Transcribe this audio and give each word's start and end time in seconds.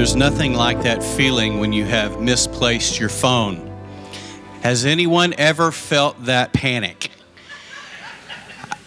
there's 0.00 0.16
nothing 0.16 0.54
like 0.54 0.80
that 0.80 1.04
feeling 1.04 1.60
when 1.60 1.74
you 1.74 1.84
have 1.84 2.22
misplaced 2.22 2.98
your 2.98 3.10
phone. 3.10 3.70
Has 4.62 4.86
anyone 4.86 5.34
ever 5.36 5.70
felt 5.70 6.24
that 6.24 6.54
panic? 6.54 7.10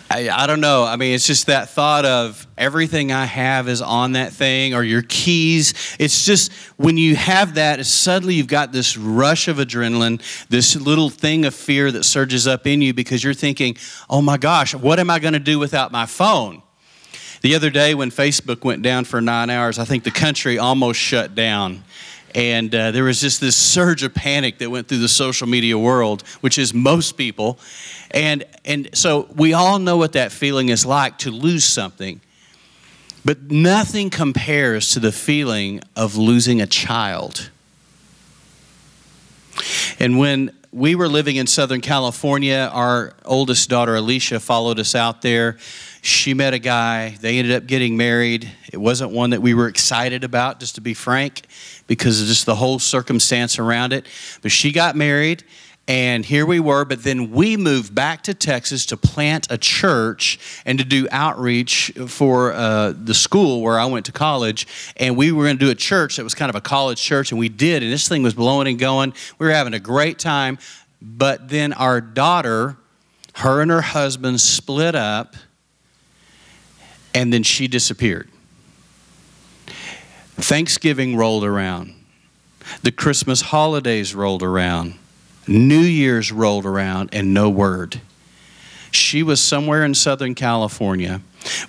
I, 0.09 0.27
I, 0.31 0.47
don't 0.47 0.59
know. 0.59 0.83
I 0.83 0.95
mean, 0.95 1.13
it's 1.13 1.27
just 1.27 1.45
that 1.45 1.69
thought 1.69 2.03
of 2.03 2.47
everything 2.57 3.11
I 3.11 3.25
have 3.25 3.67
is 3.67 3.79
on 3.79 4.13
that 4.13 4.33
thing 4.33 4.73
or 4.73 4.81
your 4.81 5.03
keys. 5.03 5.75
It's 5.99 6.25
just 6.25 6.51
when 6.77 6.97
you 6.97 7.15
have 7.15 7.53
that, 7.53 7.85
suddenly 7.85 8.33
you've 8.33 8.47
got 8.47 8.71
this 8.71 8.97
rush 8.97 9.47
of 9.47 9.57
adrenaline, 9.57 10.19
this 10.47 10.75
little 10.75 11.11
thing 11.11 11.45
of 11.45 11.53
fear 11.53 11.91
that 11.91 12.05
surges 12.05 12.47
up 12.47 12.65
in 12.65 12.81
you 12.81 12.91
because 12.91 13.23
you're 13.23 13.35
thinking, 13.35 13.77
oh 14.09 14.23
my 14.23 14.37
gosh, 14.37 14.73
what 14.73 14.99
am 14.99 15.11
I 15.11 15.19
going 15.19 15.33
to 15.33 15.39
do 15.39 15.59
without 15.59 15.91
my 15.91 16.07
phone? 16.07 16.62
The 17.43 17.55
other 17.55 17.69
day 17.69 17.93
when 17.93 18.09
Facebook 18.09 18.63
went 18.63 18.83
down 18.83 19.03
for 19.03 19.19
nine 19.19 19.49
hours, 19.49 19.77
I 19.77 19.83
think 19.83 20.05
the 20.05 20.11
country 20.11 20.57
almost 20.57 20.97
shut 20.97 21.35
down. 21.35 21.83
And 22.33 22.73
uh, 22.73 22.91
there 22.91 23.03
was 23.03 23.19
just 23.19 23.41
this 23.41 23.57
surge 23.57 24.01
of 24.01 24.13
panic 24.13 24.59
that 24.59 24.71
went 24.71 24.87
through 24.87 24.99
the 24.99 25.09
social 25.09 25.45
media 25.45 25.77
world, 25.77 26.21
which 26.39 26.57
is 26.57 26.73
most 26.73 27.17
people. 27.17 27.59
And, 28.11 28.45
and 28.63 28.87
so 28.93 29.27
we 29.35 29.51
all 29.51 29.77
know 29.77 29.97
what 29.97 30.13
that 30.13 30.31
feeling 30.31 30.69
is 30.69 30.85
like 30.85 31.17
to 31.19 31.31
lose 31.31 31.65
something. 31.65 32.21
But 33.25 33.51
nothing 33.51 34.09
compares 34.09 34.91
to 34.91 35.01
the 35.01 35.11
feeling 35.11 35.81
of 35.97 36.15
losing 36.15 36.61
a 36.61 36.67
child. 36.67 37.49
And 39.99 40.17
when 40.17 40.51
we 40.73 40.95
were 40.95 41.07
living 41.07 41.35
in 41.35 41.47
Southern 41.47 41.81
California, 41.81 42.69
our 42.73 43.13
oldest 43.23 43.69
daughter, 43.69 43.95
Alicia, 43.95 44.39
followed 44.39 44.79
us 44.79 44.95
out 44.95 45.21
there 45.21 45.57
she 46.03 46.33
met 46.33 46.53
a 46.53 46.59
guy. 46.59 47.15
They 47.21 47.39
ended 47.39 47.55
up 47.55 47.65
getting 47.65 47.95
married. 47.95 48.51
It 48.73 48.77
wasn't 48.77 49.11
one 49.11 49.29
that 49.29 49.41
we 49.41 49.53
were 49.53 49.69
excited 49.69 50.25
about, 50.25 50.59
just 50.59 50.75
to 50.75 50.81
be 50.81 50.93
frank, 50.93 51.43
because 51.87 52.21
of 52.21 52.27
just 52.27 52.45
the 52.45 52.55
whole 52.55 52.77
circumstance 52.77 53.57
around 53.57 53.93
it. 53.93 54.05
But 54.41 54.51
she 54.51 54.73
got 54.73 54.97
married, 54.97 55.45
and 55.87 56.25
here 56.25 56.45
we 56.45 56.59
were. 56.59 56.85
But 56.85 57.03
then 57.03 57.31
we 57.31 57.57
moved 57.57 57.93
back 57.93 58.23
to 58.23 58.33
Texas 58.33 58.85
to 58.87 58.97
plant 58.97 59.47
a 59.49 59.57
church 59.57 60.39
and 60.65 60.79
to 60.79 60.85
do 60.85 61.07
outreach 61.11 61.91
for 62.07 62.53
uh, 62.53 62.93
the 62.95 63.13
school 63.13 63.61
where 63.61 63.79
I 63.79 63.85
went 63.85 64.05
to 64.05 64.11
college. 64.11 64.65
And 64.97 65.17
we 65.17 65.31
were 65.31 65.43
going 65.43 65.57
to 65.57 65.65
do 65.65 65.71
a 65.71 65.75
church 65.75 66.15
that 66.17 66.23
was 66.23 66.35
kind 66.35 66.49
of 66.49 66.55
a 66.55 66.61
college 66.61 67.01
church, 67.01 67.31
and 67.31 67.39
we 67.39 67.49
did. 67.49 67.83
And 67.83 67.91
this 67.91 68.07
thing 68.07 68.23
was 68.23 68.33
blowing 68.33 68.67
and 68.67 68.79
going. 68.79 69.13
We 69.39 69.47
were 69.47 69.53
having 69.53 69.73
a 69.73 69.79
great 69.79 70.19
time. 70.19 70.57
But 71.01 71.49
then 71.49 71.73
our 71.73 71.99
daughter, 71.99 72.77
her 73.35 73.61
and 73.61 73.69
her 73.69 73.81
husband 73.81 74.39
split 74.39 74.95
up 74.95 75.35
and 77.13 77.31
then 77.31 77.43
she 77.43 77.67
disappeared. 77.67 78.29
Thanksgiving 80.35 81.15
rolled 81.15 81.43
around. 81.43 81.93
The 82.81 82.91
Christmas 82.91 83.41
holidays 83.41 84.15
rolled 84.15 84.41
around. 84.41 84.95
New 85.47 85.79
Year's 85.79 86.31
rolled 86.31 86.65
around, 86.65 87.09
and 87.13 87.33
no 87.33 87.49
word. 87.49 88.01
She 88.91 89.23
was 89.23 89.41
somewhere 89.41 89.83
in 89.83 89.95
Southern 89.95 90.35
California. 90.35 91.21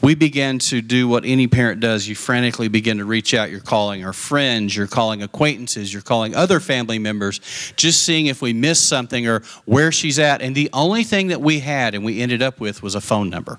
We 0.02 0.14
began 0.14 0.58
to 0.60 0.80
do 0.82 1.08
what 1.08 1.24
any 1.24 1.46
parent 1.46 1.80
does. 1.80 2.06
You 2.06 2.14
frantically 2.14 2.68
begin 2.68 2.98
to 2.98 3.04
reach 3.04 3.34
out. 3.34 3.50
You're 3.50 3.60
calling 3.60 4.04
our 4.04 4.12
friends, 4.12 4.76
you're 4.76 4.86
calling 4.86 5.22
acquaintances, 5.22 5.92
you're 5.92 6.02
calling 6.02 6.34
other 6.34 6.60
family 6.60 6.98
members, 6.98 7.40
just 7.76 8.02
seeing 8.04 8.26
if 8.26 8.42
we 8.42 8.52
missed 8.52 8.88
something 8.88 9.26
or 9.26 9.40
where 9.64 9.90
she's 9.90 10.18
at. 10.18 10.42
And 10.42 10.54
the 10.54 10.70
only 10.72 11.02
thing 11.02 11.28
that 11.28 11.40
we 11.40 11.60
had 11.60 11.94
and 11.94 12.04
we 12.04 12.20
ended 12.20 12.42
up 12.42 12.60
with 12.60 12.82
was 12.82 12.94
a 12.94 13.00
phone 13.00 13.30
number. 13.30 13.58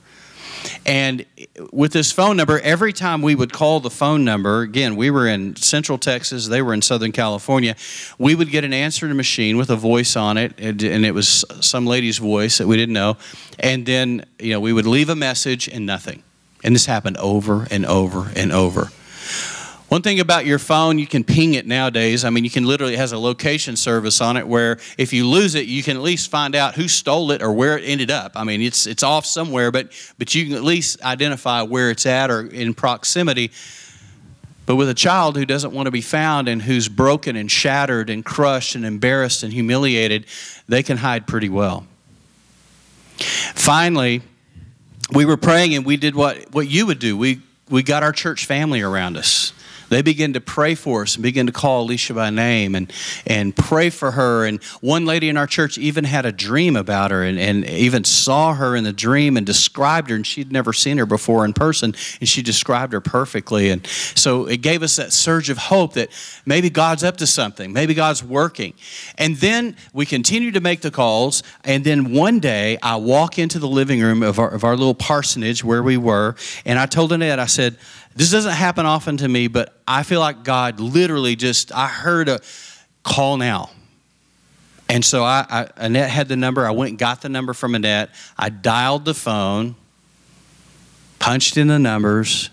And 0.85 1.25
with 1.71 1.93
this 1.93 2.11
phone 2.11 2.37
number, 2.37 2.59
every 2.59 2.93
time 2.93 3.21
we 3.21 3.35
would 3.35 3.51
call 3.51 3.79
the 3.79 3.89
phone 3.89 4.23
number, 4.23 4.61
again, 4.61 4.95
we 4.95 5.09
were 5.09 5.27
in 5.27 5.55
Central 5.55 5.97
Texas, 5.97 6.47
they 6.47 6.61
were 6.61 6.73
in 6.73 6.81
Southern 6.81 7.11
California, 7.11 7.75
we 8.17 8.35
would 8.35 8.49
get 8.49 8.63
an 8.63 8.73
answering 8.73 9.15
machine 9.15 9.57
with 9.57 9.69
a 9.69 9.75
voice 9.75 10.15
on 10.15 10.37
it, 10.37 10.53
and, 10.59 10.81
it 10.81 11.13
was 11.13 11.45
some 11.61 11.85
lady's 11.85 12.17
voice 12.17 12.57
that 12.57 12.67
we 12.67 12.77
didn't 12.77 12.93
know. 12.93 13.17
And 13.59 13.85
then, 13.85 14.25
you 14.39 14.51
know, 14.51 14.59
we 14.59 14.73
would 14.73 14.87
leave 14.87 15.09
a 15.09 15.15
message 15.15 15.67
and 15.67 15.85
nothing. 15.85 16.23
And 16.63 16.73
this 16.73 16.85
happened 16.85 17.17
over 17.17 17.67
and 17.69 17.85
over 17.85 18.31
and 18.35 18.51
over. 18.51 18.89
One 19.87 20.01
thing 20.01 20.19
about 20.19 20.47
your 20.47 20.57
phone, 20.57 20.97
you 20.97 21.05
can 21.05 21.23
ping 21.23 21.53
it 21.53 21.67
nowadays. 21.67 22.25
I 22.25 22.31
mean, 22.31 22.43
you 22.43 22.49
can 22.49 22.65
literally, 22.65 22.95
it 22.95 22.97
has 22.97 23.11
a 23.11 23.19
location 23.19 23.75
service 23.75 24.19
on 24.19 24.35
it 24.35 24.47
where 24.47 24.79
if 24.97 25.13
you 25.13 25.27
lose 25.27 25.53
it, 25.53 25.67
you 25.67 25.83
can 25.83 25.95
at 25.95 26.01
least 26.01 26.31
find 26.31 26.55
out 26.55 26.73
who 26.73 26.87
stole 26.87 27.29
it 27.31 27.43
or 27.43 27.51
where 27.51 27.77
it 27.77 27.83
ended 27.83 28.09
up. 28.09 28.31
I 28.35 28.43
mean, 28.43 28.61
it's, 28.61 28.87
it's 28.87 29.03
off 29.03 29.27
somewhere, 29.27 29.71
but, 29.71 29.91
but 30.17 30.33
you 30.33 30.45
can 30.45 30.55
at 30.55 30.63
least 30.63 31.03
identify 31.03 31.61
where 31.61 31.91
it's 31.91 32.07
at 32.07 32.31
or 32.31 32.47
in 32.47 32.73
proximity. 32.73 33.51
But 34.65 34.77
with 34.77 34.89
a 34.89 34.95
child 34.95 35.37
who 35.37 35.45
doesn't 35.45 35.71
want 35.71 35.85
to 35.85 35.91
be 35.91 36.01
found 36.01 36.47
and 36.47 36.63
who's 36.63 36.89
broken 36.89 37.35
and 37.35 37.49
shattered 37.51 38.09
and 38.09 38.25
crushed 38.25 38.73
and 38.73 38.85
embarrassed 38.85 39.43
and 39.43 39.53
humiliated, 39.53 40.25
they 40.67 40.81
can 40.81 40.97
hide 40.97 41.27
pretty 41.27 41.49
well. 41.49 41.85
Finally, 43.17 44.23
we 45.13 45.25
were 45.25 45.37
praying 45.37 45.75
and 45.75 45.85
we 45.85 45.95
did 45.95 46.15
what, 46.15 46.51
what 46.55 46.67
you 46.67 46.87
would 46.87 46.97
do. 46.97 47.15
We, 47.15 47.41
we 47.69 47.83
got 47.83 48.01
our 48.01 48.11
church 48.11 48.47
family 48.47 48.81
around 48.81 49.15
us 49.15 49.53
they 49.89 50.01
begin 50.01 50.33
to 50.33 50.41
pray 50.41 50.75
for 50.75 51.03
us 51.03 51.15
and 51.15 51.23
begin 51.23 51.45
to 51.47 51.51
call 51.51 51.83
Alicia 51.83 52.13
by 52.13 52.29
name 52.29 52.75
and, 52.75 52.91
and 53.25 53.55
pray 53.55 53.89
for 53.89 54.11
her. 54.11 54.45
And 54.45 54.63
one 54.81 55.05
lady 55.05 55.29
in 55.29 55.37
our 55.37 55.47
church 55.47 55.77
even 55.77 56.03
had 56.03 56.25
a 56.25 56.31
dream 56.31 56.75
about 56.75 57.11
her 57.11 57.23
and, 57.23 57.39
and 57.39 57.65
even 57.67 58.03
saw 58.03 58.53
her 58.53 58.75
in 58.75 58.83
the 58.83 58.93
dream 58.93 59.37
and 59.37 59.45
described 59.45 60.09
her. 60.09 60.15
And 60.15 60.25
she'd 60.25 60.51
never 60.51 60.73
seen 60.73 60.97
her 60.97 61.05
before 61.05 61.45
in 61.45 61.53
person, 61.53 61.95
and 62.19 62.27
she 62.27 62.41
described 62.41 62.93
her 62.93 63.01
perfectly. 63.01 63.69
And 63.69 63.85
so 63.87 64.45
it 64.45 64.61
gave 64.61 64.83
us 64.83 64.95
that 64.95 65.13
surge 65.13 65.49
of 65.49 65.57
hope 65.57 65.93
that 65.93 66.09
maybe 66.45 66.69
God's 66.69 67.03
up 67.03 67.17
to 67.17 67.27
something, 67.27 67.73
maybe 67.73 67.93
God's 67.93 68.23
working. 68.23 68.73
And 69.17 69.35
then 69.37 69.75
we 69.93 70.05
continue 70.05 70.51
to 70.51 70.61
make 70.61 70.81
the 70.81 70.91
calls. 70.91 71.43
And 71.63 71.83
then 71.83 72.13
one 72.13 72.39
day 72.39 72.77
I 72.81 72.95
walk 72.95 73.39
into 73.39 73.59
the 73.59 73.67
living 73.67 74.01
room 74.01 74.23
of 74.23 74.39
our, 74.39 74.49
of 74.49 74.63
our 74.63 74.75
little 74.75 74.95
parsonage 74.95 75.63
where 75.63 75.83
we 75.83 75.97
were, 75.97 76.35
and 76.65 76.79
I 76.79 76.85
told 76.85 77.11
Annette, 77.11 77.39
I 77.39 77.45
said, 77.45 77.77
this 78.15 78.31
doesn't 78.31 78.53
happen 78.53 78.85
often 78.85 79.17
to 79.17 79.27
me, 79.27 79.47
but 79.47 79.77
I 79.85 80.03
feel 80.03 80.21
like 80.21 80.43
God 80.43 80.79
literally 80.79 81.35
just, 81.35 81.73
I 81.73 81.87
heard 81.87 82.29
a 82.29 82.39
call 83.03 83.37
now. 83.37 83.71
And 84.87 85.03
so 85.03 85.23
I, 85.23 85.45
I, 85.49 85.67
Annette 85.75 86.09
had 86.09 86.27
the 86.27 86.37
number. 86.37 86.65
I 86.65 86.71
went 86.71 86.91
and 86.91 86.99
got 86.99 87.21
the 87.21 87.29
number 87.29 87.53
from 87.53 87.75
Annette. 87.75 88.09
I 88.37 88.49
dialed 88.49 89.03
the 89.03 89.13
phone, 89.13 89.75
punched 91.19 91.57
in 91.57 91.67
the 91.67 91.79
numbers, 91.79 92.49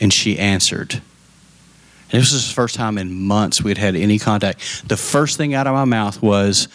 and 0.00 0.12
she 0.12 0.38
answered. 0.38 0.94
And 0.94 2.20
this 2.20 2.32
was 2.32 2.48
the 2.48 2.54
first 2.54 2.74
time 2.74 2.98
in 2.98 3.12
months 3.12 3.62
we'd 3.62 3.78
had 3.78 3.96
any 3.96 4.18
contact. 4.18 4.88
The 4.88 4.96
first 4.96 5.36
thing 5.36 5.54
out 5.54 5.66
of 5.66 5.74
my 5.74 5.84
mouth 5.84 6.22
was, 6.22 6.68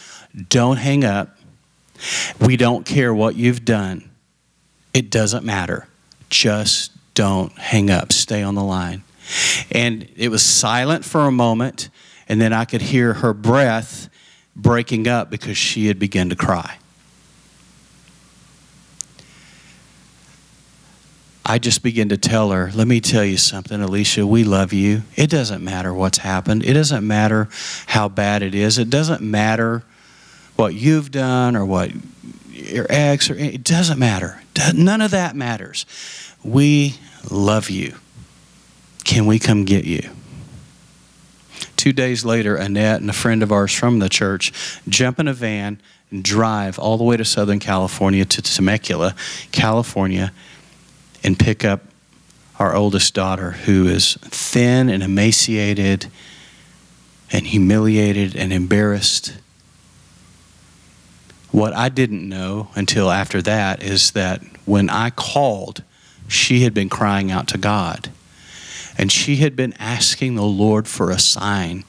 Don't 0.49 0.77
hang 0.77 1.03
up. 1.03 1.37
We 2.39 2.57
don't 2.57 2.85
care 2.85 3.13
what 3.13 3.35
you've 3.35 3.65
done. 3.65 4.09
It 4.93 5.09
doesn't 5.09 5.45
matter. 5.45 5.87
Just 6.29 6.91
don't 7.17 7.51
hang 7.57 7.89
up, 7.89 8.13
stay 8.13 8.44
on 8.44 8.53
the 8.53 8.63
line. 8.63 9.03
And 9.72 10.07
it 10.16 10.29
was 10.29 10.44
silent 10.44 11.03
for 11.03 11.22
a 11.22 11.31
moment, 11.31 11.89
and 12.29 12.39
then 12.39 12.53
I 12.53 12.63
could 12.63 12.83
hear 12.83 13.16
her 13.16 13.33
breath 13.33 14.07
breaking 14.55 15.07
up 15.07 15.31
because 15.31 15.57
she 15.57 15.88
had 15.88 15.97
begun 15.97 16.29
to 16.29 16.35
cry. 16.35 16.77
I 21.44 21.57
just 21.57 21.81
began 21.81 22.09
to 22.09 22.17
tell 22.17 22.51
her, 22.51 22.69
let 22.75 22.88
me 22.88 23.01
tell 23.01 23.25
you 23.25 23.38
something, 23.38 23.81
Alicia, 23.81 24.27
we 24.27 24.44
love 24.44 24.72
you. 24.72 25.01
It 25.16 25.31
doesn't 25.31 25.63
matter 25.63 25.91
what's 25.91 26.19
happened. 26.19 26.63
It 26.66 26.73
doesn't 26.73 27.07
matter 27.07 27.50
how 27.88 28.09
bad 28.09 28.44
it 28.44 28.53
is. 28.53 28.77
It 28.77 28.91
doesn't 28.91 29.21
matter 29.21 29.83
what 30.56 30.75
you've 30.75 31.09
done 31.09 31.56
or 31.56 31.65
what 31.65 31.91
your 32.51 32.86
ex 32.89 33.31
or 33.31 33.36
it 33.36 33.63
doesn't 33.63 33.97
matter. 33.97 34.39
None 34.75 35.01
of 35.01 35.12
that 35.12 35.36
matters. 35.36 35.88
We 36.44 36.95
love 37.29 37.69
you. 37.69 37.95
Can 39.03 39.25
we 39.25 39.39
come 39.39 39.65
get 39.65 39.85
you? 39.85 40.09
Two 41.75 41.93
days 41.93 42.25
later, 42.25 42.55
Annette 42.55 43.01
and 43.01 43.09
a 43.09 43.13
friend 43.13 43.43
of 43.43 43.51
ours 43.51 43.73
from 43.73 43.99
the 43.99 44.09
church 44.09 44.51
jump 44.89 45.19
in 45.19 45.27
a 45.27 45.33
van 45.33 45.79
and 46.11 46.23
drive 46.23 46.79
all 46.79 46.97
the 46.97 47.03
way 47.03 47.17
to 47.17 47.25
Southern 47.25 47.59
California 47.59 48.25
to 48.25 48.41
Temecula, 48.41 49.15
California, 49.51 50.31
and 51.23 51.37
pick 51.37 51.63
up 51.63 51.81
our 52.59 52.75
oldest 52.75 53.13
daughter, 53.13 53.51
who 53.51 53.87
is 53.87 54.15
thin 54.21 54.89
and 54.89 55.03
emaciated 55.03 56.07
and 57.31 57.45
humiliated 57.45 58.35
and 58.35 58.51
embarrassed. 58.51 59.37
What 61.51 61.73
I 61.73 61.89
didn't 61.89 62.27
know 62.27 62.69
until 62.75 63.11
after 63.11 63.41
that 63.43 63.83
is 63.83 64.11
that 64.11 64.41
when 64.65 64.89
I 64.89 65.11
called 65.11 65.83
she 66.27 66.62
had 66.62 66.74
been 66.74 66.89
crying 66.89 67.31
out 67.31 67.47
to 67.50 67.57
God. 67.57 68.09
And 68.97 69.12
she 69.12 69.38
had 69.38 69.56
been 69.56 69.74
asking 69.79 70.35
the 70.35 70.44
Lord 70.44 70.88
for 70.88 71.12
a 71.12 71.19
sign. 71.19 71.83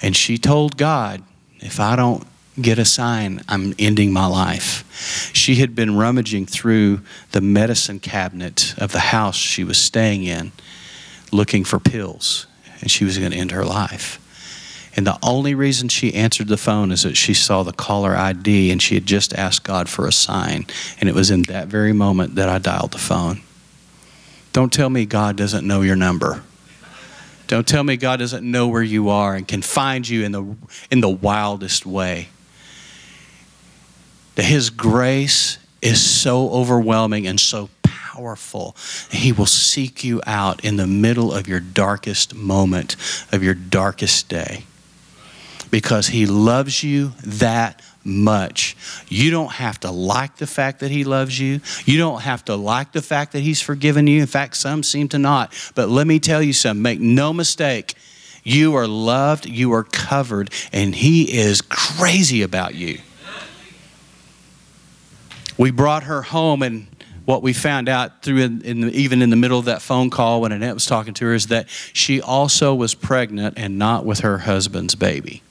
And 0.00 0.16
she 0.16 0.38
told 0.38 0.76
God, 0.76 1.22
if 1.58 1.78
I 1.78 1.94
don't 1.94 2.26
get 2.60 2.78
a 2.78 2.84
sign, 2.84 3.42
I'm 3.48 3.74
ending 3.78 4.12
my 4.12 4.26
life. 4.26 5.30
She 5.34 5.56
had 5.56 5.74
been 5.74 5.96
rummaging 5.96 6.46
through 6.46 7.02
the 7.32 7.40
medicine 7.40 8.00
cabinet 8.00 8.74
of 8.78 8.92
the 8.92 8.98
house 9.00 9.36
she 9.36 9.62
was 9.62 9.78
staying 9.78 10.24
in, 10.24 10.52
looking 11.32 11.64
for 11.64 11.78
pills 11.78 12.46
and 12.80 12.90
she 12.90 13.04
was 13.04 13.18
going 13.18 13.30
to 13.32 13.36
end 13.36 13.50
her 13.52 13.64
life. 13.64 14.18
And 14.96 15.06
the 15.06 15.18
only 15.22 15.54
reason 15.54 15.88
she 15.88 16.14
answered 16.14 16.48
the 16.48 16.56
phone 16.56 16.90
is 16.90 17.04
that 17.04 17.16
she 17.16 17.32
saw 17.32 17.62
the 17.62 17.72
caller 17.72 18.16
ID 18.16 18.70
and 18.70 18.82
she 18.82 18.94
had 18.96 19.06
just 19.06 19.32
asked 19.34 19.62
God 19.62 19.88
for 19.88 20.06
a 20.06 20.12
sign. 20.12 20.66
And 20.98 21.08
it 21.08 21.14
was 21.14 21.30
in 21.30 21.42
that 21.42 21.68
very 21.68 21.92
moment 21.92 22.34
that 22.34 22.48
I 22.48 22.58
dialed 22.58 22.92
the 22.92 22.98
phone. 22.98 23.40
Don't 24.52 24.72
tell 24.72 24.90
me 24.90 25.06
God 25.06 25.36
doesn't 25.36 25.66
know 25.66 25.82
your 25.82 25.96
number. 25.96 26.42
Don't 27.46 27.66
tell 27.66 27.84
me 27.84 27.96
God 27.96 28.18
doesn't 28.18 28.48
know 28.48 28.68
where 28.68 28.82
you 28.82 29.08
are 29.08 29.34
and 29.34 29.46
can 29.46 29.62
find 29.62 30.08
you 30.08 30.24
in 30.24 30.32
the, 30.32 30.56
in 30.90 31.00
the 31.00 31.08
wildest 31.08 31.86
way. 31.86 32.28
That 34.34 34.44
His 34.44 34.70
grace 34.70 35.58
is 35.82 36.00
so 36.00 36.50
overwhelming 36.50 37.26
and 37.26 37.38
so 37.38 37.68
powerful. 37.82 38.76
He 39.10 39.32
will 39.32 39.46
seek 39.46 40.02
you 40.02 40.20
out 40.26 40.64
in 40.64 40.76
the 40.76 40.86
middle 40.86 41.32
of 41.32 41.46
your 41.48 41.60
darkest 41.60 42.34
moment, 42.34 42.96
of 43.32 43.42
your 43.42 43.54
darkest 43.54 44.28
day 44.28 44.64
because 45.70 46.08
He 46.08 46.26
loves 46.26 46.82
you 46.82 47.12
that 47.24 47.82
much. 48.04 48.76
You 49.08 49.30
don't 49.30 49.52
have 49.52 49.80
to 49.80 49.90
like 49.90 50.36
the 50.36 50.46
fact 50.46 50.80
that 50.80 50.90
He 50.90 51.04
loves 51.04 51.38
you. 51.38 51.60
You 51.84 51.98
don't 51.98 52.22
have 52.22 52.44
to 52.46 52.56
like 52.56 52.92
the 52.92 53.02
fact 53.02 53.32
that 53.32 53.40
He's 53.40 53.60
forgiven 53.60 54.06
you. 54.06 54.20
In 54.20 54.26
fact, 54.26 54.56
some 54.56 54.82
seem 54.82 55.08
to 55.08 55.18
not. 55.18 55.52
But 55.74 55.88
let 55.88 56.06
me 56.06 56.18
tell 56.18 56.42
you 56.42 56.52
something 56.52 56.82
make 56.82 57.00
no 57.00 57.32
mistake. 57.32 57.94
You 58.42 58.74
are 58.74 58.86
loved, 58.86 59.46
you 59.46 59.72
are 59.72 59.84
covered, 59.84 60.50
and 60.72 60.94
He 60.94 61.30
is 61.38 61.60
crazy 61.60 62.42
about 62.42 62.74
you. 62.74 62.98
We 65.58 65.70
brought 65.70 66.04
her 66.04 66.22
home, 66.22 66.62
and 66.62 66.86
what 67.26 67.42
we 67.42 67.52
found 67.52 67.88
out 67.88 68.22
through 68.22 68.38
in, 68.38 68.62
in 68.62 68.80
the, 68.80 68.90
even 68.92 69.20
in 69.20 69.28
the 69.28 69.36
middle 69.36 69.58
of 69.58 69.66
that 69.66 69.82
phone 69.82 70.08
call 70.08 70.40
when 70.40 70.52
Annette 70.52 70.74
was 70.74 70.86
talking 70.86 71.12
to 71.14 71.26
her 71.26 71.34
is 71.34 71.48
that 71.48 71.68
she 71.68 72.20
also 72.20 72.74
was 72.74 72.94
pregnant 72.94 73.54
and 73.58 73.78
not 73.78 74.06
with 74.06 74.20
her 74.20 74.38
husband's 74.38 74.94
baby. 74.94 75.42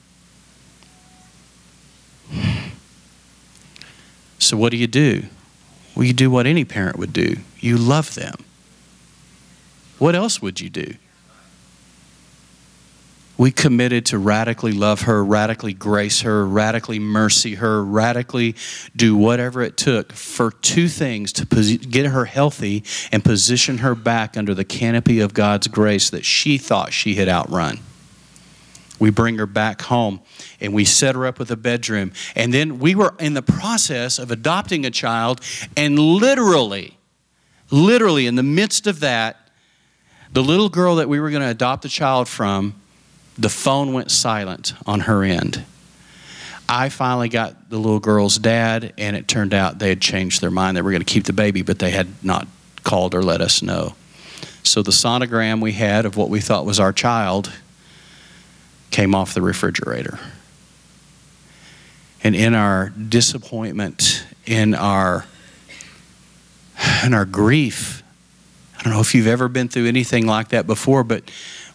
So, 4.37 4.57
what 4.57 4.71
do 4.71 4.77
you 4.77 4.87
do? 4.87 5.25
Well, 5.95 6.05
you 6.05 6.13
do 6.13 6.31
what 6.31 6.45
any 6.47 6.65
parent 6.65 6.97
would 6.97 7.13
do 7.13 7.37
you 7.59 7.77
love 7.77 8.15
them. 8.15 8.35
What 9.97 10.15
else 10.15 10.41
would 10.41 10.61
you 10.61 10.69
do? 10.69 10.93
We 13.37 13.51
committed 13.51 14.05
to 14.07 14.17
radically 14.17 14.73
love 14.73 15.03
her, 15.03 15.23
radically 15.23 15.73
grace 15.73 16.21
her, 16.21 16.45
radically 16.45 16.99
mercy 16.99 17.55
her, 17.55 17.83
radically 17.83 18.55
do 18.95 19.15
whatever 19.15 19.61
it 19.61 19.77
took 19.77 20.11
for 20.11 20.51
two 20.51 20.89
things 20.89 21.31
to 21.33 21.45
get 21.77 22.07
her 22.07 22.25
healthy 22.25 22.83
and 23.13 23.23
position 23.23 23.77
her 23.77 23.95
back 23.95 24.35
under 24.35 24.53
the 24.53 24.65
canopy 24.65 25.21
of 25.21 25.33
God's 25.33 25.67
grace 25.67 26.09
that 26.09 26.25
she 26.25 26.57
thought 26.57 26.91
she 26.91 27.15
had 27.15 27.29
outrun. 27.29 27.79
We 28.99 29.09
bring 29.09 29.37
her 29.37 29.45
back 29.45 29.81
home 29.83 30.21
and 30.59 30.73
we 30.73 30.85
set 30.85 31.15
her 31.15 31.25
up 31.25 31.39
with 31.39 31.49
a 31.51 31.57
bedroom. 31.57 32.11
And 32.35 32.53
then 32.53 32.79
we 32.79 32.95
were 32.95 33.15
in 33.19 33.33
the 33.33 33.41
process 33.41 34.19
of 34.19 34.29
adopting 34.29 34.85
a 34.85 34.91
child, 34.91 35.41
and 35.77 35.97
literally, 35.97 36.97
literally 37.71 38.27
in 38.27 38.35
the 38.35 38.43
midst 38.43 38.87
of 38.87 38.99
that, 38.99 39.37
the 40.31 40.43
little 40.43 40.69
girl 40.69 40.97
that 40.97 41.09
we 41.09 41.19
were 41.19 41.29
going 41.29 41.41
to 41.41 41.49
adopt 41.49 41.81
the 41.81 41.89
child 41.89 42.27
from, 42.27 42.79
the 43.37 43.49
phone 43.49 43.93
went 43.93 44.11
silent 44.11 44.73
on 44.85 45.01
her 45.01 45.23
end. 45.23 45.63
I 46.67 46.89
finally 46.89 47.29
got 47.29 47.71
the 47.71 47.77
little 47.77 47.99
girl's 47.99 48.37
dad, 48.37 48.93
and 48.97 49.15
it 49.15 49.27
turned 49.27 49.55
out 49.55 49.79
they 49.79 49.89
had 49.89 50.01
changed 50.01 50.41
their 50.41 50.51
mind. 50.51 50.77
They 50.77 50.83
were 50.83 50.91
going 50.91 51.01
to 51.01 51.11
keep 51.11 51.23
the 51.23 51.33
baby, 51.33 51.63
but 51.63 51.79
they 51.79 51.89
had 51.89 52.07
not 52.23 52.47
called 52.83 53.15
or 53.15 53.23
let 53.23 53.41
us 53.41 53.63
know. 53.63 53.95
So 54.61 54.83
the 54.83 54.91
sonogram 54.91 55.61
we 55.61 55.71
had 55.71 56.05
of 56.05 56.15
what 56.15 56.29
we 56.29 56.41
thought 56.41 56.65
was 56.65 56.79
our 56.79 56.93
child 56.93 57.51
came 58.91 59.13
off 59.15 59.33
the 59.33 59.41
refrigerator. 59.41 60.19
And 62.23 62.35
in 62.35 62.53
our 62.53 62.89
disappointment, 62.89 64.25
in 64.45 64.75
our 64.75 65.25
in 67.03 67.13
our 67.13 67.25
grief, 67.25 68.03
I 68.77 68.83
don't 68.83 68.93
know 68.93 69.01
if 69.01 69.13
you've 69.13 69.27
ever 69.27 69.47
been 69.47 69.67
through 69.67 69.87
anything 69.87 70.25
like 70.25 70.49
that 70.49 70.65
before, 70.65 71.03
but 71.03 71.29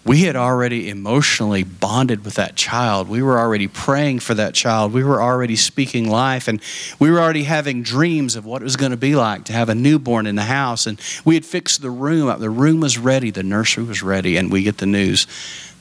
we 0.04 0.22
had 0.22 0.36
already 0.36 0.90
emotionally 0.90 1.62
bonded 1.62 2.24
with 2.24 2.34
that 2.34 2.56
child. 2.56 3.08
We 3.08 3.22
were 3.22 3.38
already 3.38 3.68
praying 3.68 4.20
for 4.20 4.34
that 4.34 4.54
child. 4.54 4.92
We 4.92 5.02
were 5.02 5.22
already 5.22 5.56
speaking 5.56 6.10
life, 6.10 6.46
and 6.46 6.60
we 6.98 7.10
were 7.10 7.20
already 7.20 7.44
having 7.44 7.82
dreams 7.82 8.36
of 8.36 8.44
what 8.44 8.60
it 8.60 8.64
was 8.64 8.76
going 8.76 8.90
to 8.90 8.98
be 8.98 9.14
like 9.14 9.44
to 9.46 9.52
have 9.54 9.70
a 9.70 9.74
newborn 9.74 10.26
in 10.26 10.36
the 10.36 10.42
house. 10.42 10.86
And 10.86 11.00
we 11.24 11.34
had 11.34 11.46
fixed 11.46 11.80
the 11.80 11.90
room 11.90 12.28
up. 12.28 12.38
The 12.38 12.50
room 12.50 12.80
was 12.80 12.98
ready, 12.98 13.30
the 13.30 13.42
nursery 13.42 13.84
was 13.84 14.02
ready, 14.02 14.36
and 14.36 14.52
we 14.52 14.62
get 14.62 14.78
the 14.78 14.86
news 14.86 15.26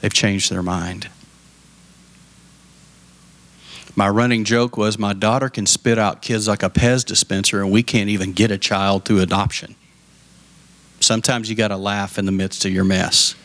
they've 0.01 0.13
changed 0.13 0.51
their 0.51 0.63
mind 0.63 1.09
my 3.95 4.09
running 4.09 4.43
joke 4.43 4.75
was 4.75 4.97
my 4.97 5.13
daughter 5.13 5.49
can 5.49 5.65
spit 5.65 5.99
out 5.99 6.21
kids 6.21 6.47
like 6.47 6.63
a 6.63 6.69
Pez 6.69 7.05
dispenser, 7.05 7.61
and 7.61 7.71
we 7.71 7.83
can't 7.83 8.09
even 8.09 8.33
get 8.33 8.49
a 8.49 8.57
child 8.57 9.05
through 9.05 9.21
adoption. 9.21 9.75
Sometimes 10.99 11.49
you 11.49 11.55
got 11.55 11.67
to 11.67 11.77
laugh 11.77 12.17
in 12.17 12.25
the 12.25 12.31
midst 12.31 12.65
of 12.65 12.71
your 12.71 12.85
mess. 12.85 13.35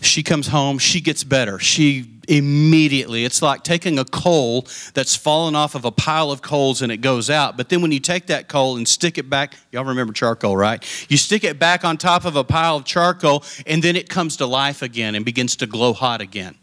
She 0.00 0.22
comes 0.22 0.48
home, 0.48 0.78
she 0.78 1.00
gets 1.00 1.24
better. 1.24 1.58
She 1.58 2.10
immediately, 2.28 3.24
it's 3.24 3.42
like 3.42 3.62
taking 3.62 3.98
a 3.98 4.04
coal 4.04 4.66
that's 4.94 5.14
fallen 5.14 5.54
off 5.54 5.74
of 5.74 5.84
a 5.84 5.90
pile 5.90 6.30
of 6.30 6.42
coals 6.42 6.82
and 6.82 6.90
it 6.90 6.98
goes 6.98 7.30
out. 7.30 7.56
But 7.56 7.68
then 7.68 7.80
when 7.82 7.92
you 7.92 8.00
take 8.00 8.26
that 8.26 8.48
coal 8.48 8.76
and 8.76 8.86
stick 8.86 9.18
it 9.18 9.30
back, 9.30 9.54
y'all 9.72 9.84
remember 9.84 10.12
charcoal, 10.12 10.56
right? 10.56 10.84
You 11.08 11.16
stick 11.16 11.44
it 11.44 11.58
back 11.58 11.84
on 11.84 11.96
top 11.96 12.24
of 12.24 12.36
a 12.36 12.44
pile 12.44 12.76
of 12.76 12.84
charcoal 12.84 13.44
and 13.66 13.82
then 13.82 13.96
it 13.96 14.08
comes 14.08 14.36
to 14.38 14.46
life 14.46 14.82
again 14.82 15.14
and 15.14 15.24
begins 15.24 15.56
to 15.56 15.66
glow 15.66 15.92
hot 15.92 16.20
again. 16.20 16.56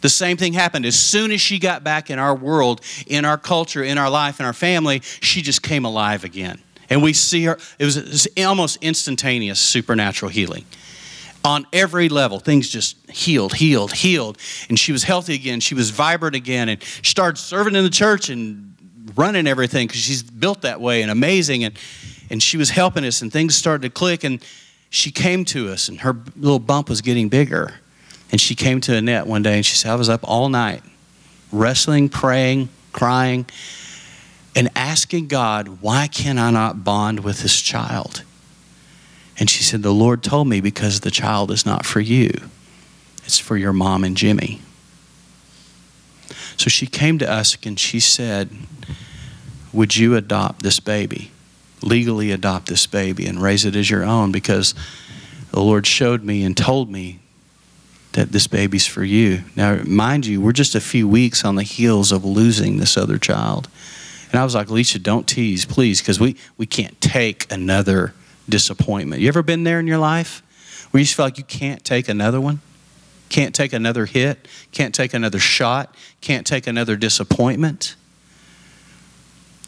The 0.00 0.08
same 0.08 0.36
thing 0.36 0.52
happened. 0.52 0.86
As 0.86 0.98
soon 0.98 1.32
as 1.32 1.40
she 1.40 1.58
got 1.58 1.82
back 1.82 2.10
in 2.10 2.18
our 2.18 2.34
world, 2.34 2.80
in 3.06 3.24
our 3.24 3.38
culture, 3.38 3.82
in 3.82 3.98
our 3.98 4.10
life, 4.10 4.40
in 4.40 4.46
our 4.46 4.52
family, 4.52 5.00
she 5.02 5.42
just 5.42 5.62
came 5.62 5.84
alive 5.84 6.24
again. 6.24 6.60
And 6.90 7.02
we 7.02 7.12
see 7.12 7.44
her, 7.44 7.58
it 7.78 7.84
was, 7.84 7.96
it 7.96 8.06
was 8.08 8.28
almost 8.38 8.78
instantaneous 8.82 9.60
supernatural 9.60 10.30
healing. 10.30 10.64
On 11.44 11.66
every 11.72 12.08
level, 12.08 12.40
things 12.40 12.68
just 12.68 12.96
healed, 13.10 13.54
healed, 13.54 13.92
healed. 13.92 14.38
And 14.68 14.78
she 14.78 14.92
was 14.92 15.04
healthy 15.04 15.34
again. 15.34 15.60
She 15.60 15.74
was 15.74 15.90
vibrant 15.90 16.34
again. 16.34 16.68
And 16.68 16.82
she 16.82 17.10
started 17.10 17.38
serving 17.38 17.74
in 17.74 17.84
the 17.84 17.90
church 17.90 18.28
and 18.28 18.74
running 19.16 19.46
everything 19.46 19.86
because 19.86 20.00
she's 20.00 20.22
built 20.22 20.62
that 20.62 20.80
way 20.80 21.02
and 21.02 21.10
amazing. 21.10 21.64
And, 21.64 21.78
and 22.30 22.42
she 22.42 22.56
was 22.56 22.70
helping 22.70 23.04
us, 23.04 23.22
and 23.22 23.32
things 23.32 23.54
started 23.54 23.82
to 23.82 23.90
click. 23.90 24.24
And 24.24 24.44
she 24.90 25.10
came 25.10 25.44
to 25.46 25.70
us, 25.70 25.88
and 25.88 26.00
her 26.00 26.16
little 26.36 26.58
bump 26.58 26.88
was 26.88 27.00
getting 27.00 27.28
bigger. 27.28 27.74
And 28.30 28.40
she 28.40 28.54
came 28.54 28.80
to 28.82 28.94
Annette 28.94 29.26
one 29.26 29.42
day 29.42 29.56
and 29.56 29.66
she 29.66 29.76
said, 29.76 29.90
I 29.90 29.94
was 29.94 30.08
up 30.08 30.20
all 30.24 30.48
night 30.48 30.82
wrestling, 31.50 32.08
praying, 32.08 32.68
crying, 32.92 33.46
and 34.54 34.68
asking 34.74 35.28
God, 35.28 35.80
why 35.80 36.08
can 36.08 36.38
I 36.38 36.50
not 36.50 36.84
bond 36.84 37.20
with 37.20 37.40
this 37.40 37.60
child? 37.60 38.22
And 39.38 39.48
she 39.48 39.62
said, 39.62 39.82
The 39.82 39.92
Lord 39.92 40.22
told 40.22 40.48
me 40.48 40.60
because 40.60 41.00
the 41.00 41.10
child 41.10 41.50
is 41.50 41.64
not 41.64 41.86
for 41.86 42.00
you, 42.00 42.30
it's 43.24 43.38
for 43.38 43.56
your 43.56 43.72
mom 43.72 44.04
and 44.04 44.16
Jimmy. 44.16 44.60
So 46.56 46.68
she 46.68 46.86
came 46.86 47.18
to 47.18 47.30
us 47.30 47.56
and 47.64 47.78
she 47.78 48.00
said, 48.00 48.50
Would 49.72 49.96
you 49.96 50.16
adopt 50.16 50.62
this 50.62 50.80
baby? 50.80 51.30
Legally 51.82 52.32
adopt 52.32 52.66
this 52.66 52.86
baby 52.86 53.26
and 53.26 53.40
raise 53.40 53.64
it 53.64 53.76
as 53.76 53.88
your 53.88 54.02
own 54.02 54.32
because 54.32 54.74
the 55.52 55.60
Lord 55.60 55.86
showed 55.86 56.24
me 56.24 56.42
and 56.42 56.56
told 56.56 56.90
me 56.90 57.20
that 58.12 58.32
this 58.32 58.46
baby's 58.46 58.86
for 58.86 59.04
you. 59.04 59.42
Now, 59.54 59.82
mind 59.84 60.26
you, 60.26 60.40
we're 60.40 60.52
just 60.52 60.74
a 60.74 60.80
few 60.80 61.06
weeks 61.06 61.44
on 61.44 61.56
the 61.56 61.62
heels 61.62 62.10
of 62.10 62.24
losing 62.24 62.78
this 62.78 62.96
other 62.96 63.18
child. 63.18 63.68
And 64.30 64.40
I 64.40 64.44
was 64.44 64.54
like, 64.54 64.68
Alicia, 64.68 64.98
don't 64.98 65.26
tease, 65.26 65.64
please, 65.64 66.00
because 66.00 66.20
we, 66.20 66.36
we 66.56 66.66
can't 66.66 67.00
take 67.00 67.50
another 67.52 68.14
disappointment. 68.48 69.22
You 69.22 69.28
ever 69.28 69.42
been 69.42 69.64
there 69.64 69.80
in 69.80 69.86
your 69.86 69.98
life 69.98 70.42
where 70.90 71.00
you 71.00 71.04
just 71.04 71.16
feel 71.16 71.26
like 71.26 71.38
you 71.38 71.44
can't 71.44 71.84
take 71.84 72.08
another 72.08 72.40
one? 72.40 72.60
Can't 73.28 73.54
take 73.54 73.72
another 73.72 74.06
hit? 74.06 74.48
Can't 74.72 74.94
take 74.94 75.12
another 75.12 75.38
shot? 75.38 75.94
Can't 76.20 76.46
take 76.46 76.66
another 76.66 76.96
disappointment? 76.96 77.94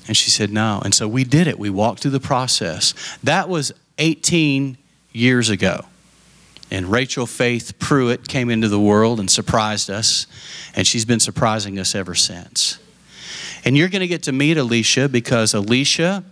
And 0.09 0.17
she 0.17 0.31
said, 0.31 0.51
no. 0.51 0.81
And 0.85 0.95
so 0.95 1.07
we 1.07 1.25
did 1.25 1.47
it. 1.47 1.59
We 1.59 1.71
walked 1.71 2.01
through 2.01 2.11
the 2.13 2.21
process. 2.21 2.95
That 3.23 3.49
was 3.49 3.73
18 3.99 4.77
years 5.13 5.51
ago. 5.51 5.85
And 6.71 6.87
Rachel 6.87 7.27
Faith 7.27 7.79
Pruitt 7.79 8.29
came 8.29 8.49
into 8.49 8.69
the 8.69 8.81
world 8.81 9.19
and 9.19 9.31
surprised 9.31 9.91
us, 9.91 10.27
and 10.75 10.87
she's 10.87 11.05
been 11.05 11.21
surprising 11.21 11.79
us 11.79 11.95
ever 11.95 12.15
since. 12.15 12.79
And 13.65 13.77
you're 13.77 13.89
going 13.89 14.01
to 14.01 14.07
get 14.07 14.23
to 14.25 14.33
meet 14.33 14.57
Alicia 14.57 15.09
because 15.09 15.53
Alicia, 15.53 16.25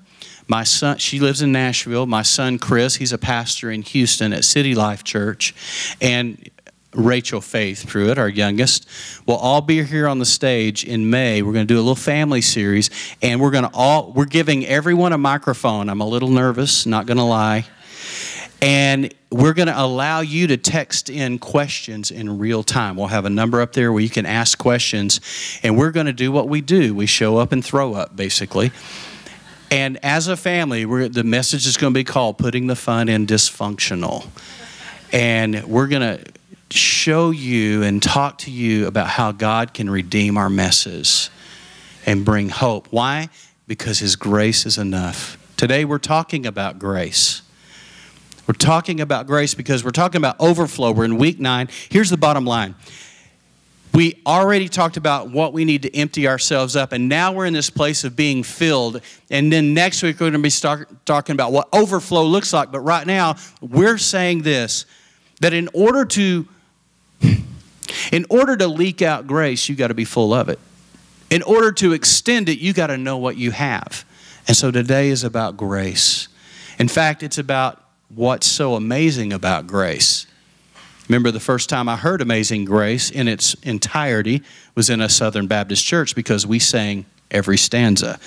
my 0.47 0.65
son, 0.65 0.99
she 0.99 1.19
lives 1.19 1.43
in 1.43 1.53
Nashville. 1.53 2.07
My 2.07 2.23
son 2.23 2.59
Chris, 2.59 2.97
he's 2.97 3.13
a 3.13 3.19
pastor 3.19 3.71
in 3.71 3.83
Houston 3.83 4.33
at 4.33 4.45
City 4.45 4.75
Life 4.75 5.05
Church. 5.05 5.55
And 6.01 6.49
Rachel 6.95 7.41
Faith 7.41 7.87
Pruitt, 7.87 8.17
our 8.17 8.29
youngest, 8.29 8.89
will 9.27 9.37
all 9.37 9.61
be 9.61 9.83
here 9.83 10.09
on 10.09 10.21
the 10.21 10.25
stage 10.25 10.85
in 10.85 11.11
May. 11.11 11.43
We're 11.43 11.53
going 11.53 11.67
to 11.67 11.75
do 11.75 11.79
a 11.79 11.83
little 11.83 11.95
family 11.95 12.41
series, 12.41 12.91
and 13.21 13.41
we're 13.41 13.51
going 13.51 13.65
to 13.65 13.71
all 13.75 14.13
we're 14.13 14.25
giving 14.25 14.65
everyone 14.65 15.13
a 15.13 15.19
microphone. 15.19 15.91
I'm 15.91 16.01
a 16.01 16.07
little 16.07 16.31
nervous, 16.31 16.87
not 16.87 17.07
going 17.07 17.19
to 17.19 17.25
lie 17.25 17.67
And 18.61 19.15
we're 19.31 19.53
going 19.53 19.69
to 19.69 19.81
allow 19.81 20.21
you 20.21 20.49
to 20.49 20.57
text 20.57 21.11
in 21.11 21.39
questions 21.39 22.11
in 22.11 22.39
real 22.39 22.63
time. 22.63 22.97
We'll 22.97 23.07
have 23.07 23.25
a 23.25 23.31
number 23.31 23.61
up 23.61 23.73
there 23.73 23.93
where 23.93 24.03
you 24.03 24.11
can 24.11 24.27
ask 24.27 24.59
questions, 24.59 25.21
and 25.63 25.79
we're 25.79 25.93
going 25.93 26.07
to 26.07 26.13
do 26.13 26.33
what 26.33 26.49
we 26.49 26.61
do. 26.61 26.95
We 26.95 27.07
show 27.07 27.37
up 27.37 27.53
and 27.53 27.65
throw 27.65 27.95
up, 27.95 28.17
basically. 28.17 28.73
And 29.71 29.99
as 30.03 30.29
a 30.29 30.37
family, 30.37 30.85
the 31.09 31.25
message 31.25 31.67
is 31.67 31.77
going 31.77 31.93
to 31.93 31.99
be 31.99 32.05
called 32.05 32.39
Putting 32.39 32.67
the 32.67 32.77
Fun 32.77 33.09
in 33.09 33.27
Dysfunctional. 33.27 34.27
And 35.13 35.63
we're 35.65 35.89
going 35.89 36.19
to 36.19 36.25
show 36.71 37.31
you 37.31 37.83
and 37.83 38.03
talk 38.03 38.39
to 38.39 38.51
you 38.51 38.87
about 38.87 39.09
how 39.09 39.33
God 39.33 39.73
can 39.73 39.89
redeem 39.89 40.37
our 40.37 40.51
messes 40.51 41.31
and 42.07 42.25
bring 42.25 42.49
hope. 42.49 42.89
Why? 42.91 43.29
Because 43.67 43.99
His 43.99 44.17
grace 44.17 44.67
is 44.67 44.79
enough. 44.79 45.37
Today 45.57 45.85
we're 45.85 45.99
talking 45.99 46.47
about 46.47 46.79
grace. 46.79 47.43
We're 48.49 48.55
talking 48.55 49.03
about 49.03 49.27
grace 49.27 49.53
because 49.53 49.85
we're 49.85 49.91
talking 49.91 50.19
about 50.19 50.41
overflow. 50.41 50.91
We're 50.91 51.05
in 51.05 51.19
week 51.19 51.39
nine. 51.39 51.69
Here's 51.91 52.09
the 52.09 52.17
bottom 52.17 52.47
line 52.47 52.75
we 53.93 54.21
already 54.27 54.69
talked 54.69 54.97
about 54.97 55.31
what 55.31 55.53
we 55.53 55.65
need 55.65 55.83
to 55.83 55.97
empty 55.97 56.29
ourselves 56.29 56.77
up, 56.77 56.93
and 56.93 57.09
now 57.09 57.33
we're 57.33 57.47
in 57.47 57.53
this 57.53 57.69
place 57.69 58.05
of 58.05 58.15
being 58.15 58.43
filled. 58.43 59.01
And 59.31 59.53
then 59.53 59.75
next 59.75 60.03
week, 60.03 60.17
we're 60.17 60.31
going 60.31 60.35
to 60.35 60.39
be 60.39 60.51
start, 60.51 60.89
talking 61.05 61.33
about 61.33 61.53
what 61.53 61.69
overflow 61.73 62.23
looks 62.25 62.53
like. 62.53 62.71
But 62.71 62.81
right 62.81 63.07
now, 63.07 63.37
we're 63.61 63.99
saying 63.99 64.43
this 64.43 64.87
that 65.41 65.53
in 65.53 65.69
order 65.75 66.05
to 66.05 66.47
in 68.13 68.25
order 68.31 68.57
to 68.57 68.69
leak 68.69 69.03
out 69.03 69.27
grace, 69.27 69.69
you 69.69 69.75
got 69.75 69.89
to 69.89 69.95
be 69.95 70.05
full 70.05 70.33
of 70.33 70.49
it. 70.49 70.59
In 71.29 71.43
order 71.43 71.73
to 71.73 71.93
extend 71.93 72.49
it, 72.49 72.59
you 72.59 72.73
got 72.73 72.87
to 72.87 72.97
know 72.97 73.19
what 73.19 73.37
you 73.37 73.51
have. 73.51 74.07
And 74.47 74.57
so 74.57 74.71
today 74.71 75.09
is 75.09 75.25
about 75.25 75.57
grace. 75.57 76.29
In 76.79 76.89
fact, 76.89 77.23
it's 77.23 77.39
about 77.39 77.83
what's 78.15 78.47
so 78.47 78.75
amazing 78.75 79.33
about 79.33 79.67
grace. 79.67 80.27
Remember 81.09 81.31
the 81.31 81.41
first 81.41 81.69
time 81.69 81.89
I 81.89 81.97
heard 81.97 82.21
Amazing 82.21 82.67
Grace 82.67 83.11
in 83.11 83.29
its 83.29 83.55
entirety 83.63 84.43
was 84.75 84.91
in 84.91 85.01
a 85.01 85.09
Southern 85.09 85.47
Baptist 85.47 85.85
church 85.85 86.15
because 86.15 86.47
we 86.47 86.59
sang 86.59 87.07
every 87.31 87.57
stanza 87.57 88.19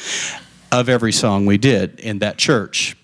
of 0.72 0.90
every 0.90 1.12
song 1.12 1.46
we 1.46 1.58
did 1.58 2.00
in 2.00 2.20
that 2.20 2.38
church, 2.38 2.96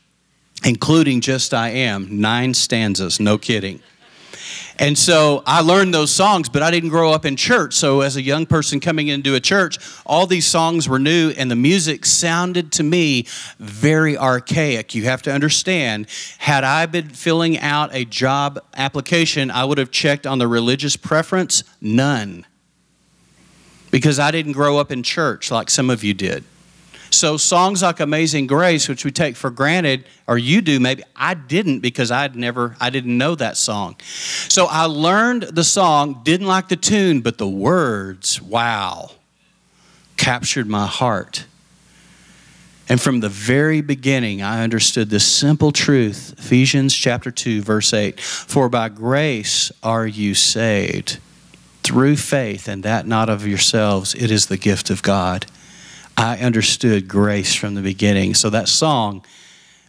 including 0.63 1.21
Just 1.21 1.53
I 1.53 1.69
Am, 1.69 2.21
nine 2.21 2.53
stanzas, 2.55 3.19
no 3.19 3.37
kidding. 3.37 3.79
And 4.79 4.97
so 4.97 5.43
I 5.45 5.61
learned 5.61 5.93
those 5.93 6.11
songs, 6.11 6.49
but 6.49 6.61
I 6.61 6.71
didn't 6.71 6.89
grow 6.89 7.11
up 7.11 7.25
in 7.25 7.35
church. 7.35 7.73
So 7.73 8.01
as 8.01 8.15
a 8.15 8.21
young 8.21 8.45
person 8.45 8.79
coming 8.79 9.07
into 9.07 9.35
a 9.35 9.39
church, 9.39 9.79
all 10.05 10.27
these 10.27 10.45
songs 10.45 10.87
were 10.87 10.99
new 10.99 11.31
and 11.31 11.49
the 11.49 11.55
music 11.55 12.05
sounded 12.05 12.71
to 12.73 12.83
me 12.83 13.25
very 13.59 14.17
archaic. 14.17 14.93
You 14.93 15.05
have 15.05 15.21
to 15.23 15.33
understand, 15.33 16.07
had 16.37 16.63
I 16.63 16.85
been 16.85 17.09
filling 17.09 17.57
out 17.59 17.93
a 17.93 18.05
job 18.05 18.59
application, 18.75 19.49
I 19.49 19.65
would 19.65 19.77
have 19.77 19.91
checked 19.91 20.27
on 20.27 20.39
the 20.39 20.47
religious 20.47 20.95
preference, 20.95 21.63
none. 21.81 22.45
Because 23.89 24.19
I 24.19 24.31
didn't 24.31 24.51
grow 24.51 24.77
up 24.77 24.91
in 24.91 25.01
church 25.01 25.49
like 25.49 25.69
some 25.69 25.89
of 25.89 26.03
you 26.03 26.13
did. 26.13 26.43
So 27.17 27.35
songs 27.37 27.81
like 27.81 27.99
Amazing 27.99 28.45
Grace, 28.45 28.87
which 28.87 29.03
we 29.03 29.09
take 29.09 29.35
for 29.35 29.49
granted, 29.49 30.05
or 30.27 30.37
you 30.37 30.61
do 30.61 30.79
maybe, 30.79 31.01
I 31.15 31.33
didn't 31.33 31.79
because 31.79 32.11
I'd 32.11 32.35
never, 32.35 32.75
I 32.79 32.91
didn't 32.91 33.17
know 33.17 33.33
that 33.33 33.57
song. 33.57 33.95
So 34.03 34.67
I 34.67 34.83
learned 34.83 35.41
the 35.41 35.63
song, 35.63 36.21
didn't 36.23 36.45
like 36.45 36.67
the 36.67 36.75
tune, 36.75 37.21
but 37.21 37.39
the 37.39 37.47
words, 37.47 38.39
wow, 38.39 39.13
captured 40.15 40.67
my 40.67 40.85
heart. 40.85 41.47
And 42.87 43.01
from 43.01 43.21
the 43.21 43.29
very 43.29 43.81
beginning, 43.81 44.43
I 44.43 44.63
understood 44.63 45.09
this 45.09 45.27
simple 45.27 45.71
truth 45.71 46.35
Ephesians 46.37 46.93
chapter 46.93 47.31
2, 47.31 47.63
verse 47.63 47.95
8 47.95 48.19
For 48.19 48.69
by 48.69 48.89
grace 48.89 49.71
are 49.81 50.05
you 50.05 50.35
saved 50.35 51.17
through 51.81 52.17
faith, 52.17 52.67
and 52.67 52.83
that 52.83 53.07
not 53.07 53.27
of 53.27 53.47
yourselves, 53.47 54.13
it 54.13 54.29
is 54.29 54.45
the 54.45 54.57
gift 54.57 54.91
of 54.91 55.01
God. 55.01 55.47
I 56.17 56.39
understood 56.39 57.07
grace 57.07 57.53
from 57.53 57.75
the 57.75 57.81
beginning. 57.81 58.33
So 58.33 58.49
that 58.49 58.67
song 58.67 59.23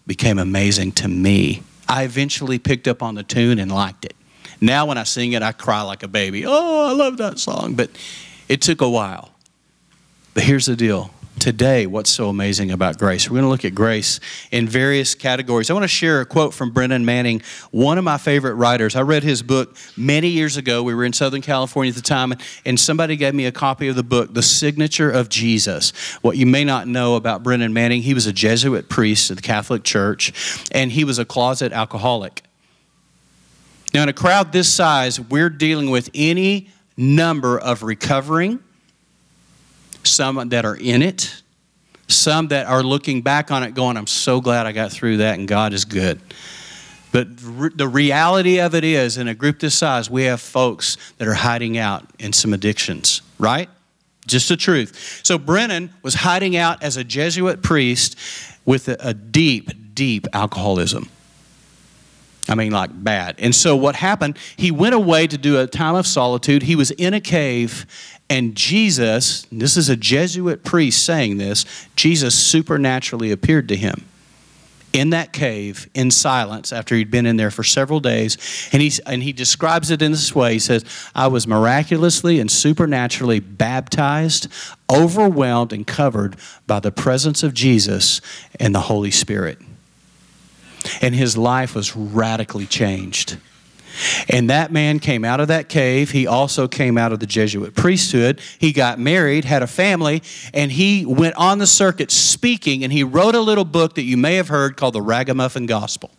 became 0.07 0.39
amazing 0.39 0.93
to 0.93 1.09
me. 1.09 1.63
I 1.89 2.05
eventually 2.05 2.59
picked 2.59 2.87
up 2.87 3.03
on 3.03 3.15
the 3.15 3.23
tune 3.23 3.59
and 3.59 3.73
liked 3.73 4.05
it. 4.05 4.15
Now, 4.61 4.85
when 4.87 4.99
I 4.99 5.05
sing 5.05 5.33
it, 5.33 5.43
I 5.43 5.53
cry 5.53 5.81
like 5.83 6.03
a 6.03 6.09
baby. 6.09 6.45
Oh, 6.47 6.87
I 6.87 6.93
love 6.93 7.17
that 7.17 7.39
song. 7.39 7.75
But 7.75 7.91
it 8.49 8.61
took 8.61 8.83
a 8.83 8.91
while. 8.91 9.31
But 10.35 10.43
here's 10.43 10.67
the 10.67 10.77
deal 10.77 11.11
today 11.39 11.87
what's 11.87 12.11
so 12.11 12.29
amazing 12.29 12.71
about 12.71 12.99
grace. 12.99 13.29
We're 13.29 13.35
going 13.35 13.45
to 13.45 13.49
look 13.49 13.65
at 13.65 13.75
grace 13.75 14.21
in 14.51 14.69
various 14.69 15.15
categories. 15.15 15.71
I 15.71 15.73
want 15.73 15.85
to 15.85 15.89
share 15.89 16.21
a 16.21 16.27
quote 16.27 16.53
from 16.53 16.71
Brennan 16.71 17.05
Manning, 17.05 17.43
one 17.71 17.99
of 17.99 18.05
my 18.05 18.19
favorite 18.19 18.55
writers. 18.55 18.97
I 18.97 19.03
read 19.03 19.23
his 19.23 19.43
book 19.43 19.77
many 19.97 20.29
years 20.29 20.57
ago. 20.57 20.83
We 20.83 20.95
were 20.95 21.05
in 21.05 21.13
Southern 21.13 21.43
California 21.43 21.91
at 21.91 21.97
the 21.97 22.03
time, 22.03 22.35
and 22.65 22.79
somebody 22.79 23.17
gave 23.17 23.35
me 23.35 23.47
a 23.47 23.53
copy 23.53 23.89
of 23.89 23.97
the 23.97 24.03
book, 24.03 24.35
The 24.35 24.43
Signature 24.43 25.11
of 25.11 25.29
Jesus. 25.29 25.93
What 26.23 26.37
you 26.37 26.47
may 26.47 26.65
not 26.65 26.87
know 26.87 27.17
about 27.17 27.43
Brennan 27.43 27.73
Manning, 27.73 28.03
he 28.03 28.15
was 28.15 28.27
a 28.27 28.33
Jesuit 28.33 28.89
priest 28.89 29.31
of 29.31 29.37
the 29.37 29.43
Catholic 29.43 29.85
Church, 29.85 30.69
and 30.73 30.93
he 30.93 31.05
was 31.05 31.19
a 31.19 31.25
closet 31.25 31.73
alcoholic. 31.73 32.43
Now, 33.95 34.03
in 34.03 34.09
a 34.09 34.13
crowd 34.13 34.53
this 34.53 34.73
size, 34.73 35.21
we're 35.21 35.51
dealing 35.51 35.91
with 35.91 36.11
any 36.15 36.69
number 36.97 37.59
of 37.59 37.83
recovering 37.83 38.59
some 40.09 40.49
that 40.49 40.65
are 40.65 40.77
in 40.77 41.03
it, 41.03 41.43
some 42.09 42.49
that 42.49 42.67
are 42.67 42.83
looking 42.83 43.23
back 43.23 43.51
on 43.51 43.63
it 43.63 43.75
going, 43.75 43.97
I'm 43.97 44.07
so 44.07 44.41
glad 44.41 44.67
I 44.67 44.73
got 44.73 44.91
through 44.91 45.19
that 45.19 45.39
and 45.39 45.47
God 45.47 45.73
is 45.73 45.85
good. 45.85 46.21
But 47.11 47.39
the 47.39 47.89
reality 47.89 48.61
of 48.61 48.75
it 48.75 48.85
is, 48.85 49.17
in 49.17 49.29
a 49.29 49.35
group 49.35 49.61
this 49.61 49.75
size, 49.75 50.11
we 50.11 50.25
have 50.25 50.41
folks 50.41 50.97
that 51.17 51.27
are 51.27 51.35
hiding 51.35 51.79
out 51.79 52.05
in 52.19 52.33
some 52.33 52.53
addictions, 52.53 53.23
right? 53.39 53.69
Just 54.27 54.49
the 54.51 54.57
truth. 54.59 55.21
So 55.23 55.39
Brennan 55.39 55.91
was 56.03 56.15
hiding 56.15 56.57
out 56.57 56.83
as 56.83 56.99
a 56.99 57.05
Jesuit 57.05 57.63
priest 57.63 58.19
with 58.67 58.89
a, 58.89 59.15
deep, 59.15 59.71
deep 59.95 60.27
alcoholism. 60.35 61.09
I 62.47 62.55
mean, 62.55 62.73
like 62.73 62.91
bad. 62.93 63.37
And 63.39 63.55
so 63.55 63.75
what 63.77 63.95
happened, 63.95 64.39
he 64.57 64.71
went 64.71 64.95
away 64.95 65.27
to 65.27 65.39
do 65.39 65.59
a 65.61 65.67
time 65.67 65.95
of 65.95 66.07
solitude. 66.07 66.63
He 66.63 66.77
was 66.77 66.91
in 66.91 67.15
a 67.15 67.21
cave 67.21 67.87
and 68.31 68.55
Jesus, 68.55 69.47
this 69.51 69.77
is 69.77 69.89
a 69.89 69.97
Jesuit 69.97 70.65
priest 70.65 71.05
saying 71.05 71.39
this, 71.39 71.65
Jesus 71.97 72.35
supernaturally 72.35 73.31
appeared 73.31 73.69
to 73.69 73.77
him 73.77 74.05
in 74.93 75.11
that 75.11 75.33
cave 75.33 75.89
in 75.95 76.11
silence 76.11 76.73
after 76.73 76.95
he'd 76.95 77.11
been 77.11 77.27
in 77.27 77.37
there 77.37 77.51
for 77.51 77.63
several 77.63 78.01
days. 78.01 78.37
And, 78.73 78.83
he's, 78.83 78.99
and 79.01 79.23
he 79.23 79.33
describes 79.33 79.91
it 79.91 80.03
in 80.03 80.13
this 80.13 80.35
way 80.35 80.55
He 80.55 80.59
says, 80.59 80.85
I 81.15 81.29
was 81.29 81.47
miraculously 81.47 82.41
and 82.41 82.51
supernaturally 82.51 83.41
baptized, 83.41 84.49
overwhelmed, 84.91 85.73
and 85.73 85.87
covered 85.87 86.37
by 86.67 86.81
the 86.81 86.93
presence 86.93 87.43
of 87.43 87.55
Jesus 87.55 88.21
and 88.59 88.75
the 88.75 88.81
Holy 88.81 89.11
Spirit. 89.11 89.59
And 91.01 91.15
his 91.15 91.37
life 91.37 91.75
was 91.75 91.97
radically 91.97 92.67
changed. 92.67 93.39
And 94.29 94.51
that 94.51 94.73
man 94.73 94.99
came 94.99 95.25
out 95.25 95.41
of 95.41 95.49
that 95.49 95.69
cave. 95.69 96.11
He 96.11 96.27
also 96.27 96.69
came 96.69 96.99
out 96.99 97.13
of 97.13 97.21
the 97.21 97.27
Jesuit 97.27 97.75
priesthood. 97.75 98.41
He 98.59 98.73
got 98.73 98.99
married, 98.99 99.45
had 99.45 99.63
a 99.63 99.67
family, 99.67 100.23
and 100.53 100.71
he 100.71 101.05
went 101.05 101.37
on 101.37 101.59
the 101.59 101.67
circuit 101.67 102.11
speaking. 102.11 102.85
And 102.85 102.93
he 102.93 103.05
wrote 103.05 103.35
a 103.35 103.41
little 103.41 103.65
book 103.65 103.95
that 103.97 104.03
you 104.03 104.17
may 104.17 104.35
have 104.35 104.49
heard 104.49 104.77
called 104.77 104.95
The 104.95 105.03
Ragamuffin 105.03 105.67
Gospel. 105.67 106.11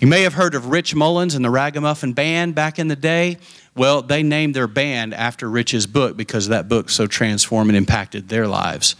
You 0.00 0.06
may 0.06 0.22
have 0.22 0.34
heard 0.34 0.54
of 0.54 0.66
Rich 0.66 0.94
Mullins 0.94 1.34
and 1.34 1.44
the 1.44 1.50
Ragamuffin 1.50 2.14
Band 2.14 2.54
back 2.54 2.78
in 2.78 2.88
the 2.88 2.96
day. 2.96 3.38
Well, 3.76 4.02
they 4.02 4.22
named 4.22 4.54
their 4.54 4.66
band 4.66 5.14
after 5.14 5.48
Rich's 5.48 5.86
book 5.86 6.16
because 6.16 6.48
that 6.48 6.68
book 6.68 6.90
so 6.90 7.06
transformed 7.06 7.70
and 7.70 7.76
impacted 7.76 8.28
their 8.28 8.46
lives. 8.46 8.96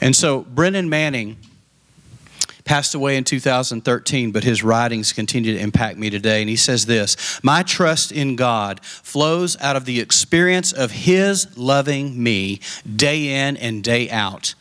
And 0.00 0.16
so, 0.16 0.40
Brennan 0.40 0.88
Manning 0.88 1.36
passed 2.64 2.94
away 2.94 3.16
in 3.16 3.24
2013, 3.24 4.30
but 4.30 4.44
his 4.44 4.62
writings 4.62 5.12
continue 5.12 5.54
to 5.54 5.60
impact 5.60 5.98
me 5.98 6.10
today. 6.10 6.40
And 6.40 6.48
he 6.48 6.56
says 6.56 6.86
this 6.86 7.40
My 7.42 7.62
trust 7.62 8.12
in 8.12 8.36
God 8.36 8.84
flows 8.84 9.60
out 9.60 9.76
of 9.76 9.84
the 9.84 10.00
experience 10.00 10.72
of 10.72 10.90
His 10.90 11.56
loving 11.56 12.22
me 12.22 12.60
day 12.96 13.46
in 13.46 13.56
and 13.56 13.82
day 13.82 14.10
out. 14.10 14.54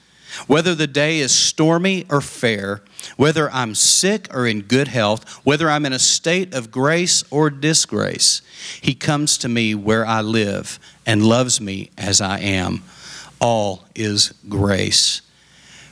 Whether 0.48 0.74
the 0.76 0.88
day 0.88 1.20
is 1.20 1.34
stormy 1.34 2.06
or 2.10 2.22
fair, 2.22 2.82
whether 3.18 3.52
I'm 3.52 3.76
sick 3.76 4.34
or 4.34 4.48
in 4.48 4.62
good 4.62 4.88
health, 4.88 5.30
whether 5.44 5.70
I'm 5.70 5.86
in 5.86 5.92
a 5.92 6.00
state 6.00 6.54
of 6.54 6.72
grace 6.72 7.24
or 7.30 7.50
disgrace, 7.50 8.42
He 8.82 8.94
comes 8.94 9.38
to 9.40 9.50
me 9.50 9.76
where 9.76 10.06
I 10.06 10.22
live 10.22 10.80
and 11.06 11.26
loves 11.26 11.60
me 11.60 11.92
as 11.98 12.22
I 12.22 12.40
am. 12.40 12.84
All 13.42 13.84
is 13.96 14.34
grace. 14.48 15.22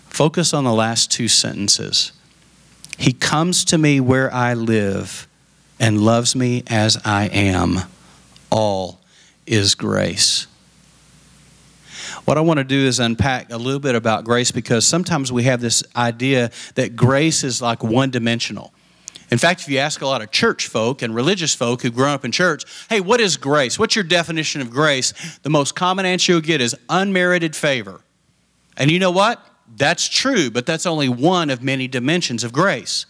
Focus 0.10 0.54
on 0.54 0.66
the 0.66 0.74
last 0.74 1.12
two 1.12 1.28
sentences. 1.28 2.12
He 2.98 3.14
comes 3.14 3.64
to 3.66 3.78
me 3.78 4.02
where 4.02 4.32
I 4.34 4.54
live 4.54 5.28
and 5.80 6.02
loves 6.02 6.36
me 6.36 6.64
as 6.68 7.00
I 7.06 7.28
am. 7.28 7.80
All 8.52 9.00
is 9.48 9.76
grace. 9.76 10.48
What 12.26 12.38
I 12.38 12.42
want 12.42 12.58
to 12.58 12.64
do 12.64 12.86
is 12.86 13.00
unpack 13.00 13.52
a 13.52 13.58
little 13.58 13.80
bit 13.80 13.96
about 13.96 14.26
grace 14.26 14.52
because 14.52 14.86
sometimes 14.86 15.32
we 15.32 15.44
have 15.44 15.62
this 15.62 15.84
idea 15.96 16.52
that 16.76 16.96
grace 16.96 17.44
is 17.44 17.62
like 17.62 17.84
one 17.84 18.12
dimensional. 18.12 18.74
In 19.32 19.38
fact, 19.38 19.62
if 19.62 19.70
you 19.70 19.78
ask 19.78 20.02
a 20.02 20.08
lot 20.08 20.22
of 20.22 20.32
church 20.32 20.68
folk 20.68 21.02
and 21.02 21.14
religious 21.14 21.56
folk 21.56 21.82
who've 21.82 21.94
grown 21.94 22.10
up 22.10 22.26
in 22.26 22.32
church, 22.32 22.66
hey, 22.90 23.00
what 23.00 23.22
is 23.22 23.38
grace? 23.38 23.80
What's 23.80 23.96
your 23.96 24.04
definition 24.04 24.62
of 24.62 24.72
grace? 24.72 25.40
The 25.44 25.50
most 25.50 25.76
common 25.76 26.06
answer 26.06 26.34
you'll 26.34 26.42
get 26.42 26.62
is 26.62 26.76
unmerited 26.90 27.56
favor. 27.56 28.02
And 28.76 28.90
you 28.90 29.00
know 29.00 29.12
what? 29.12 29.44
That's 29.76 30.08
true, 30.08 30.50
but 30.50 30.66
that's 30.66 30.86
only 30.86 31.10
one 31.10 31.50
of 31.50 31.62
many 31.62 31.88
dimensions 31.88 32.44
of 32.44 32.52
grace. 32.52 33.06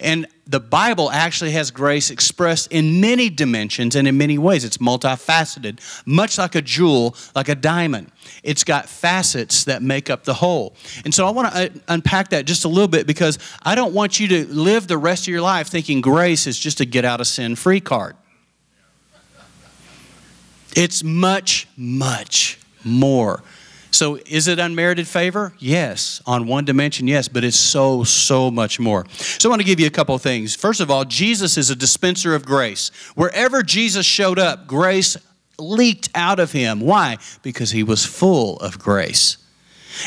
And 0.00 0.26
the 0.46 0.60
Bible 0.60 1.10
actually 1.10 1.50
has 1.52 1.70
grace 1.70 2.10
expressed 2.10 2.70
in 2.70 3.00
many 3.00 3.30
dimensions 3.30 3.96
and 3.96 4.06
in 4.06 4.16
many 4.16 4.38
ways. 4.38 4.64
It's 4.64 4.78
multifaceted, 4.78 5.80
much 6.06 6.38
like 6.38 6.54
a 6.54 6.62
jewel, 6.62 7.16
like 7.34 7.48
a 7.48 7.54
diamond. 7.54 8.12
It's 8.42 8.64
got 8.64 8.88
facets 8.88 9.64
that 9.64 9.82
make 9.82 10.08
up 10.08 10.24
the 10.24 10.34
whole. 10.34 10.74
And 11.04 11.12
so 11.12 11.26
I 11.26 11.30
want 11.30 11.52
to 11.52 11.66
uh, 11.66 11.68
unpack 11.88 12.28
that 12.30 12.46
just 12.46 12.64
a 12.64 12.68
little 12.68 12.88
bit 12.88 13.06
because 13.06 13.38
I 13.62 13.74
don't 13.74 13.92
want 13.92 14.20
you 14.20 14.28
to 14.28 14.46
live 14.46 14.86
the 14.86 14.98
rest 14.98 15.24
of 15.24 15.28
your 15.28 15.42
life 15.42 15.68
thinking 15.68 16.00
grace 16.00 16.46
is 16.46 16.58
just 16.58 16.80
a 16.80 16.84
get 16.84 17.04
out 17.04 17.20
of 17.20 17.26
sin 17.26 17.56
free 17.56 17.80
card. 17.80 18.16
It's 20.76 21.02
much, 21.02 21.66
much 21.76 22.60
more 22.84 23.42
so, 23.90 24.18
is 24.26 24.48
it 24.48 24.58
unmerited 24.58 25.08
favor? 25.08 25.52
Yes. 25.58 26.22
On 26.26 26.46
one 26.46 26.64
dimension, 26.64 27.08
yes, 27.08 27.28
but 27.28 27.42
it's 27.42 27.56
so, 27.56 28.04
so 28.04 28.50
much 28.50 28.78
more. 28.78 29.06
So, 29.10 29.48
I 29.48 29.50
want 29.50 29.60
to 29.60 29.66
give 29.66 29.80
you 29.80 29.86
a 29.86 29.90
couple 29.90 30.14
of 30.14 30.22
things. 30.22 30.54
First 30.54 30.80
of 30.80 30.90
all, 30.90 31.04
Jesus 31.04 31.56
is 31.56 31.70
a 31.70 31.76
dispenser 31.76 32.34
of 32.34 32.44
grace. 32.44 32.90
Wherever 33.14 33.62
Jesus 33.62 34.04
showed 34.04 34.38
up, 34.38 34.66
grace 34.66 35.16
leaked 35.58 36.10
out 36.14 36.38
of 36.38 36.52
him. 36.52 36.80
Why? 36.80 37.18
Because 37.42 37.70
he 37.70 37.82
was 37.82 38.04
full 38.04 38.58
of 38.58 38.78
grace. 38.78 39.38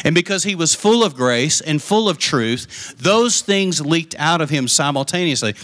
And 0.04 0.16
because 0.16 0.44
he 0.44 0.56
was 0.56 0.74
full 0.74 1.04
of 1.04 1.16
grace 1.16 1.60
and 1.60 1.82
full 1.82 2.08
of 2.08 2.18
truth, 2.18 2.96
those 2.98 3.42
things 3.42 3.82
leaked 3.82 4.16
out 4.18 4.40
of 4.40 4.50
him 4.50 4.68
simultaneously. 4.68 5.56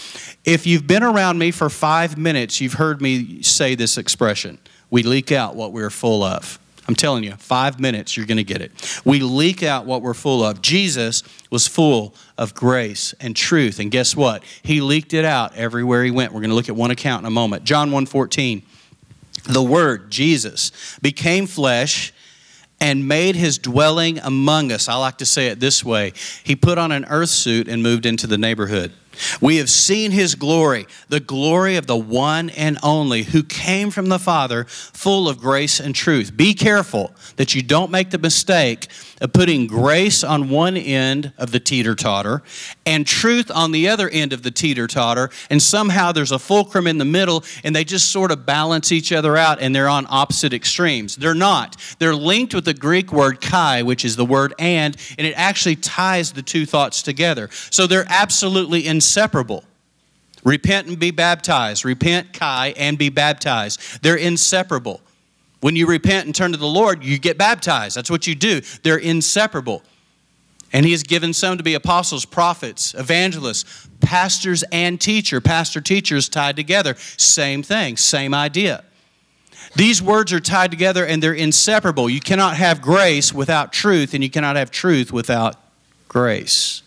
If 0.44 0.68
you've 0.68 0.88
been 0.88 1.04
around 1.04 1.38
me 1.38 1.52
for 1.52 1.70
five 1.70 2.18
minutes, 2.18 2.60
you've 2.60 2.74
heard 2.74 3.02
me 3.02 3.42
say 3.42 3.76
this 3.76 3.98
expression 3.98 4.58
we 4.90 5.04
leak 5.04 5.32
out 5.32 5.56
what 5.56 5.74
we're 5.74 5.90
full 5.90 6.24
of. 6.24 6.60
I'm 6.88 6.96
telling 6.96 7.24
you, 7.24 7.34
five 7.34 7.80
minutes, 7.80 8.16
you're 8.16 8.26
going 8.26 8.38
to 8.38 8.44
get 8.44 8.62
it. 8.62 9.02
We 9.04 9.20
leak 9.20 9.62
out 9.62 9.86
what 9.86 10.02
we're 10.02 10.14
full 10.14 10.44
of. 10.44 10.62
Jesus 10.62 11.22
was 11.50 11.68
full 11.68 12.16
of 12.38 12.54
grace 12.54 13.14
and 13.20 13.36
truth. 13.36 13.80
And 13.80 13.92
guess 13.92 14.16
what? 14.16 14.44
He 14.64 14.80
leaked 14.80 15.14
it 15.14 15.26
out 15.26 15.56
everywhere 15.56 16.04
he 16.06 16.12
went. 16.12 16.32
We're 16.32 16.42
going 16.42 16.50
to 16.50 16.56
look 16.56 16.70
at 16.70 16.76
one 16.76 16.92
account 16.92 17.24
in 17.24 17.28
a 17.28 17.32
moment. 17.32 17.66
John 17.66 17.92
1:14. 17.92 18.64
The 19.44 19.64
word 19.64 20.10
Jesus 20.10 20.72
became 21.02 21.46
flesh 21.46 22.14
and 22.80 23.08
made 23.08 23.36
his 23.36 23.58
dwelling 23.58 24.20
among 24.20 24.72
us. 24.72 24.88
I 24.88 24.96
like 24.96 25.18
to 25.20 25.26
say 25.26 25.48
it 25.48 25.60
this 25.60 25.84
way. 25.84 26.14
He 26.44 26.56
put 26.56 26.78
on 26.78 26.92
an 26.92 27.06
earth 27.06 27.30
suit 27.30 27.68
and 27.68 27.82
moved 27.82 28.06
into 28.06 28.28
the 28.28 28.38
neighborhood. 28.38 28.94
We 29.42 29.58
have 29.58 29.70
seen 29.70 30.12
his 30.12 30.36
glory, 30.36 30.88
the 31.10 31.20
glory 31.20 31.76
of 31.76 31.88
the 31.88 31.98
one 31.98 32.50
and 32.52 32.78
only 32.84 33.24
who 33.24 33.44
came 33.44 33.92
from 33.92 34.10
the 34.10 34.20
Father, 34.20 34.66
full 34.66 35.28
of 35.30 35.40
grace 35.40 35.80
and 35.80 35.96
truth. 35.96 36.36
Be 36.36 36.54
careful 36.54 37.14
that 37.38 37.56
you 37.56 37.62
don't 37.62 37.92
make 37.92 38.10
the 38.12 38.18
mistake 38.18 38.88
of 39.22 39.34
putting 39.34 39.68
grace 39.68 40.24
on 40.24 40.50
one 40.50 40.78
end 40.78 41.34
of 41.38 41.52
the 41.52 41.60
teeter 41.60 41.96
totter 41.96 42.44
and 42.86 43.06
truth 43.06 43.50
on 43.54 43.72
the 43.72 43.90
other 43.90 44.10
end 44.10 44.32
of 44.34 44.44
the 44.44 44.52
teeter 44.52 44.88
totter, 44.88 45.30
and 45.50 45.62
somehow 45.62 46.12
there's 46.12 46.32
a 46.32 46.40
fulcrum 46.40 46.88
in 46.88 46.98
the 46.98 47.06
middle, 47.06 47.44
and 47.64 47.76
they 47.76 47.84
just 47.84 48.12
sort 48.12 48.32
of 48.32 48.46
balance 48.46 48.92
each 48.92 49.12
other 49.12 49.36
out, 49.36 49.60
and 49.60 49.76
they're 49.76 49.90
on 49.90 50.06
opposite 50.10 50.54
extremes. 50.54 51.16
They're 51.16 51.34
not. 51.34 51.76
They're 52.00 52.16
linked 52.16 52.54
with 52.54 52.66
the 52.66 52.74
Greek 52.74 53.12
word 53.12 53.42
kai, 53.42 53.82
which 53.82 54.06
is 54.06 54.16
the 54.16 54.26
word 54.26 54.54
and, 54.60 54.96
and 55.18 55.26
it 55.28 55.34
actually 55.34 55.76
ties 55.76 56.32
the 56.34 56.42
two 56.42 56.66
thoughts 56.66 57.02
together. 57.02 57.50
So 57.70 57.88
they're 57.88 58.06
absolutely 58.08 58.88
in 58.88 59.02
inseparable. 59.08 59.64
Repent 60.44 60.88
and 60.88 61.00
be 61.00 61.12
baptized. 61.12 61.86
Repent, 61.86 62.34
Kai, 62.34 62.74
and 62.78 62.98
be 62.98 63.08
baptized. 63.10 64.04
They're 64.04 64.18
inseparable. 64.18 65.00
When 65.62 65.78
you 65.78 65.88
repent 65.88 66.26
and 66.26 66.36
turn 66.36 66.52
to 66.52 66.58
the 66.58 66.68
Lord, 66.68 67.04
you 67.04 67.18
get 67.18 67.38
baptized. 67.38 67.96
That's 67.96 68.12
what 68.12 68.28
you 68.28 68.36
do. 68.36 68.62
They're 68.84 68.98
inseparable. 68.98 69.82
And 70.74 70.86
he 70.86 70.92
has 70.92 71.04
given 71.04 71.34
some 71.34 71.58
to 71.58 71.64
be 71.64 71.74
apostles, 71.74 72.26
prophets, 72.26 72.94
evangelists, 72.96 73.88
pastors, 74.02 74.64
and 74.74 75.00
teacher. 75.00 75.40
Pastor, 75.40 75.80
teachers 75.80 76.28
tied 76.28 76.58
together. 76.58 76.96
Same 77.16 77.64
thing, 77.64 77.96
same 77.96 78.34
idea. 78.34 78.84
These 79.76 80.02
words 80.02 80.34
are 80.34 80.42
tied 80.42 80.72
together 80.72 81.06
and 81.06 81.24
they're 81.24 81.34
inseparable. 81.34 82.10
You 82.10 82.20
cannot 82.20 82.58
have 82.58 82.82
grace 82.82 83.34
without 83.34 83.72
truth, 83.72 84.14
and 84.14 84.22
you 84.22 84.30
cannot 84.30 84.58
have 84.58 84.70
truth 84.70 85.14
without 85.14 85.56
grace. 86.10 86.84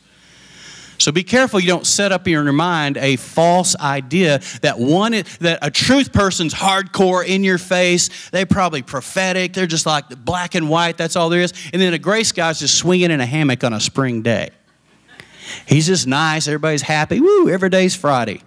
So 1.00 1.12
be 1.12 1.24
careful 1.24 1.60
you 1.60 1.66
don't 1.66 1.86
set 1.86 2.12
up 2.12 2.26
in 2.26 2.32
your 2.32 2.52
mind 2.52 2.98
a 2.98 3.16
false 3.16 3.74
idea 3.76 4.40
that 4.60 4.78
one 4.78 5.12
that 5.12 5.58
a 5.62 5.70
truth 5.70 6.12
person's 6.12 6.52
hardcore 6.52 7.26
in 7.26 7.42
your 7.42 7.56
face. 7.56 8.30
They're 8.30 8.44
probably 8.44 8.82
prophetic. 8.82 9.54
They're 9.54 9.66
just 9.66 9.86
like 9.86 10.24
black 10.24 10.54
and 10.54 10.68
white. 10.68 10.98
That's 10.98 11.16
all 11.16 11.30
there 11.30 11.40
is. 11.40 11.54
And 11.72 11.80
then 11.80 11.94
a 11.94 11.98
grace 11.98 12.32
guy's 12.32 12.60
just 12.60 12.76
swinging 12.76 13.10
in 13.10 13.20
a 13.20 13.26
hammock 13.26 13.64
on 13.64 13.72
a 13.72 13.80
spring 13.80 14.20
day. 14.20 14.50
He's 15.66 15.86
just 15.86 16.06
nice. 16.06 16.46
Everybody's 16.46 16.82
happy. 16.82 17.18
Woo! 17.18 17.48
Every 17.48 17.70
day's 17.70 17.96
Friday. 17.96 18.42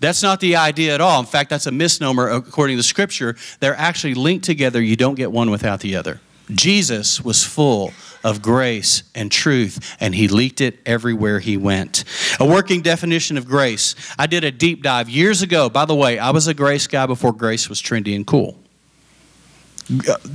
That's 0.00 0.22
not 0.22 0.40
the 0.40 0.56
idea 0.56 0.94
at 0.94 1.02
all. 1.02 1.20
In 1.20 1.26
fact, 1.26 1.50
that's 1.50 1.66
a 1.66 1.72
misnomer 1.72 2.30
according 2.30 2.78
to 2.78 2.82
Scripture. 2.82 3.36
They're 3.60 3.76
actually 3.76 4.14
linked 4.14 4.46
together. 4.46 4.80
You 4.80 4.96
don't 4.96 5.14
get 5.14 5.30
one 5.30 5.50
without 5.50 5.80
the 5.80 5.96
other. 5.96 6.20
Jesus 6.52 7.20
was 7.20 7.44
full 7.44 7.92
of 8.22 8.42
grace 8.42 9.02
and 9.14 9.32
truth, 9.32 9.96
and 9.98 10.14
he 10.14 10.28
leaked 10.28 10.60
it 10.60 10.78
everywhere 10.84 11.40
he 11.40 11.56
went. 11.56 12.04
A 12.38 12.46
working 12.46 12.82
definition 12.82 13.38
of 13.38 13.46
grace. 13.46 13.94
I 14.18 14.26
did 14.26 14.44
a 14.44 14.50
deep 14.50 14.82
dive 14.82 15.08
years 15.08 15.42
ago. 15.42 15.70
By 15.70 15.86
the 15.86 15.94
way, 15.94 16.18
I 16.18 16.30
was 16.30 16.46
a 16.46 16.54
grace 16.54 16.86
guy 16.86 17.06
before 17.06 17.32
grace 17.32 17.68
was 17.68 17.80
trendy 17.80 18.14
and 18.14 18.26
cool 18.26 18.59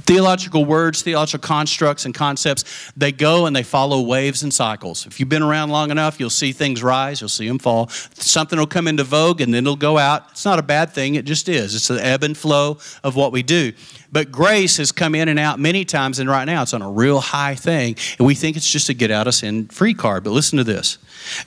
theological 0.05 0.65
words, 0.65 1.01
theological 1.01 1.45
constructs, 1.45 2.05
and 2.05 2.13
concepts, 2.13 2.91
they 2.95 3.11
go 3.11 3.45
and 3.45 3.55
they 3.55 3.63
follow 3.63 4.01
waves 4.01 4.43
and 4.43 4.53
cycles. 4.53 5.05
If 5.05 5.19
you've 5.19 5.29
been 5.29 5.43
around 5.43 5.69
long 5.69 5.91
enough, 5.91 6.19
you'll 6.19 6.29
see 6.29 6.51
things 6.51 6.83
rise, 6.83 7.21
you'll 7.21 7.29
see 7.29 7.47
them 7.47 7.59
fall. 7.59 7.87
Something 8.15 8.59
will 8.59 8.67
come 8.67 8.87
into 8.87 9.03
vogue 9.03 9.41
and 9.41 9.53
then 9.53 9.63
it'll 9.63 9.75
go 9.75 9.97
out. 9.97 10.31
It's 10.31 10.45
not 10.45 10.59
a 10.59 10.63
bad 10.63 10.91
thing, 10.91 11.15
it 11.15 11.25
just 11.25 11.47
is. 11.49 11.75
It's 11.75 11.87
the 11.87 12.05
ebb 12.05 12.23
and 12.23 12.37
flow 12.37 12.77
of 13.03 13.15
what 13.15 13.31
we 13.31 13.43
do. 13.43 13.73
But 14.11 14.31
grace 14.31 14.77
has 14.77 14.91
come 14.91 15.15
in 15.15 15.27
and 15.27 15.37
out 15.37 15.59
many 15.59 15.83
times, 15.83 16.19
and 16.19 16.29
right 16.29 16.45
now 16.45 16.61
it's 16.61 16.73
on 16.73 16.81
a 16.81 16.89
real 16.89 17.19
high 17.19 17.55
thing, 17.55 17.97
and 18.17 18.25
we 18.25 18.33
think 18.33 18.55
it's 18.55 18.71
just 18.71 18.87
a 18.87 18.93
get 18.93 19.11
out 19.11 19.27
of 19.27 19.35
sin 19.35 19.67
free 19.67 19.93
card. 19.93 20.23
But 20.23 20.29
listen 20.29 20.57
to 20.57 20.63
this 20.63 20.97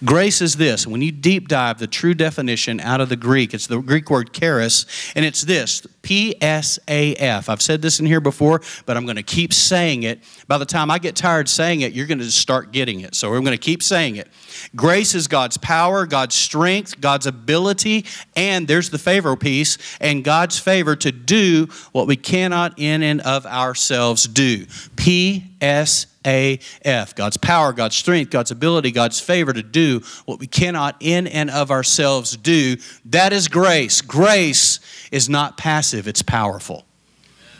grace 0.05 0.41
is 0.41 0.57
this. 0.57 0.87
When 0.87 1.03
you 1.03 1.13
deep 1.13 1.49
dive 1.49 1.79
the 1.79 1.87
true 1.87 2.15
definition 2.15 2.81
out 2.81 3.01
of 3.01 3.09
the 3.09 3.17
Greek, 3.17 3.55
it's 3.55 3.67
the 3.67 3.81
Greek 3.81 4.11
word 4.11 4.33
charis, 4.33 4.87
and 5.15 5.25
it's 5.25 5.43
this 5.43 5.87
P 6.03 6.35
S 6.41 6.79
A 6.89 7.15
F. 7.17 7.49
I've 7.49 7.63
said 7.63 7.83
this 7.83 8.01
in 8.01 8.07
here 8.07 8.21
before, 8.21 8.63
but 8.87 8.97
I'm 8.97 9.05
going 9.05 9.17
to 9.17 9.23
keep 9.23 9.53
saying 9.53 10.05
it. 10.05 10.23
By 10.47 10.59
the 10.59 10.67
time 10.67 10.91
I 10.91 10.99
get 10.99 11.17
tired 11.17 11.49
saying 11.49 11.83
it, 11.83 11.93
you're 11.93 12.07
going 12.07 12.19
to 12.19 12.31
start 12.31 12.73
getting 12.73 13.01
it. 13.01 13.15
So 13.15 13.35
I'm 13.35 13.45
going 13.45 13.57
to 13.57 13.63
keep 13.63 13.83
saying 13.83 14.17
it. 14.17 14.29
Grace 14.75 15.15
is 15.15 15.29
God's 15.29 15.59
power, 15.59 16.07
God's 16.07 16.35
strength, 16.35 17.01
God's 17.01 17.27
ability, 17.27 18.07
and 18.35 18.67
there's 18.67 18.91
the 18.91 18.99
favor 18.99 19.37
piece, 19.37 19.79
and 20.01 20.25
God's 20.25 20.59
favor 20.59 20.97
to 20.97 21.13
do 21.13 21.69
what 21.93 22.07
we 22.07 22.17
cannot 22.17 22.79
in 22.79 23.03
and 23.03 23.21
of 23.21 23.45
ourselves 23.47 24.27
do. 24.27 24.67
P 24.97 25.45
S 25.61 26.07
A 26.27 26.61
F. 26.83 27.15
God's 27.15 27.37
power, 27.37 27.73
God's 27.73 27.97
strength, 27.97 28.31
God's 28.31 28.51
ability, 28.51 28.91
God's 28.91 29.21
favor 29.21 29.53
to 29.53 29.63
do 29.63 30.03
what 30.27 30.41
we 30.41 30.47
cannot 30.47 30.97
in 31.01 31.27
and 31.27 31.51
of 31.51 31.71
ourselves 31.71 32.37
do. 32.37 32.77
That 33.07 33.33
is 33.33 33.49
grace. 33.49 34.01
Grace 34.01 34.81
is 35.11 35.29
not 35.29 35.57
passive, 35.57 36.09
it's 36.09 36.23
powerful. 36.23 36.85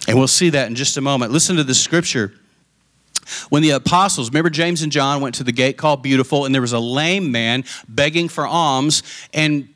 And 0.07 0.19
we'll 0.19 0.27
see 0.27 0.51
that 0.51 0.69
in 0.69 0.75
just 0.75 0.97
a 0.97 1.01
moment. 1.01 1.33
Listen 1.33 1.57
to 1.57 1.65
the 1.65 1.75
scripture 1.75 2.33
when 3.51 3.63
the 3.63 3.71
apostles, 3.71 4.31
remember 4.31 4.51
James 4.51 4.83
and 4.83 4.91
John 4.91 5.21
went 5.21 5.35
to 5.37 5.45
the 5.45 5.53
gate 5.53 5.77
called 5.77 6.03
Beautiful, 6.03 6.47
and 6.47 6.55
there 6.55 6.63
was 6.63 6.73
a 6.73 6.79
lame 6.79 7.31
man 7.31 7.65
begging 7.89 8.29
for 8.29 8.47
alms, 8.47 9.03
and 9.35 9.69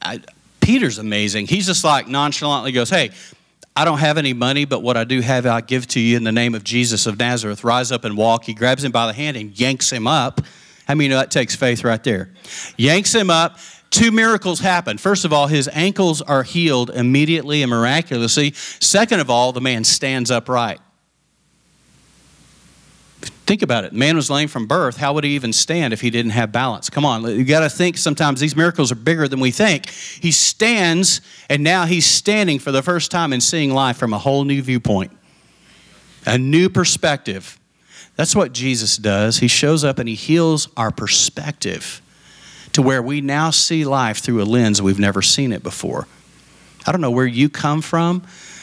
I, 0.00 0.20
Peter's 0.60 0.98
amazing. 0.98 1.46
He's 1.46 1.66
just 1.66 1.84
like 1.84 2.08
nonchalantly 2.08 2.72
goes, 2.72 2.90
Hey, 2.90 3.10
I 3.78 3.84
don't 3.84 3.98
have 3.98 4.16
any 4.16 4.32
money, 4.32 4.64
but 4.64 4.82
what 4.82 4.96
I 4.96 5.04
do 5.04 5.20
have, 5.20 5.44
I 5.44 5.60
give 5.60 5.86
to 5.88 6.00
you 6.00 6.16
in 6.16 6.24
the 6.24 6.32
name 6.32 6.54
of 6.54 6.64
Jesus 6.64 7.06
of 7.06 7.18
Nazareth. 7.18 7.62
Rise 7.62 7.92
up 7.92 8.04
and 8.04 8.16
walk. 8.16 8.44
He 8.44 8.54
grabs 8.54 8.82
him 8.82 8.90
by 8.90 9.06
the 9.06 9.12
hand 9.12 9.36
and 9.36 9.58
yanks 9.58 9.92
him 9.92 10.06
up. 10.06 10.40
How 10.88 10.94
many 10.94 11.10
know 11.10 11.16
that 11.18 11.30
takes 11.30 11.54
faith 11.54 11.84
right 11.84 12.02
there? 12.02 12.30
Yanks 12.78 13.14
him 13.14 13.28
up. 13.28 13.58
Two 13.90 14.10
miracles 14.10 14.60
happen. 14.60 14.96
First 14.96 15.26
of 15.26 15.32
all, 15.32 15.46
his 15.46 15.68
ankles 15.72 16.22
are 16.22 16.42
healed 16.42 16.88
immediately 16.88 17.62
and 17.62 17.68
miraculously. 17.68 18.52
Second 18.54 19.20
of 19.20 19.28
all, 19.28 19.52
the 19.52 19.60
man 19.60 19.84
stands 19.84 20.30
upright. 20.30 20.80
Think 23.46 23.62
about 23.62 23.84
it. 23.84 23.92
Man 23.92 24.16
was 24.16 24.28
lame 24.28 24.48
from 24.48 24.66
birth. 24.66 24.96
How 24.96 25.12
would 25.12 25.22
he 25.22 25.30
even 25.36 25.52
stand 25.52 25.92
if 25.92 26.00
he 26.00 26.10
didn't 26.10 26.32
have 26.32 26.50
balance? 26.50 26.90
Come 26.90 27.04
on, 27.04 27.22
you 27.22 27.44
got 27.44 27.60
to 27.60 27.70
think 27.70 27.96
sometimes 27.96 28.40
these 28.40 28.56
miracles 28.56 28.90
are 28.90 28.96
bigger 28.96 29.28
than 29.28 29.38
we 29.38 29.52
think. 29.52 29.88
He 29.88 30.32
stands, 30.32 31.20
and 31.48 31.62
now 31.62 31.86
he's 31.86 32.06
standing 32.06 32.58
for 32.58 32.72
the 32.72 32.82
first 32.82 33.12
time 33.12 33.32
and 33.32 33.40
seeing 33.40 33.72
life 33.72 33.98
from 33.98 34.12
a 34.12 34.18
whole 34.18 34.42
new 34.42 34.60
viewpoint, 34.62 35.12
a 36.26 36.36
new 36.36 36.68
perspective. 36.68 37.60
That's 38.16 38.34
what 38.34 38.52
Jesus 38.52 38.96
does. 38.96 39.38
He 39.38 39.46
shows 39.46 39.84
up 39.84 40.00
and 40.00 40.08
he 40.08 40.16
heals 40.16 40.68
our 40.76 40.90
perspective 40.90 42.02
to 42.72 42.82
where 42.82 43.02
we 43.02 43.20
now 43.20 43.50
see 43.50 43.84
life 43.84 44.18
through 44.18 44.42
a 44.42 44.44
lens 44.44 44.82
we've 44.82 44.98
never 44.98 45.22
seen 45.22 45.52
it 45.52 45.62
before. 45.62 46.08
I 46.84 46.90
don't 46.90 47.00
know 47.00 47.12
where 47.12 47.26
you 47.26 47.48
come 47.48 47.80
from, 47.80 48.22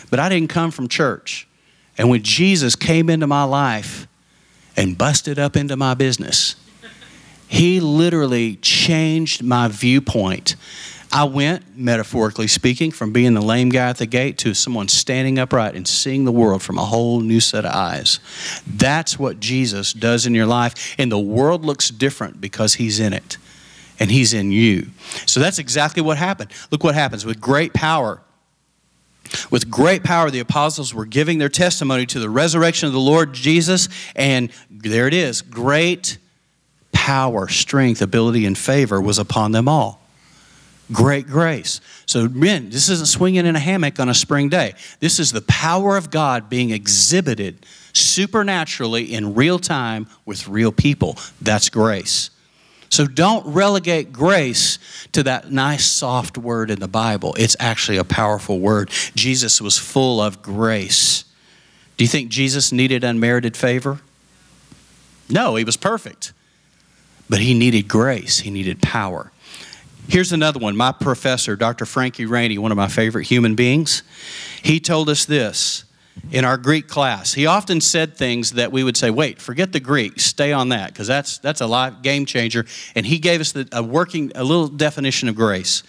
but 0.09 0.19
I 0.19 0.27
didn't 0.27 0.49
come 0.49 0.71
from 0.71 0.89
church. 0.89 1.47
And 1.97 2.09
when 2.09 2.21
Jesus 2.21 2.75
came 2.75 3.09
into 3.09 3.27
my 3.27 3.43
life 3.43 4.07
and 4.75 4.97
busted 4.97 5.39
up 5.39 5.55
into 5.55 5.75
my 5.75 5.93
business, 5.93 6.55
he 7.47 7.79
literally 7.79 8.55
changed 8.57 9.43
my 9.43 9.67
viewpoint. 9.67 10.55
I 11.12 11.25
went, 11.25 11.77
metaphorically 11.77 12.47
speaking, 12.47 12.89
from 12.89 13.13
being 13.13 13.36
the 13.36 13.41
lame 13.41 13.69
guy 13.69 13.89
at 13.89 13.97
the 13.97 14.07
gate 14.07 14.39
to 14.39 14.55
someone 14.55 14.88
standing 14.88 15.38
upright 15.38 15.75
and 15.75 15.88
seeing 15.88 16.25
the 16.25 16.31
world 16.31 16.63
from 16.63 16.79
a 16.79 16.86
whole 16.86 17.19
new 17.19 17.39
set 17.39 17.65
of 17.65 17.71
eyes. 17.71 18.19
That's 18.65 19.19
what 19.19 19.39
Jesus 19.39 19.93
does 19.93 20.25
in 20.25 20.33
your 20.33 20.47
life. 20.47 20.95
And 20.97 21.12
the 21.12 21.19
world 21.19 21.63
looks 21.63 21.89
different 21.89 22.41
because 22.41 22.73
he's 22.73 22.99
in 22.99 23.13
it 23.13 23.38
and 23.99 24.09
he's 24.09 24.33
in 24.33 24.51
you. 24.51 24.88
So 25.27 25.39
that's 25.39 25.59
exactly 25.59 26.01
what 26.01 26.17
happened. 26.17 26.51
Look 26.71 26.83
what 26.83 26.95
happens 26.95 27.25
with 27.25 27.39
great 27.39 27.73
power. 27.73 28.21
With 29.49 29.69
great 29.69 30.03
power, 30.03 30.29
the 30.29 30.39
apostles 30.39 30.93
were 30.93 31.05
giving 31.05 31.38
their 31.38 31.49
testimony 31.49 32.05
to 32.07 32.19
the 32.19 32.29
resurrection 32.29 32.88
of 32.88 32.93
the 32.93 32.99
Lord 32.99 33.33
Jesus, 33.33 33.89
and 34.15 34.51
there 34.69 35.07
it 35.07 35.13
is 35.13 35.41
great 35.41 36.17
power, 36.91 37.47
strength, 37.47 38.01
ability, 38.01 38.45
and 38.45 38.57
favor 38.57 39.01
was 39.01 39.19
upon 39.19 39.51
them 39.51 39.67
all. 39.67 40.01
Great 40.91 41.27
grace. 41.27 41.81
So, 42.05 42.27
men, 42.27 42.69
this 42.69 42.89
isn't 42.89 43.07
swinging 43.07 43.45
in 43.45 43.55
a 43.55 43.59
hammock 43.59 43.99
on 43.99 44.09
a 44.09 44.13
spring 44.13 44.49
day. 44.49 44.73
This 44.99 45.19
is 45.19 45.31
the 45.31 45.41
power 45.41 45.97
of 45.97 46.12
God 46.12 46.49
being 46.49 46.71
exhibited 46.71 47.65
supernaturally 47.93 49.13
in 49.13 49.33
real 49.33 49.59
time 49.59 50.07
with 50.25 50.47
real 50.47 50.71
people. 50.71 51.17
That's 51.41 51.69
grace. 51.69 52.29
So 52.93 53.08
don't 53.08 53.43
relegate 53.47 54.13
grace 54.13 54.77
to 55.13 55.23
that 55.23 55.51
nice 55.51 55.84
soft 55.84 56.38
word 56.38 56.69
in 56.69 56.79
the 56.79 56.88
Bible. 56.88 57.34
It's 57.39 57.56
actually 57.60 57.97
a 57.97 58.03
powerful 58.03 58.60
word. 58.60 58.91
Jesus 59.15 59.60
was 59.60 59.79
full 59.79 60.21
of 60.21 60.43
grace. 60.43 61.23
Do 61.97 62.03
you 62.03 62.08
think 62.08 62.29
Jesus 62.29 62.71
needed 62.71 63.03
unmerited 63.03 63.58
favor? 63.58 63.99
No, 65.27 65.56
he 65.56 65.63
was 65.63 65.75
perfect. 65.75 66.34
But 67.27 67.39
he 67.39 67.56
needed 67.56 67.88
grace, 67.88 68.41
he 68.41 68.51
needed 68.51 68.79
power. 68.79 69.32
Here's 70.08 70.32
another 70.32 70.60
one. 70.60 70.77
My 70.77 70.91
professor, 70.91 71.56
Dr. 71.56 71.88
Frankie 71.88 72.27
Rainey, 72.27 72.60
one 72.60 72.71
of 72.71 72.77
my 72.77 72.89
favorite 72.89 73.25
human 73.25 73.56
beings, 73.56 74.03
he 74.62 74.79
told 74.79 75.10
us 75.10 75.25
this 75.25 75.84
in 76.32 76.45
our 76.45 76.58
Greek 76.58 76.88
class. 76.88 77.34
He 77.34 77.45
often 77.45 77.82
said 77.82 78.15
things 78.15 78.52
that 78.52 78.71
we 78.71 78.84
would 78.84 78.95
say, 78.95 79.10
wait, 79.10 79.41
forget 79.41 79.71
the 79.71 79.80
Greek, 79.80 80.19
stay 80.19 80.54
on 80.54 80.69
that, 80.69 80.93
because 80.93 81.08
that's, 81.08 81.39
that's 81.39 81.62
a 81.62 81.67
life 81.67 82.02
game 82.02 82.26
changer. 82.26 82.65
And 82.95 83.06
he 83.06 83.19
gave 83.19 83.41
us 83.41 83.52
the, 83.52 83.67
a 83.71 83.84
working, 83.84 84.32
a 84.36 84.43
little 84.43 84.67
definition 84.67 85.30
of 85.30 85.36
grace. 85.36 85.84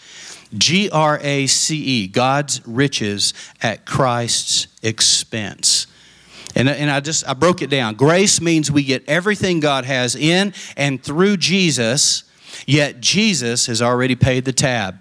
G 0.57 0.89
R 0.91 1.19
A 1.23 1.47
C 1.47 1.77
E, 1.77 2.07
God's 2.07 2.67
riches 2.67 3.35
at 3.61 3.85
Christ's 3.85 4.69
expense. 4.83 5.87
And, 6.55 6.69
and 6.69 6.91
I 6.91 7.01
just, 7.01 7.27
I 7.29 7.35
broke 7.35 7.63
it 7.63 7.71
down. 7.71 7.95
Grace 7.95 8.41
means 8.41 8.71
we 8.71 8.85
get 8.85 9.03
everything 9.09 9.59
God 9.59 9.85
has 9.85 10.15
in 10.15 10.55
and 10.77 11.03
through 11.03 11.39
Jesus, 11.39 12.23
yet 12.67 13.01
Jesus 13.01 13.67
has 13.67 13.83
already 13.83 14.15
paid 14.15 14.45
the 14.45 14.53
tab. 14.53 14.97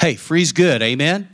Hey, 0.00 0.14
free's 0.14 0.52
good, 0.52 0.80
amen? 0.80 1.31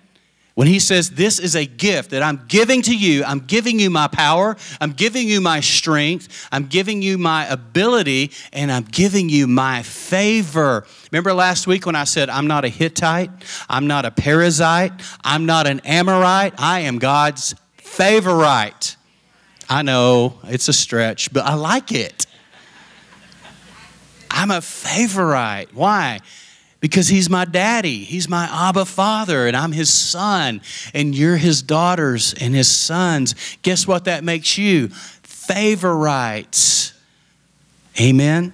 When 0.59 0.67
he 0.67 0.81
says, 0.81 1.11
This 1.11 1.39
is 1.39 1.55
a 1.55 1.65
gift 1.65 2.11
that 2.11 2.21
I'm 2.21 2.43
giving 2.49 2.83
to 2.83 2.97
you, 2.97 3.23
I'm 3.23 3.39
giving 3.39 3.79
you 3.79 3.91
my 3.91 4.09
power, 4.09 4.57
I'm 4.81 4.91
giving 4.91 5.29
you 5.29 5.41
my 5.41 5.61
strength, 5.61 6.49
I'm 6.51 6.67
giving 6.67 7.01
you 7.01 7.17
my 7.17 7.47
ability, 7.47 8.33
and 8.53 8.73
I'm 8.73 8.83
giving 8.83 9.29
you 9.29 9.47
my 9.47 9.85
favor. 9.85 10.85
Remember 11.13 11.33
last 11.33 11.69
week 11.69 11.87
when 11.87 11.95
I 11.95 12.03
said, 12.03 12.29
I'm 12.29 12.49
not 12.49 12.65
a 12.65 12.69
Hittite, 12.69 13.31
I'm 13.69 13.87
not 13.87 14.05
a 14.05 14.11
Perizzite, 14.11 15.01
I'm 15.23 15.47
not 15.47 15.69
an 15.69 15.79
Amorite, 15.85 16.55
I 16.59 16.81
am 16.81 16.99
God's 16.99 17.55
favorite. 17.77 18.97
I 19.69 19.83
know 19.83 20.41
it's 20.43 20.67
a 20.67 20.73
stretch, 20.73 21.33
but 21.33 21.45
I 21.45 21.55
like 21.55 21.93
it. 21.93 22.27
I'm 24.29 24.51
a 24.51 24.61
favorite. 24.61 25.69
Why? 25.73 26.19
Because 26.81 27.09
he's 27.09 27.29
my 27.29 27.45
daddy. 27.45 28.05
He's 28.05 28.29
my 28.29 28.49
Abba 28.51 28.85
father, 28.85 29.47
and 29.47 29.57
I'm 29.57 29.73
his 29.73 29.91
son, 29.91 30.61
and 30.95 31.15
you're 31.15 31.37
his 31.37 31.63
daughters 31.63 32.35
and 32.41 32.55
his 32.55 32.69
sons. 32.69 33.35
Guess 33.63 33.87
what 33.87 34.05
that 34.05 34.25
makes 34.25 34.57
you? 34.57 34.89
Favorites. 35.23 36.93
Amen. 38.01 38.53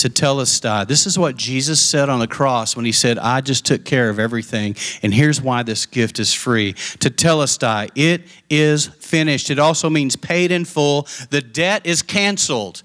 Tetelestai. 0.00 0.88
This 0.88 1.06
is 1.06 1.18
what 1.18 1.36
Jesus 1.36 1.80
said 1.80 2.08
on 2.08 2.20
the 2.20 2.26
cross 2.26 2.74
when 2.74 2.86
he 2.86 2.92
said, 2.92 3.18
I 3.18 3.42
just 3.42 3.66
took 3.66 3.84
care 3.84 4.08
of 4.08 4.18
everything, 4.18 4.74
and 5.02 5.12
here's 5.12 5.42
why 5.42 5.62
this 5.62 5.84
gift 5.84 6.18
is 6.18 6.32
free. 6.32 6.72
To 6.72 7.10
Tetelestai. 7.10 7.90
It 7.94 8.22
is 8.48 8.86
finished. 8.86 9.50
It 9.50 9.58
also 9.58 9.90
means 9.90 10.16
paid 10.16 10.50
in 10.50 10.64
full. 10.64 11.06
The 11.28 11.42
debt 11.42 11.84
is 11.84 12.00
canceled. 12.02 12.82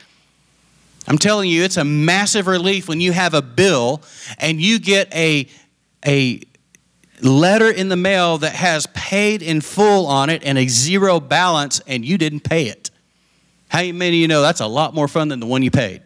I'm 1.08 1.18
telling 1.18 1.50
you, 1.50 1.64
it's 1.64 1.78
a 1.78 1.84
massive 1.84 2.48
relief 2.48 2.88
when 2.88 3.00
you 3.00 3.12
have 3.12 3.34
a 3.34 3.42
bill 3.42 4.02
and 4.40 4.60
you 4.60 4.80
get 4.80 5.14
a, 5.14 5.48
a 6.06 6.42
letter 7.22 7.70
in 7.70 7.90
the 7.90 7.96
mail 7.96 8.40
that 8.40 8.54
has 8.54 8.88
paid 8.88 9.42
in 9.42 9.62
full 9.62 10.08
on 10.08 10.30
it 10.30 10.44
and 10.44 10.58
a 10.58 10.68
zero 10.68 11.20
balance 11.20 11.80
and 11.88 12.04
you 12.04 12.18
didn't 12.18 12.42
pay 12.42 12.68
it. 12.68 12.90
How 13.70 13.80
many 13.80 14.10
of 14.10 14.14
you 14.14 14.28
know 14.28 14.42
that's 14.42 14.62
a 14.62 14.68
lot 14.68 14.94
more 14.94 15.08
fun 15.08 15.28
than 15.28 15.40
the 15.40 15.46
one 15.46 15.62
you 15.62 15.72
paid? 15.72 16.02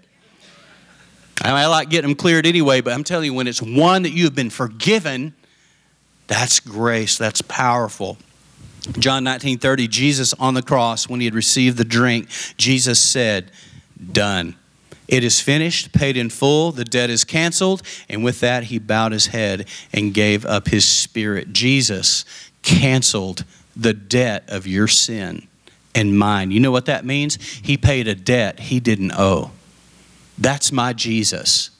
I, 1.42 1.48
mean, 1.48 1.56
I 1.56 1.68
like 1.68 1.90
getting 1.90 2.10
them 2.10 2.18
cleared 2.18 2.46
anyway, 2.46 2.82
but 2.82 2.94
I'm 2.94 3.04
telling 3.06 3.26
you, 3.26 3.34
when 3.34 3.48
it's 3.48 3.62
one 3.62 4.04
that 4.04 4.12
you 4.12 4.26
have 4.26 4.36
been 4.36 4.50
forgiven, 4.50 5.34
that's 6.28 6.60
grace, 6.60 7.18
that's 7.18 7.42
powerful. 7.42 8.18
John 8.98 9.24
19 9.24 9.60
30, 9.60 9.88
Jesus 9.88 10.34
on 10.34 10.54
the 10.54 10.62
cross, 10.62 11.08
when 11.08 11.20
he 11.20 11.26
had 11.26 11.36
received 11.36 11.78
the 11.78 11.86
drink, 11.86 12.30
Jesus 12.58 13.00
said, 13.02 13.52
Done. 14.12 14.56
It 15.10 15.24
is 15.24 15.42
finished, 15.42 15.92
paid 15.92 16.16
in 16.18 16.30
full, 16.30 16.72
the 16.72 16.86
debt 16.86 17.10
is 17.10 17.24
canceled. 17.24 17.82
And 18.08 18.24
with 18.24 18.42
that, 18.42 18.66
he 18.66 18.78
bowed 18.78 19.12
his 19.12 19.28
head 19.28 19.68
and 19.92 20.14
gave 20.14 20.46
up 20.46 20.68
his 20.68 20.86
spirit. 20.86 21.52
Jesus 21.52 22.26
canceled 22.62 23.44
the 23.76 23.94
debt 23.94 24.44
of 24.48 24.68
your 24.68 24.88
sin 24.88 25.48
and 25.96 26.18
mine. 26.18 26.52
You 26.52 26.60
know 26.60 26.70
what 26.70 26.86
that 26.86 27.06
means? 27.06 27.42
He 27.42 27.76
paid 27.76 28.08
a 28.08 28.14
debt 28.14 28.60
he 28.60 28.80
didn't 28.80 29.14
owe. 29.14 29.50
That's 30.38 30.72
my 30.72 30.94
Jesus. 30.94 31.72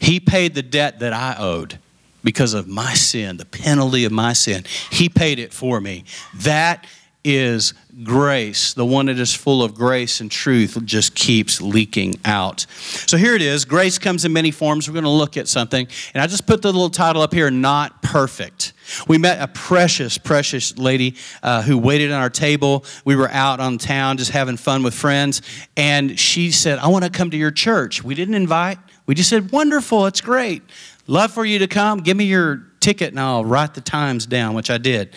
He 0.00 0.18
paid 0.18 0.54
the 0.56 0.62
debt 0.62 0.98
that 0.98 1.12
I 1.12 1.36
owed 1.38 1.78
because 2.24 2.52
of 2.52 2.66
my 2.66 2.94
sin, 2.94 3.36
the 3.36 3.44
penalty 3.44 4.04
of 4.04 4.10
my 4.10 4.32
sin. 4.32 4.64
He 4.90 5.08
paid 5.08 5.38
it 5.38 5.52
for 5.52 5.80
me. 5.80 6.04
That 6.34 6.84
is 7.22 7.74
grace. 8.02 8.72
The 8.72 8.84
one 8.84 9.06
that 9.06 9.18
is 9.18 9.34
full 9.34 9.62
of 9.62 9.74
grace 9.74 10.20
and 10.20 10.30
truth 10.30 10.78
just 10.84 11.14
keeps 11.14 11.60
leaking 11.60 12.14
out. 12.24 12.66
So 12.70 13.16
here 13.16 13.34
it 13.34 13.42
is. 13.42 13.64
Grace 13.64 13.98
comes 13.98 14.24
in 14.24 14.32
many 14.32 14.50
forms. 14.50 14.88
We're 14.88 14.94
going 14.94 15.04
to 15.04 15.10
look 15.10 15.36
at 15.36 15.48
something. 15.48 15.86
And 16.14 16.22
I 16.22 16.26
just 16.26 16.46
put 16.46 16.62
the 16.62 16.72
little 16.72 16.90
title 16.90 17.20
up 17.22 17.34
here 17.34 17.50
Not 17.50 18.02
Perfect. 18.02 18.72
We 19.06 19.18
met 19.18 19.40
a 19.40 19.48
precious, 19.48 20.18
precious 20.18 20.76
lady 20.78 21.16
uh, 21.42 21.62
who 21.62 21.78
waited 21.78 22.10
on 22.10 22.20
our 22.20 22.30
table. 22.30 22.84
We 23.04 23.16
were 23.16 23.30
out 23.30 23.60
on 23.60 23.78
town 23.78 24.16
just 24.16 24.30
having 24.30 24.56
fun 24.56 24.82
with 24.82 24.94
friends. 24.94 25.42
And 25.76 26.18
she 26.18 26.50
said, 26.50 26.78
I 26.78 26.88
want 26.88 27.04
to 27.04 27.10
come 27.10 27.30
to 27.30 27.36
your 27.36 27.50
church. 27.50 28.02
We 28.02 28.14
didn't 28.14 28.34
invite, 28.34 28.78
we 29.06 29.14
just 29.14 29.28
said, 29.28 29.52
Wonderful, 29.52 30.06
it's 30.06 30.20
great. 30.20 30.62
Love 31.06 31.32
for 31.32 31.44
you 31.44 31.58
to 31.58 31.66
come. 31.66 32.00
Give 32.00 32.16
me 32.16 32.24
your 32.24 32.69
ticket 32.80 33.10
and 33.10 33.20
I'll 33.20 33.44
write 33.44 33.74
the 33.74 33.80
times 33.80 34.26
down, 34.26 34.54
which 34.54 34.70
I 34.70 34.78
did. 34.78 35.14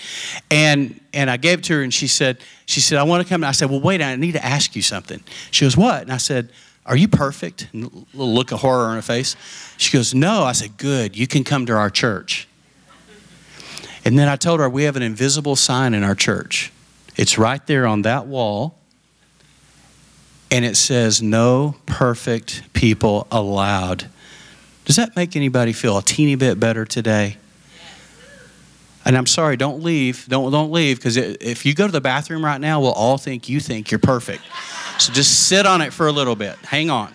And 0.52 1.00
and 1.14 1.30
I 1.30 1.38
gave 1.38 1.60
it 1.60 1.66
to 1.66 1.74
her 1.74 1.82
and 1.82 1.94
she 1.94 2.08
said, 2.08 2.40
she 2.66 2.80
said, 2.80 2.98
I 2.98 3.04
want 3.04 3.24
to 3.24 3.30
come. 3.30 3.44
And 3.44 3.50
I 3.50 3.52
said, 3.52 3.70
Well, 3.70 3.82
wait, 3.82 4.02
I 4.02 4.16
need 4.16 4.34
to 4.34 4.44
ask 4.44 4.76
you 4.76 4.82
something. 4.82 5.24
She 5.52 5.66
goes, 5.66 5.78
What? 5.78 6.02
And 6.02 6.12
I 6.12 6.18
said, 6.18 6.50
Are 6.86 6.96
you 6.96 7.08
perfect? 7.08 7.68
And 7.74 7.86
a 7.86 8.18
little 8.18 8.34
look 8.34 8.52
of 8.52 8.62
horror 8.62 8.88
on 8.88 8.96
her 8.96 9.02
face. 9.02 9.36
She 9.78 9.96
goes, 9.96 10.14
No. 10.14 10.44
I 10.44 10.54
said, 10.54 10.78
Good, 10.78 11.16
you 11.16 11.28
can 11.28 11.44
come 11.44 11.66
to 11.68 11.74
our 11.74 11.90
church. 11.90 12.48
And 14.06 14.18
then 14.18 14.28
I 14.28 14.36
told 14.36 14.60
her 14.60 14.70
we 14.70 14.84
have 14.84 14.96
an 14.96 15.02
invisible 15.02 15.56
sign 15.56 15.94
in 15.94 16.04
our 16.04 16.16
church. 16.16 16.72
It's 17.16 17.38
right 17.38 17.66
there 17.68 17.86
on 17.86 18.02
that 18.02 18.28
wall. 18.28 18.76
And 20.50 20.66
it 20.66 20.78
says, 20.78 21.22
No 21.22 21.76
perfect 21.86 22.74
people 22.74 23.28
allowed. 23.32 24.10
Does 24.86 24.96
that 24.98 25.16
make 25.16 25.36
anybody 25.36 25.74
feel 25.74 25.98
a 25.98 26.04
teeny 26.04 26.36
bit 26.36 26.60
better 26.60 26.86
today? 26.86 27.38
And 29.06 29.18
I'm 29.18 29.26
sorry, 29.26 29.58
don't 29.58 29.84
leave. 29.84 30.28
Don't, 30.28 30.52
don't 30.52 30.72
leave 30.72 30.98
because 30.98 31.18
if 31.18 31.66
you 31.66 31.74
go 31.74 31.86
to 31.86 31.92
the 31.92 32.02
bathroom 32.02 32.44
right 32.44 32.60
now, 32.60 32.80
we'll 32.80 32.94
all 32.94 33.18
think 33.18 33.50
you 33.50 33.60
think 33.60 33.92
you're 33.92 34.00
perfect. 34.00 34.44
So 34.98 35.12
just 35.12 35.48
sit 35.48 35.66
on 35.66 35.82
it 35.82 35.92
for 35.92 36.08
a 36.08 36.12
little 36.12 36.36
bit. 36.36 36.56
Hang 36.60 36.90
on. 36.90 37.14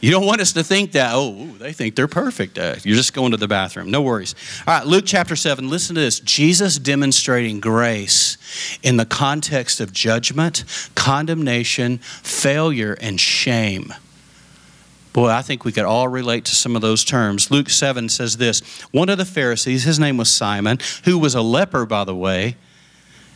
You 0.00 0.12
don't 0.12 0.26
want 0.26 0.40
us 0.40 0.52
to 0.52 0.62
think 0.62 0.92
that, 0.92 1.10
oh, 1.12 1.46
they 1.58 1.72
think 1.72 1.96
they're 1.96 2.06
perfect. 2.06 2.56
Uh, 2.56 2.76
you're 2.84 2.96
just 2.96 3.14
going 3.14 3.32
to 3.32 3.36
the 3.36 3.48
bathroom. 3.48 3.90
No 3.90 4.00
worries. 4.00 4.36
All 4.64 4.78
right, 4.78 4.86
Luke 4.86 5.04
chapter 5.04 5.34
7. 5.34 5.68
Listen 5.68 5.96
to 5.96 6.00
this 6.00 6.20
Jesus 6.20 6.78
demonstrating 6.78 7.58
grace 7.58 8.38
in 8.84 8.96
the 8.96 9.04
context 9.04 9.80
of 9.80 9.92
judgment, 9.92 10.64
condemnation, 10.94 11.98
failure, 11.98 12.96
and 13.00 13.18
shame. 13.18 13.92
Boy, 15.12 15.28
I 15.28 15.42
think 15.42 15.64
we 15.64 15.72
could 15.72 15.84
all 15.84 16.08
relate 16.08 16.44
to 16.46 16.54
some 16.54 16.76
of 16.76 16.82
those 16.82 17.04
terms. 17.04 17.50
Luke 17.50 17.70
7 17.70 18.08
says 18.08 18.36
this 18.36 18.60
One 18.90 19.08
of 19.08 19.18
the 19.18 19.24
Pharisees, 19.24 19.84
his 19.84 19.98
name 19.98 20.16
was 20.16 20.30
Simon, 20.30 20.78
who 21.04 21.18
was 21.18 21.34
a 21.34 21.42
leper, 21.42 21.86
by 21.86 22.04
the 22.04 22.14
way, 22.14 22.56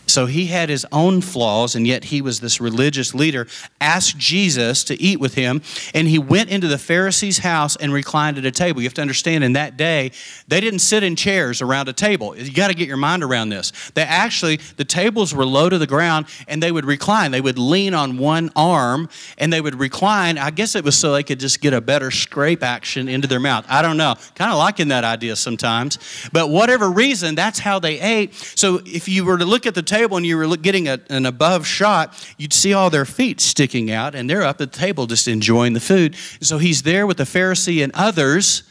so 0.07 0.27
he 0.27 0.47
had 0.47 0.69
his 0.69 0.87
own 0.93 1.21
flaws, 1.21 1.75
and 1.75 1.87
yet 1.87 2.05
he 2.05 2.21
was 2.21 2.41
this 2.41 2.61
religious 2.61 3.15
leader. 3.15 3.47
Asked 3.81 4.19
Jesus 4.19 4.85
to 4.85 5.01
eat 5.01 5.21
with 5.21 5.35
him, 5.35 5.63
and 5.95 6.09
he 6.09 6.19
went 6.19 6.51
into 6.51 6.69
the 6.69 6.79
Pharisee's 6.79 7.39
house 7.39 7.77
and 7.77 7.93
reclined 7.93 8.39
at 8.39 8.45
a 8.45 8.51
table. 8.51 8.81
You 8.81 8.87
have 8.87 8.95
to 8.95 9.03
understand, 9.03 9.43
in 9.45 9.55
that 9.55 9.77
day, 9.77 10.13
they 10.49 10.61
didn't 10.61 10.81
sit 10.81 11.03
in 11.03 11.17
chairs 11.17 11.63
around 11.63 11.89
a 11.89 11.93
table. 11.93 12.37
You 12.37 12.53
got 12.53 12.69
to 12.69 12.75
get 12.75 12.89
your 12.89 12.97
mind 12.97 13.23
around 13.23 13.49
this. 13.49 13.73
They 13.95 14.03
actually, 14.03 14.59
the 14.77 14.85
tables 14.85 15.35
were 15.35 15.47
low 15.47 15.69
to 15.69 15.79
the 15.79 15.87
ground, 15.87 16.27
and 16.47 16.63
they 16.63 16.73
would 16.73 16.85
recline. 16.85 17.31
They 17.31 17.41
would 17.41 17.59
lean 17.59 17.95
on 17.95 18.19
one 18.19 18.51
arm, 18.55 19.09
and 19.39 19.53
they 19.53 19.61
would 19.61 19.79
recline. 19.81 20.37
I 20.37 20.51
guess 20.51 20.75
it 20.75 20.85
was 20.85 20.97
so 20.99 21.13
they 21.13 21.23
could 21.23 21.41
just 21.41 21.61
get 21.61 21.73
a 21.73 21.81
better 21.81 22.11
scrape 22.11 22.63
action 22.63 23.09
into 23.09 23.29
their 23.29 23.41
mouth. 23.41 23.65
I 23.69 23.83
don't 23.83 23.97
know. 23.97 24.17
Kind 24.35 24.51
of 24.51 24.59
liking 24.59 24.89
that 24.89 25.05
idea 25.05 25.37
sometimes. 25.37 25.99
But 26.33 26.51
whatever 26.51 26.91
reason, 26.91 27.35
that's 27.35 27.59
how 27.59 27.79
they 27.79 28.01
ate. 28.01 28.35
So 28.35 28.81
if 28.85 29.09
you 29.09 29.25
were 29.25 29.39
to 29.39 29.45
look 29.45 29.67
at 29.67 29.75
the 29.75 29.83
table 29.93 30.17
and 30.17 30.27
you 30.27 30.37
were 30.37 30.57
getting 30.57 30.89
a, 30.89 30.99
an 31.11 31.27
above 31.27 31.67
shot, 31.67 32.15
you'd 32.39 32.53
see 32.53 32.73
all 32.73 32.91
their 32.91 33.05
feet 33.05 33.41
sticking 33.41 33.91
out, 33.91 34.15
and 34.15 34.29
they're 34.29 34.43
up 34.43 34.61
at 34.61 34.73
the 34.73 34.79
table 34.79 35.07
just 35.07 35.29
enjoying 35.29 35.75
the 35.75 35.81
food. 35.81 36.17
So 36.41 36.59
he's 36.59 36.83
there 36.83 37.07
with 37.07 37.19
the 37.19 37.25
Pharisee 37.25 37.83
and 37.83 37.93
others 37.95 38.63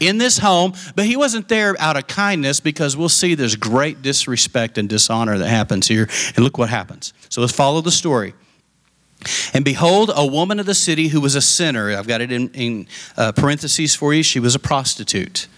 in 0.00 0.18
this 0.18 0.38
home, 0.38 0.74
but 0.94 1.06
he 1.06 1.16
wasn't 1.16 1.48
there 1.48 1.74
out 1.80 1.96
of 1.96 2.06
kindness 2.06 2.60
because 2.60 2.96
we'll 2.96 3.08
see 3.08 3.34
there's 3.34 3.56
great 3.56 4.00
disrespect 4.02 4.78
and 4.78 4.88
dishonor 4.88 5.36
that 5.38 5.48
happens 5.48 5.88
here. 5.88 6.08
And 6.36 6.44
look 6.44 6.56
what 6.56 6.68
happens. 6.68 7.12
So 7.28 7.40
let's 7.40 7.52
follow 7.52 7.80
the 7.80 7.90
story. 7.90 8.34
And 9.52 9.64
behold, 9.64 10.12
a 10.14 10.24
woman 10.24 10.60
of 10.60 10.66
the 10.66 10.74
city 10.74 11.08
who 11.08 11.20
was 11.20 11.34
a 11.34 11.40
sinner. 11.40 11.90
I've 11.90 12.06
got 12.06 12.20
it 12.20 12.30
in, 12.30 12.50
in 12.50 12.86
uh, 13.16 13.32
parentheses 13.32 13.96
for 13.96 14.14
you. 14.14 14.22
She 14.22 14.38
was 14.38 14.54
a 14.54 14.60
prostitute. 14.60 15.48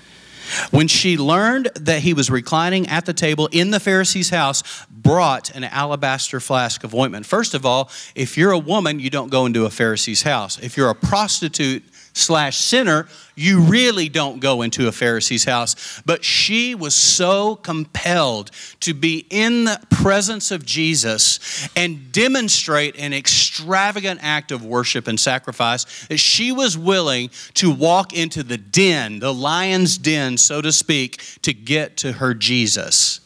When 0.71 0.89
she 0.89 1.17
learned 1.17 1.71
that 1.77 2.01
he 2.01 2.15
was 2.15 2.31
reclining 2.31 2.89
at 2.89 3.07
the 3.07 3.13
table 3.13 3.49
in 3.53 3.71
the 3.71 3.79
Pharisee's 3.79 4.31
house, 4.31 4.63
brought 5.03 5.51
an 5.51 5.65
alabaster 5.65 6.41
flask 6.41 6.85
of 6.85 6.95
ointment. 6.95 7.27
First 7.27 7.55
of 7.55 7.65
all, 7.65 7.91
if 8.15 8.37
you're 8.37 8.53
a 8.53 8.59
woman, 8.59 9.01
you 9.01 9.11
don't 9.11 9.31
go 9.31 9.47
into 9.47 9.65
a 9.65 9.71
Pharisee's 9.71 10.23
house. 10.23 10.59
If 10.59 10.77
you're 10.77 10.91
a 10.91 10.95
prostitute, 10.95 11.83
slash 12.13 12.59
sinner, 12.59 13.09
you 13.35 13.61
really 13.61 14.09
don't 14.09 14.41
go 14.41 14.63
into 14.63 14.89
a 14.89 14.93
Pharisee's 14.93 15.45
house. 15.45 16.01
But 16.05 16.25
she 16.25 16.75
was 16.75 16.95
so 16.95 17.57
compelled 17.57 18.51
to 18.81 18.95
be 18.95 19.27
in 19.31 19.65
the 19.65 19.81
presence 19.91 20.51
of 20.51 20.65
Jesus 20.65 21.69
and 21.77 22.13
demonstrate 22.13 22.97
an 22.99 23.13
extravagant 23.13 24.21
act 24.23 24.53
of 24.53 24.65
worship 24.65 25.07
and 25.07 25.19
sacrifice 25.19 26.07
that 26.07 26.19
she 26.19 26.53
was 26.53 26.77
willing 26.77 27.31
to 27.55 27.73
walk 27.73 28.13
into 28.13 28.43
the 28.43 28.59
den, 28.59 29.21
the 29.21 29.33
lion's 29.33 29.97
den, 29.97 30.37
so 30.37 30.61
to 30.61 30.73
speak, 30.73 31.23
to 31.43 31.53
get 31.53 31.97
to 31.99 32.13
her 32.13 32.35
Jesus. 32.35 33.21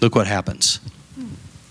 Look 0.00 0.14
what 0.14 0.26
happens. 0.26 0.80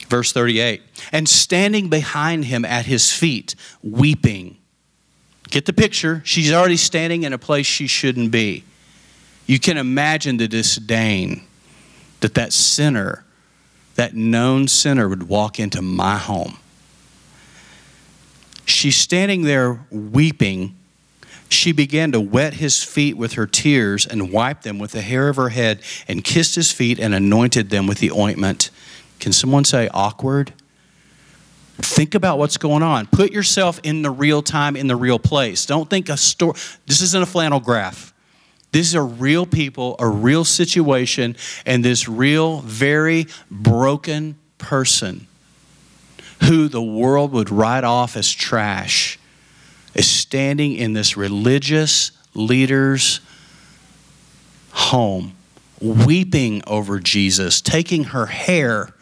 Verse 0.10 0.32
38 0.32 0.82
And 1.12 1.28
standing 1.28 1.90
behind 1.90 2.46
him 2.46 2.66
at 2.66 2.86
his 2.86 3.12
feet, 3.12 3.56
weeping, 3.82 4.58
Get 5.50 5.66
the 5.66 5.74
picture. 5.74 6.22
She's 6.26 6.52
already 6.52 6.78
standing 6.78 7.24
in 7.24 7.34
a 7.34 7.38
place 7.38 7.66
she 7.66 7.88
shouldn't 7.88 8.32
be. 8.32 8.63
You 9.46 9.60
can 9.60 9.78
imagine 9.78 10.38
the 10.38 10.48
disdain 10.48 11.44
that 12.20 12.34
that 12.34 12.52
sinner, 12.52 13.24
that 13.96 14.13
known 14.13 14.68
sinner, 14.68 15.08
would 15.08 15.24
walk 15.24 15.60
into 15.60 15.82
my 15.82 16.18
home. 16.18 16.58
She's 18.66 18.98
standing 18.98 19.44
there 19.44 19.86
weeping. 19.90 20.77
She 21.50 21.72
began 21.72 22.12
to 22.12 22.20
wet 22.20 22.56
his 22.56 22.84
feet 22.84 23.16
with 23.16 23.34
her 23.34 23.48
tears 23.48 24.06
and 24.06 24.32
wiped 24.32 24.64
them 24.64 24.80
with 24.80 24.92
the 24.92 25.02
hair 25.02 25.30
of 25.30 25.38
her 25.38 25.50
head 25.50 25.82
and 26.08 26.24
kissed 26.24 26.56
his 26.56 26.72
feet 26.72 27.00
and 27.00 27.14
anointed 27.16 27.70
them 27.70 27.88
with 27.88 28.00
the 28.00 28.12
ointment. 28.12 28.70
Can 29.20 29.32
someone 29.32 29.64
say 29.64 29.90
awkward? 29.94 30.54
Think 31.78 32.16
about 32.16 32.38
what's 32.40 32.58
going 32.58 32.84
on. 32.84 33.06
Put 33.08 33.32
yourself 33.32 33.80
in 33.84 34.02
the 34.02 34.10
real 34.10 34.42
time, 34.42 34.76
in 34.76 34.88
the 34.88 34.96
real 34.96 35.20
place. 35.20 35.66
Don't 35.66 35.90
think 35.90 36.10
a 36.10 36.18
story. 36.18 36.58
This 36.86 37.02
isn't 37.02 37.24
a 37.24 37.26
flannel 37.26 37.60
graph. 37.60 38.14
These 38.72 38.96
are 38.96 39.06
real 39.06 39.46
people, 39.46 39.96
a 40.00 40.08
real 40.08 40.44
situation, 40.44 41.38
and 41.66 41.86
this 41.86 42.10
real, 42.10 42.62
very 42.62 43.28
broken 43.50 44.38
person 44.58 45.28
who 46.44 46.68
the 46.68 46.82
world 46.82 47.32
would 47.32 47.50
write 47.50 47.84
off 47.84 48.18
as 48.18 48.32
trash 48.32 49.18
is 49.98 50.10
standing 50.10 50.74
in 50.76 50.94
this 50.94 51.18
religious 51.18 52.12
leader's 52.34 53.20
home, 54.72 55.36
weeping 55.82 56.62
over 56.68 57.00
Jesus, 57.00 57.62
taking 57.62 58.06
her 58.06 58.28
hair 58.28 58.94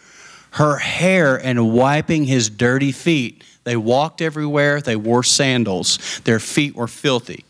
her 0.56 0.78
hair 0.78 1.36
and 1.36 1.74
wiping 1.74 2.24
his 2.24 2.50
dirty 2.50 2.94
feet. 2.94 3.44
They 3.66 3.76
walked 3.76 4.22
everywhere, 4.22 4.80
they 4.80 4.96
wore 4.96 5.22
sandals, 5.22 6.22
their 6.24 6.40
feet 6.40 6.76
were 6.76 6.88
filthy. 6.88 7.44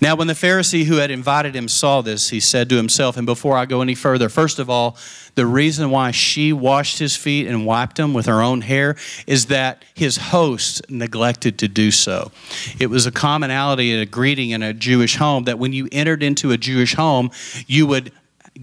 Now, 0.00 0.14
when 0.14 0.28
the 0.28 0.34
Pharisee 0.34 0.84
who 0.84 0.96
had 0.96 1.10
invited 1.10 1.56
him 1.56 1.66
saw 1.66 2.02
this, 2.02 2.30
he 2.30 2.38
said 2.38 2.68
to 2.68 2.76
himself, 2.76 3.16
and 3.16 3.26
before 3.26 3.56
I 3.56 3.66
go 3.66 3.82
any 3.82 3.96
further, 3.96 4.28
first 4.28 4.60
of 4.60 4.70
all, 4.70 4.96
the 5.34 5.44
reason 5.44 5.90
why 5.90 6.12
she 6.12 6.52
washed 6.52 7.00
his 7.00 7.16
feet 7.16 7.48
and 7.48 7.66
wiped 7.66 7.96
them 7.96 8.14
with 8.14 8.26
her 8.26 8.40
own 8.40 8.60
hair 8.60 8.96
is 9.26 9.46
that 9.46 9.84
his 9.94 10.16
host 10.16 10.88
neglected 10.88 11.58
to 11.58 11.68
do 11.68 11.90
so. 11.90 12.30
It 12.78 12.90
was 12.90 13.06
a 13.06 13.10
commonality, 13.10 13.92
and 13.92 14.00
a 14.00 14.06
greeting 14.06 14.50
in 14.50 14.62
a 14.62 14.72
Jewish 14.72 15.16
home 15.16 15.44
that 15.44 15.58
when 15.58 15.72
you 15.72 15.88
entered 15.90 16.22
into 16.22 16.52
a 16.52 16.56
Jewish 16.56 16.94
home, 16.94 17.32
you 17.66 17.86
would 17.88 18.12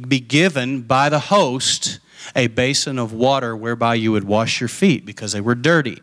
be 0.08 0.22
given 0.22 0.84
by 0.84 1.10
the 1.10 1.20
host 1.20 2.00
a 2.34 2.48
basin 2.48 2.98
of 2.98 3.12
water 3.12 3.56
whereby 3.56 3.96
you 3.96 4.14
would 4.14 4.24
wash 4.24 4.62
your 4.62 4.70
feet 4.70 5.06
because 5.06 5.34
they 5.34 5.42
were 5.42 5.56
dirty. 5.56 6.02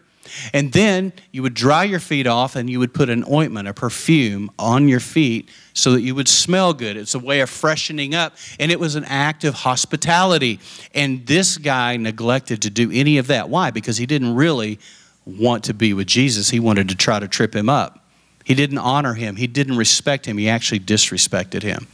And 0.53 0.73
then 0.73 1.13
you 1.31 1.43
would 1.43 1.55
dry 1.55 1.85
your 1.85 2.01
feet 2.01 2.27
off 2.27 2.57
and 2.57 2.71
you 2.71 2.79
would 2.79 2.95
put 2.95 3.09
an 3.09 3.25
ointment, 3.31 3.69
a 3.69 3.75
perfume 3.75 4.51
on 4.59 4.89
your 4.89 5.01
feet 5.01 5.51
so 5.75 5.93
that 5.93 6.03
you 6.03 6.15
would 6.15 6.29
smell 6.29 6.73
good. 6.75 6.97
It's 6.97 7.15
a 7.15 7.19
way 7.19 7.41
of 7.41 7.51
freshening 7.51 8.15
up. 8.15 8.37
And 8.61 8.71
it 8.71 8.79
was 8.79 8.95
an 8.95 9.05
act 9.05 9.45
of 9.45 9.55
hospitality. 9.55 10.61
And 10.95 11.27
this 11.27 11.59
guy 11.59 11.97
neglected 11.97 12.63
to 12.63 12.71
do 12.71 12.91
any 12.93 13.19
of 13.19 13.27
that. 13.29 13.49
Why? 13.49 13.71
Because 13.71 13.97
he 13.97 14.07
didn't 14.07 14.35
really 14.35 14.79
want 15.25 15.65
to 15.65 15.75
be 15.75 15.95
with 15.95 16.07
Jesus, 16.07 16.51
he 16.51 16.61
wanted 16.61 16.89
to 16.89 16.97
try 16.97 17.21
to 17.21 17.29
trip 17.29 17.55
him 17.55 17.69
up. 17.69 18.01
He 18.45 18.55
didn't 18.55 18.79
honor 18.79 19.15
him, 19.15 19.37
he 19.37 19.47
didn't 19.47 19.77
respect 19.77 20.27
him, 20.27 20.37
he 20.37 20.49
actually 20.49 20.81
disrespected 20.81 21.63
him. 21.63 21.87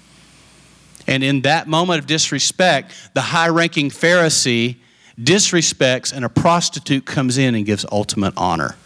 And 1.07 1.23
in 1.23 1.43
that 1.43 1.69
moment 1.69 2.01
of 2.01 2.07
disrespect, 2.07 2.93
the 3.15 3.21
high 3.21 3.49
ranking 3.49 3.91
Pharisee 3.91 4.77
disrespects, 5.21 6.13
and 6.13 6.25
a 6.25 6.29
prostitute 6.29 7.05
comes 7.05 7.39
in 7.39 7.55
and 7.55 7.67
gives 7.67 7.85
ultimate 7.91 8.35
honor 8.37 8.77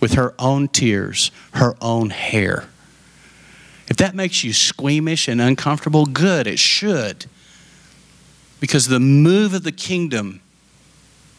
with 0.00 0.14
her 0.14 0.34
own 0.38 0.68
tears, 0.68 1.30
her 1.54 1.74
own 1.80 2.10
hair. 2.10 2.68
If 3.88 3.96
that 3.96 4.14
makes 4.14 4.44
you 4.44 4.52
squeamish 4.52 5.28
and 5.28 5.40
uncomfortable, 5.40 6.06
good, 6.06 6.46
it 6.46 6.58
should. 6.58 7.26
Because 8.60 8.86
the 8.86 9.00
move 9.00 9.54
of 9.54 9.62
the 9.62 9.72
kingdom, 9.72 10.40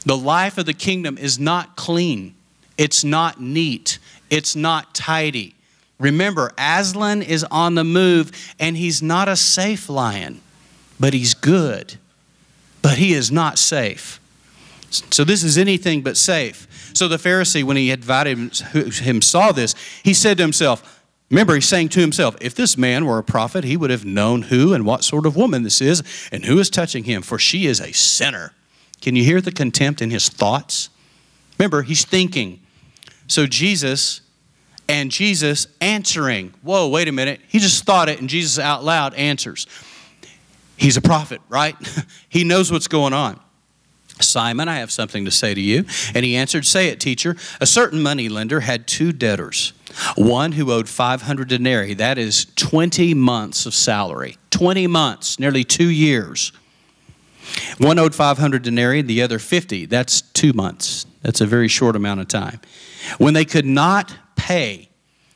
the 0.06 0.18
life 0.18 0.58
of 0.58 0.66
the 0.66 0.74
kingdom 0.74 1.18
is 1.18 1.40
not 1.40 1.76
clean, 1.76 2.36
it's 2.78 3.04
not 3.04 3.40
neat, 3.40 4.00
it's 4.30 4.56
not 4.56 4.94
tidy. 4.96 5.56
Remember, 6.00 6.52
Aslan 6.58 7.22
is 7.22 7.44
on 7.46 7.76
the 7.76 7.84
move 7.84 8.32
and 8.58 8.78
he's 8.78 9.02
not 9.02 9.28
a 9.28 9.36
safe 9.36 9.90
lion, 9.90 10.42
but 11.00 11.14
he's 11.14 11.34
good. 11.34 11.98
But 12.82 12.98
he 12.98 13.14
is 13.14 13.32
not 13.32 13.58
safe. 13.58 14.20
So 14.90 15.24
this 15.24 15.44
is 15.44 15.58
anything 15.58 16.02
but 16.02 16.18
safe. 16.18 16.92
So 16.94 17.08
the 17.08 17.18
Pharisee, 17.18 17.64
when 17.64 17.78
he 17.78 17.92
invited 17.92 18.56
him, 18.58 19.22
saw 19.22 19.52
this, 19.52 19.76
he 20.04 20.14
said 20.14 20.38
to 20.38 20.44
himself, 20.44 20.96
Remember, 21.30 21.54
he's 21.54 21.68
saying 21.68 21.90
to 21.90 22.00
himself, 22.00 22.36
if 22.42 22.56
this 22.56 22.76
man 22.76 23.06
were 23.06 23.20
a 23.20 23.24
prophet, 23.24 23.64
he 23.64 23.78
would 23.78 23.92
have 23.92 24.04
known 24.04 24.44
who 24.44 24.74
and 24.74 24.84
what 24.84 25.04
sort 25.04 25.28
of 25.28 25.36
woman 25.36 25.62
this 25.62 25.80
is 25.80 26.02
and 26.32 26.44
who 26.44 26.58
is 26.58 26.72
touching 26.72 27.04
him, 27.04 27.22
for 27.22 27.38
she 27.38 27.68
is 27.68 27.80
a 27.80 27.92
sinner. 27.92 28.54
Can 29.00 29.16
you 29.16 29.24
hear 29.24 29.40
the 29.40 29.52
contempt 29.52 30.02
in 30.02 30.10
his 30.10 30.28
thoughts? 30.28 30.90
Remember, 31.60 31.84
he's 31.84 32.04
thinking. 32.04 32.60
So 33.28 33.46
Jesus 33.46 34.22
and 34.88 35.12
Jesus 35.12 35.68
answering. 35.80 36.54
Whoa, 36.64 36.90
wait 36.90 37.08
a 37.08 37.12
minute. 37.12 37.42
He 37.48 37.60
just 37.60 37.84
thought 37.84 38.10
it, 38.10 38.20
and 38.20 38.28
Jesus 38.28 38.58
out 38.58 38.84
loud 38.84 39.14
answers. 39.14 39.68
He's 40.80 40.96
a 40.96 41.02
prophet, 41.02 41.42
right? 41.50 41.76
he 42.30 42.46
knows 42.46 42.72
what's 42.72 42.88
going 42.88 43.14
on. 43.14 43.40
Simon, 44.22 44.68
I 44.68 44.78
have 44.78 44.92
something 44.92 45.26
to 45.26 45.32
say 45.32 45.54
to 45.54 45.62
you. 45.62 45.86
And 46.16 46.26
he 46.26 46.36
answered, 46.36 46.66
Say 46.66 46.88
it, 46.88 47.00
teacher. 47.00 47.36
A 47.60 47.66
certain 47.66 48.02
money 48.02 48.30
lender 48.30 48.62
had 48.62 48.88
two 48.88 49.12
debtors. 49.12 49.74
One 50.16 50.54
who 50.54 50.72
owed 50.72 50.88
500 50.88 51.50
denarii, 51.50 51.96
that 51.96 52.18
is 52.18 52.46
20 52.56 53.14
months 53.14 53.66
of 53.66 53.74
salary. 53.74 54.38
20 54.52 54.88
months, 54.88 55.38
nearly 55.38 55.64
two 55.64 55.90
years. 55.90 56.54
One 57.78 58.00
owed 58.00 58.16
500 58.16 58.62
denarii, 58.62 59.02
the 59.02 59.22
other 59.22 59.40
50. 59.40 59.86
That's 59.86 60.22
two 60.22 60.54
months. 60.54 61.06
That's 61.24 61.42
a 61.42 61.46
very 61.46 61.68
short 61.68 61.96
amount 61.96 62.22
of 62.22 62.28
time. 62.28 62.62
When 63.18 63.34
they 63.34 63.46
could 63.46 63.66
not 63.66 64.16
pay, 64.36 64.90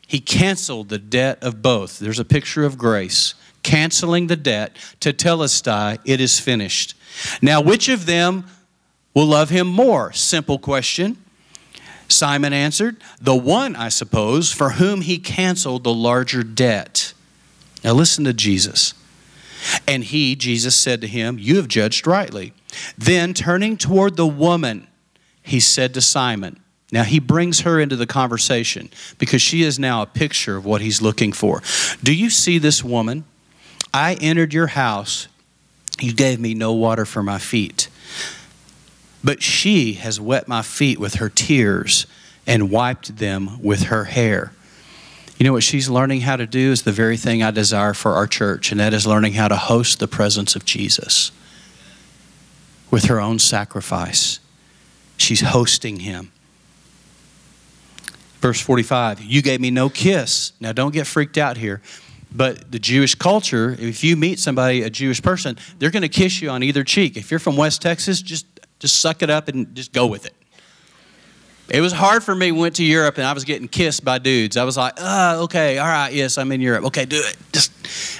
He 0.07 0.19
canceled 0.19 0.89
the 0.89 0.99
debt 0.99 1.41
of 1.41 1.61
both. 1.61 1.97
There's 1.99 2.19
a 2.19 2.25
picture 2.25 2.63
of 2.63 2.77
grace, 2.77 3.33
canceling 3.63 4.27
the 4.27 4.35
debt 4.35 4.75
Tetelestai, 4.99 5.99
it 6.05 6.21
is 6.21 6.39
finished. 6.39 6.95
Now, 7.41 7.61
which 7.61 7.89
of 7.89 8.05
them 8.05 8.45
will 9.13 9.27
love 9.27 9.49
him 9.49 9.67
more? 9.67 10.11
Simple 10.13 10.59
question. 10.59 11.17
Simon 12.07 12.53
answered, 12.53 12.97
The 13.21 13.35
one, 13.35 13.75
I 13.75 13.89
suppose, 13.89 14.51
for 14.51 14.71
whom 14.71 15.01
he 15.01 15.17
canceled 15.17 15.83
the 15.83 15.93
larger 15.93 16.43
debt. 16.43 17.13
Now 17.83 17.93
listen 17.93 18.23
to 18.25 18.33
Jesus. 18.33 18.93
And 19.87 20.03
he, 20.03 20.35
Jesus, 20.35 20.75
said 20.75 21.01
to 21.01 21.07
him, 21.07 21.37
You 21.39 21.57
have 21.57 21.67
judged 21.67 22.05
rightly. 22.05 22.53
Then 22.97 23.33
turning 23.33 23.77
toward 23.77 24.17
the 24.17 24.27
woman, 24.27 24.87
he 25.41 25.59
said 25.59 25.93
to 25.93 26.01
Simon, 26.01 26.59
Now 26.91 27.03
he 27.03 27.19
brings 27.19 27.61
her 27.61 27.79
into 27.79 27.95
the 27.95 28.07
conversation 28.07 28.89
because 29.17 29.41
she 29.41 29.63
is 29.63 29.79
now 29.79 30.01
a 30.01 30.05
picture 30.05 30.57
of 30.57 30.65
what 30.65 30.81
he's 30.81 31.01
looking 31.01 31.31
for. 31.31 31.61
Do 32.03 32.13
you 32.13 32.29
see 32.29 32.57
this 32.57 32.83
woman? 32.83 33.25
I 33.93 34.15
entered 34.15 34.53
your 34.53 34.67
house. 34.67 35.27
You 35.99 36.13
gave 36.13 36.39
me 36.39 36.53
no 36.53 36.73
water 36.73 37.05
for 37.05 37.21
my 37.21 37.37
feet. 37.37 37.89
But 39.23 39.41
she 39.41 39.93
has 39.93 40.19
wet 40.19 40.47
my 40.47 40.61
feet 40.61 40.99
with 40.99 41.15
her 41.15 41.29
tears 41.29 42.07
and 42.45 42.71
wiped 42.71 43.17
them 43.17 43.61
with 43.61 43.83
her 43.83 44.05
hair. 44.05 44.51
You 45.37 45.45
know 45.45 45.53
what 45.53 45.63
she's 45.63 45.89
learning 45.89 46.21
how 46.21 46.35
to 46.35 46.45
do 46.45 46.71
is 46.71 46.83
the 46.83 46.91
very 46.91 47.17
thing 47.17 47.41
I 47.41 47.51
desire 47.51 47.93
for 47.93 48.13
our 48.13 48.27
church, 48.27 48.71
and 48.71 48.79
that 48.79 48.93
is 48.93 49.07
learning 49.07 49.33
how 49.33 49.47
to 49.47 49.55
host 49.55 49.99
the 49.99 50.07
presence 50.07 50.55
of 50.55 50.65
Jesus 50.65 51.31
with 52.91 53.05
her 53.05 53.19
own 53.19 53.39
sacrifice. 53.39 54.39
She's 55.17 55.41
hosting 55.41 56.01
him. 56.01 56.31
Verse 58.39 58.59
45 58.59 59.21
You 59.21 59.41
gave 59.41 59.61
me 59.61 59.71
no 59.71 59.89
kiss. 59.89 60.51
Now, 60.59 60.73
don't 60.73 60.93
get 60.93 61.07
freaked 61.07 61.37
out 61.37 61.57
here. 61.57 61.81
But 62.35 62.71
the 62.71 62.79
Jewish 62.79 63.15
culture, 63.15 63.75
if 63.79 64.03
you 64.03 64.17
meet 64.17 64.39
somebody, 64.39 64.81
a 64.81 64.89
Jewish 64.89 65.21
person, 65.21 65.57
they're 65.77 65.91
going 65.91 66.01
to 66.01 66.09
kiss 66.09 66.41
you 66.41 66.49
on 66.49 66.63
either 66.63 66.83
cheek. 66.83 67.15
If 67.15 67.29
you're 67.29 67.39
from 67.39 67.57
West 67.57 67.81
Texas, 67.81 68.21
just 68.21 68.47
just 68.79 68.99
suck 68.99 69.21
it 69.21 69.29
up 69.29 69.47
and 69.47 69.73
just 69.75 69.93
go 69.93 70.05
with 70.07 70.25
it. 70.25 70.33
It 71.69 71.79
was 71.79 71.93
hard 71.93 72.23
for 72.23 72.35
me. 72.35 72.51
Went 72.51 72.75
to 72.75 72.83
Europe 72.83 73.17
and 73.17 73.25
I 73.25 73.31
was 73.31 73.45
getting 73.45 73.69
kissed 73.69 74.03
by 74.03 74.17
dudes. 74.17 74.57
I 74.57 74.65
was 74.65 74.75
like, 74.75 74.93
"Uh, 74.97 75.43
okay, 75.43 75.77
all 75.77 75.87
right, 75.87 76.11
yes, 76.11 76.37
I'm 76.37 76.51
in 76.51 76.59
Europe. 76.59 76.85
Okay, 76.85 77.05
do 77.05 77.17
it. 77.17 77.37
Just, 77.53 77.71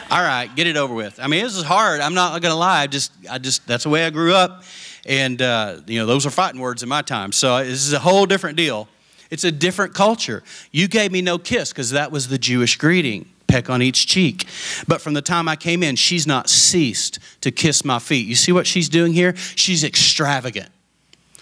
all 0.10 0.22
right, 0.22 0.54
get 0.56 0.68
it 0.68 0.78
over 0.78 0.94
with." 0.94 1.20
I 1.20 1.28
mean, 1.28 1.44
this 1.44 1.58
is 1.58 1.64
hard. 1.64 2.00
I'm 2.00 2.14
not 2.14 2.42
gonna 2.42 2.56
lie. 2.56 2.82
I 2.84 2.88
just, 2.88 3.12
I 3.30 3.40
just, 3.40 3.68
that's 3.68 3.84
the 3.84 3.90
way 3.90 4.06
I 4.06 4.12
grew 4.12 4.34
up, 4.34 4.64
and 5.06 5.42
uh, 5.42 5.82
you 5.88 6.00
know, 6.00 6.06
those 6.06 6.26
are 6.26 6.30
fighting 6.30 6.62
words 6.62 6.84
in 6.84 6.90
my 6.90 7.02
time. 7.02 7.32
So 7.32 7.58
this 7.58 7.86
is 7.86 7.94
a 7.94 8.00
whole 8.00 8.26
different 8.26 8.56
deal. 8.56 8.88
It's 9.30 9.44
a 9.44 9.52
different 9.52 9.94
culture. 9.96 10.44
You 10.72 10.88
gave 10.88 11.12
me 11.12 11.22
no 11.22 11.38
kiss 11.38 11.74
because 11.74 11.90
that 11.90 12.12
was 12.12 12.28
the 12.28 12.38
Jewish 12.38 12.78
greeting 12.78 13.33
peck 13.54 13.70
on 13.70 13.84
each 13.84 14.08
cheek. 14.08 14.48
But 14.88 15.00
from 15.00 15.14
the 15.14 15.22
time 15.22 15.48
I 15.48 15.56
came 15.56 15.84
in, 15.84 15.96
she's 15.96 16.26
not 16.26 16.50
ceased 16.50 17.20
to 17.42 17.52
kiss 17.52 17.86
my 17.86 18.00
feet. 18.00 18.26
You 18.26 18.34
see 18.34 18.52
what 18.52 18.66
she's 18.66 18.90
doing 18.90 19.14
here? 19.14 19.36
She's 19.36 19.84
extravagant. 19.84 20.70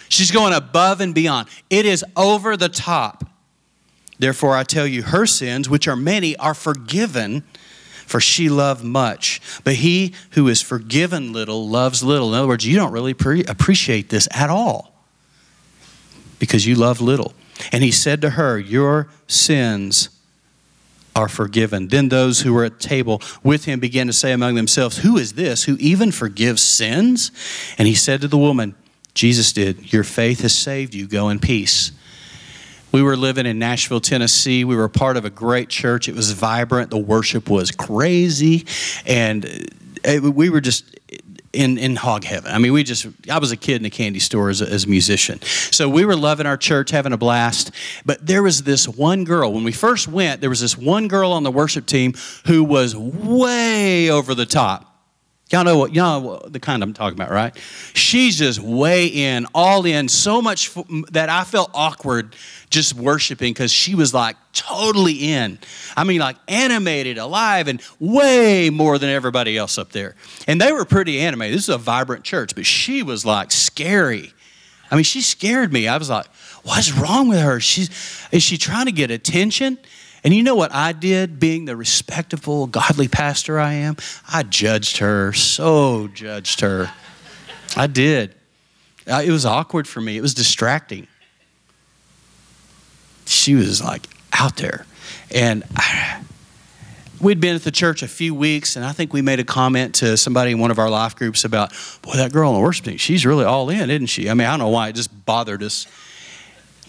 She's 0.10 0.30
going 0.30 0.54
above 0.54 1.00
and 1.00 1.16
beyond. 1.16 1.48
It 1.70 1.86
is 1.86 2.04
over 2.18 2.58
the 2.58 2.68
top. 2.68 3.24
Therefore, 4.20 4.58
I 4.58 4.64
tell 4.64 4.86
you, 4.86 5.04
her 5.04 5.26
sins, 5.26 5.70
which 5.70 5.88
are 5.88 5.96
many, 5.96 6.36
are 6.36 6.54
forgiven, 6.54 7.44
for 8.06 8.20
she 8.20 8.50
loved 8.50 8.84
much. 8.84 9.40
But 9.64 9.76
he 9.76 10.14
who 10.32 10.50
is 10.50 10.62
forgiven 10.62 11.32
little 11.32 11.70
loves 11.70 12.04
little. 12.04 12.34
In 12.34 12.40
other 12.40 12.48
words, 12.50 12.68
you 12.68 12.76
don't 12.76 12.92
really 12.92 13.14
pre- 13.14 13.46
appreciate 13.46 14.10
this 14.10 14.28
at 14.32 14.50
all 14.50 14.94
because 16.40 16.68
you 16.68 16.76
love 16.76 17.00
little. 17.00 17.34
And 17.72 17.86
he 17.86 17.92
said 17.92 18.20
to 18.22 18.32
her, 18.32 18.60
Your 18.60 19.08
sins 19.28 20.10
are 21.16 21.28
forgiven. 21.28 21.88
Then 21.88 22.10
those 22.10 22.42
who 22.42 22.54
were 22.54 22.66
at 22.66 22.80
table 22.80 23.22
with 23.44 23.66
him 23.66 23.80
began 23.80 24.08
to 24.08 24.14
say 24.14 24.32
among 24.32 24.56
themselves, 24.56 25.00
Who 25.00 25.18
is 25.18 25.34
this 25.34 25.64
who 25.64 25.76
even 25.80 26.12
forgives 26.12 26.62
sins? 26.62 27.32
And 27.78 27.88
he 27.88 27.96
said 27.96 28.22
to 28.22 28.28
the 28.28 28.38
woman, 28.38 28.76
Jesus 29.14 29.52
did, 29.52 29.92
Your 29.92 30.04
faith 30.04 30.42
has 30.42 30.56
saved 30.56 30.94
you. 30.94 31.08
Go 31.08 31.30
in 31.30 31.40
peace. 31.40 31.92
We 32.92 33.02
were 33.02 33.16
living 33.16 33.46
in 33.46 33.58
Nashville, 33.58 34.02
Tennessee. 34.02 34.66
We 34.66 34.76
were 34.76 34.90
part 34.90 35.16
of 35.16 35.24
a 35.24 35.30
great 35.30 35.70
church. 35.70 36.10
It 36.10 36.16
was 36.16 36.32
vibrant. 36.32 36.90
The 36.90 36.98
worship 36.98 37.50
was 37.50 37.72
crazy. 37.72 38.66
And 39.06 39.46
it, 40.04 40.22
we 40.22 40.50
were 40.50 40.60
just 40.60 41.00
in, 41.54 41.78
in 41.78 41.96
hog 41.96 42.24
heaven. 42.24 42.52
I 42.52 42.58
mean, 42.58 42.74
we 42.74 42.84
just, 42.84 43.08
I 43.30 43.40
was 43.40 43.52
a 43.52 43.58
kid 43.58 43.82
in 43.82 43.86
a 43.86 43.90
candy 43.90 44.20
store 44.20 44.50
as 44.50 44.62
a, 44.62 44.70
as 44.70 44.86
a 44.86 44.88
musician. 44.88 45.42
So 45.42 45.90
we 45.90 46.06
were 46.06 46.16
loving 46.16 46.46
our 46.46 46.58
church, 46.58 46.92
having 46.92 47.14
a 47.14 47.18
blast. 47.18 47.72
But 48.06 48.26
there 48.26 48.44
was 48.44 48.64
this 48.64 48.88
one 48.88 49.24
girl, 49.24 49.52
when 49.52 49.64
we 49.64 49.72
first 49.72 50.08
went, 50.08 50.42
there 50.42 50.50
was 50.50 50.62
this 50.62 50.78
one 50.78 51.08
girl 51.08 51.32
on 51.32 51.44
the 51.44 51.52
worship 51.52 51.86
team 51.86 52.14
who 52.46 52.64
was 52.64 52.96
way 52.96 54.10
over 54.10 54.34
the 54.34 54.46
top. 54.46 54.91
Y'all 55.52 55.66
know 55.66 55.78
what, 55.78 55.94
y'all 55.94 56.22
know 56.22 56.42
the 56.48 56.62
kind 56.62 56.82
I'm 56.82 56.94
talking 56.94 57.20
about, 57.20 57.30
right? 57.30 57.54
She's 57.94 58.38
just 58.38 58.60
way 58.60 59.08
in, 59.08 59.46
all 59.54 59.86
in, 59.86 60.08
so 60.08 60.42
much 60.42 60.74
that 61.12 61.30
I 61.30 61.44
felt 61.44 61.72
awkward 61.74 62.36
just 62.70 62.94
worshiping 62.94 63.52
because 63.52 63.72
she 63.72 63.94
was 63.94 64.14
like 64.14 64.38
totally 64.54 65.34
in. 65.34 65.60
I 65.98 66.06
mean, 66.06 66.22
like 66.22 66.38
animated, 66.48 67.18
alive, 67.18 67.68
and 67.68 67.82
way 68.00 68.70
more 68.70 68.98
than 68.98 69.10
everybody 69.10 69.58
else 69.58 69.78
up 69.78 69.92
there. 69.92 70.16
And 70.48 70.62
they 70.62 70.72
were 70.72 70.86
pretty 70.86 71.20
animated. 71.20 71.58
This 71.58 71.64
is 71.64 71.76
a 71.76 71.78
vibrant 71.78 72.24
church, 72.24 72.56
but 72.56 72.66
she 72.66 73.04
was 73.04 73.26
like 73.26 73.52
scary. 73.52 74.32
I 74.90 74.96
mean, 74.96 75.04
she 75.04 75.22
scared 75.22 75.74
me. 75.74 75.88
I 75.88 75.98
was 75.98 76.10
like, 76.10 76.28
what's 76.64 76.94
wrong 76.94 77.28
with 77.28 77.40
her? 77.40 77.60
She's, 77.60 77.90
is 78.32 78.42
she 78.42 78.58
trying 78.58 78.86
to 78.86 78.92
get 78.94 79.12
attention? 79.12 79.80
And 80.24 80.34
you 80.34 80.44
know 80.44 80.56
what 80.56 80.72
I 80.74 80.92
did, 80.92 81.40
being 81.40 81.66
the 81.66 81.76
respectable, 81.76 82.68
godly 82.68 83.08
pastor 83.08 83.60
I 83.60 83.74
am? 83.74 83.98
I 84.32 84.44
judged 84.44 84.98
her, 84.98 85.34
so 85.34 86.08
judged 86.10 86.62
her. 86.62 86.92
I 87.76 87.88
did. 87.88 88.36
Uh, 89.08 89.24
it 89.26 89.32
was 89.32 89.46
awkward 89.46 89.88
for 89.88 90.00
me, 90.00 90.18
it 90.18 90.22
was 90.22 90.34
distracting 90.34 91.08
she 93.32 93.56
was 93.56 93.84
like 93.84 94.08
out 94.34 94.58
there. 94.58 94.86
And 95.34 95.64
I, 95.76 96.22
we'd 97.20 97.40
been 97.40 97.56
at 97.56 97.64
the 97.64 97.72
church 97.72 98.04
a 98.04 98.08
few 98.08 98.36
weeks, 98.36 98.76
and 98.76 98.86
I 98.86 98.92
think 98.92 99.14
we 99.14 99.22
made 99.22 99.40
a 99.40 99.44
comment 99.44 99.96
to 99.96 100.18
somebody 100.18 100.52
in 100.52 100.60
one 100.60 100.72
of 100.72 100.80
our 100.80 100.90
life 100.90 101.16
groups 101.16 101.44
about, 101.44 101.72
boy, 102.02 102.14
that 102.16 102.32
girl 102.32 102.50
on 102.50 102.56
the 102.56 102.62
worship 102.62 102.86
team, 102.86 102.98
she's 102.98 103.26
really 103.26 103.46
all 103.46 103.70
in, 103.70 103.90
isn't 103.90 104.08
she? 104.08 104.30
I 104.30 104.34
mean, 104.34 104.48
I 104.48 104.52
don't 104.52 104.60
know 104.60 104.70
why, 104.70 104.90
it 104.90 104.94
just 104.94 105.26
bothered 105.26 105.64
us. 105.64 105.88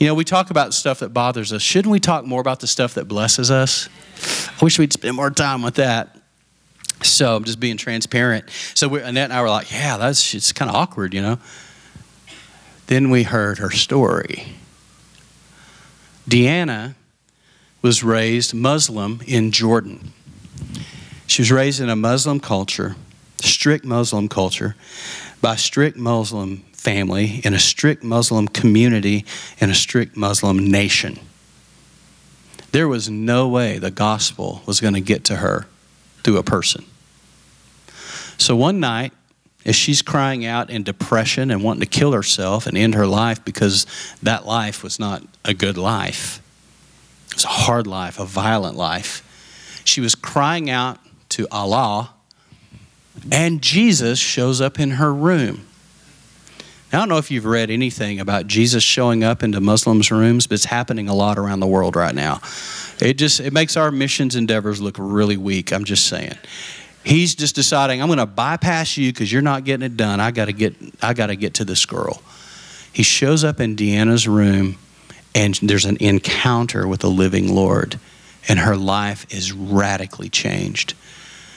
You 0.03 0.09
know, 0.09 0.15
we 0.15 0.25
talk 0.25 0.51
about 0.51 0.75
stuff 0.75 0.99
that 0.99 1.11
bothers 1.11 1.53
us. 1.53 1.63
Shouldn't 1.63 1.93
we 1.93 2.01
talk 2.01 2.25
more 2.25 2.41
about 2.41 2.59
the 2.59 2.67
stuff 2.67 2.95
that 2.95 3.05
blesses 3.05 3.53
us? 3.53 3.89
I 4.49 4.65
wish 4.65 4.77
we'd 4.77 4.93
spend 4.93 5.15
more 5.15 5.31
time 5.31 5.63
with 5.63 5.77
that. 5.77 6.19
So 7.05 7.37
I'm 7.37 7.45
just 7.45 7.61
being 7.61 7.77
transparent. 7.77 8.51
So 8.75 8.89
we, 8.89 9.01
Annette 9.01 9.27
and 9.27 9.33
I 9.33 9.41
were 9.43 9.49
like, 9.49 9.71
yeah, 9.71 9.99
that's 9.99 10.35
it's 10.35 10.53
kind 10.53 10.69
of 10.69 10.75
awkward, 10.75 11.15
you 11.15 11.23
know. 11.23 11.39
Then 12.89 13.11
we 13.11 13.23
heard 13.23 13.59
her 13.59 13.71
story. 13.71 14.55
Deanna 16.29 16.97
was 17.81 18.03
raised 18.03 18.55
Muslim 18.55 19.21
in 19.25 19.53
Jordan. 19.53 20.13
She 21.29 21.43
was 21.43 21.53
raised 21.53 21.81
in 21.81 21.89
a 21.89 21.95
Muslim 21.95 22.41
culture, 22.41 22.97
strict 23.41 23.85
Muslim 23.85 24.29
culture, 24.29 24.75
by 25.41 25.55
strict 25.55 25.97
Muslim 25.97 26.65
family, 26.83 27.41
in 27.45 27.55
a 27.55 27.59
strict 27.59 28.03
Muslim 28.03 28.49
community, 28.49 29.25
in 29.61 29.71
a 29.71 29.75
strict 29.75 30.17
Muslim 30.17 30.59
nation. 30.59 31.19
There 32.73 32.89
was 32.89 33.09
no 33.09 33.49
way 33.49 33.79
the 33.79 33.91
gospel 33.91 34.63
was 34.67 34.81
going 34.81 34.95
to 34.95 35.01
get 35.01 35.25
to 35.25 35.37
her 35.37 35.67
through 36.25 36.39
a 36.39 36.43
person. 36.43 36.85
So 38.37 38.57
one 38.57 38.81
night, 38.81 39.13
as 39.65 39.77
she's 39.77 40.03
crying 40.03 40.45
out 40.45 40.71
in 40.71 40.83
depression 40.83 41.53
and 41.53 41.63
wanting 41.63 41.83
to 41.83 41.87
kill 41.87 42.13
herself 42.13 42.67
and 42.67 42.77
end 42.77 42.95
her 42.97 43.07
life 43.07 43.45
because 43.45 43.87
that 44.23 44.45
life 44.45 44.83
was 44.83 44.99
not 44.99 45.23
a 45.45 45.55
good 45.55 45.79
life. 45.79 46.43
It 47.29 47.35
was 47.35 47.45
a 47.45 47.49
hard 47.49 47.87
life, 47.87 48.19
a 48.19 48.25
violent 48.25 48.77
life. 48.77 49.23
She 49.85 50.01
was 50.01 50.17
crying 50.17 50.69
out 50.69 50.99
to 51.31 51.47
Allah, 51.53 52.11
and 53.31 53.63
Jesus 53.63 54.19
shows 54.19 54.61
up 54.61 54.81
in 54.81 54.93
her 54.93 55.15
room. 55.15 55.67
I 56.93 56.99
don't 56.99 57.09
know 57.09 57.17
if 57.17 57.31
you've 57.31 57.47
read 57.47 57.71
anything 57.71 58.21
about 58.21 58.47
Jesus 58.47 58.83
showing 58.85 59.25
up 59.25 59.43
into 59.43 59.61
Muslims' 59.61 60.11
rooms, 60.11 60.47
but 60.47 60.55
it's 60.55 60.67
happening 60.67 61.09
a 61.09 61.15
lot 61.15 61.39
around 61.39 61.61
the 61.61 61.67
world 61.67 61.97
right 61.97 62.15
now. 62.15 62.43
It 63.01 63.15
just 63.15 63.41
it 63.41 63.53
makes 63.53 63.79
our 63.79 63.91
missions 63.91 64.37
endeavors 64.37 64.81
look 64.81 64.97
really 64.99 65.39
weak. 65.39 65.73
I'm 65.73 65.85
just 65.85 66.07
saying. 66.07 66.37
He's 67.03 67.35
just 67.35 67.55
deciding, 67.55 68.01
I'm 68.01 68.09
going 68.09 68.19
to 68.19 68.27
bypass 68.27 68.97
you 68.97 69.11
because 69.11 69.33
you're 69.33 69.43
not 69.43 69.65
getting 69.65 69.85
it 69.85 69.97
done. 69.97 70.21
I 70.21 70.31
got 70.31 70.45
to 70.45 70.53
get, 70.53 70.75
I 71.03 71.15
got 71.15 71.29
to 71.29 71.37
get 71.37 71.55
to 71.55 71.65
this 71.65 71.85
girl. 71.85 72.23
He 72.93 73.03
shows 73.03 73.43
up 73.43 73.59
in 73.59 73.75
Deanna's 73.75 74.29
room, 74.29 74.77
and 75.35 75.55
there's 75.63 75.87
an 75.87 75.97
encounter 75.99 76.87
with 76.87 77.01
the 77.01 77.11
living 77.11 77.55
Lord, 77.55 77.99
and 78.49 78.59
her 78.59 78.77
life 78.77 79.27
is 79.31 79.53
radically 79.53 80.29
changed. 80.29 80.95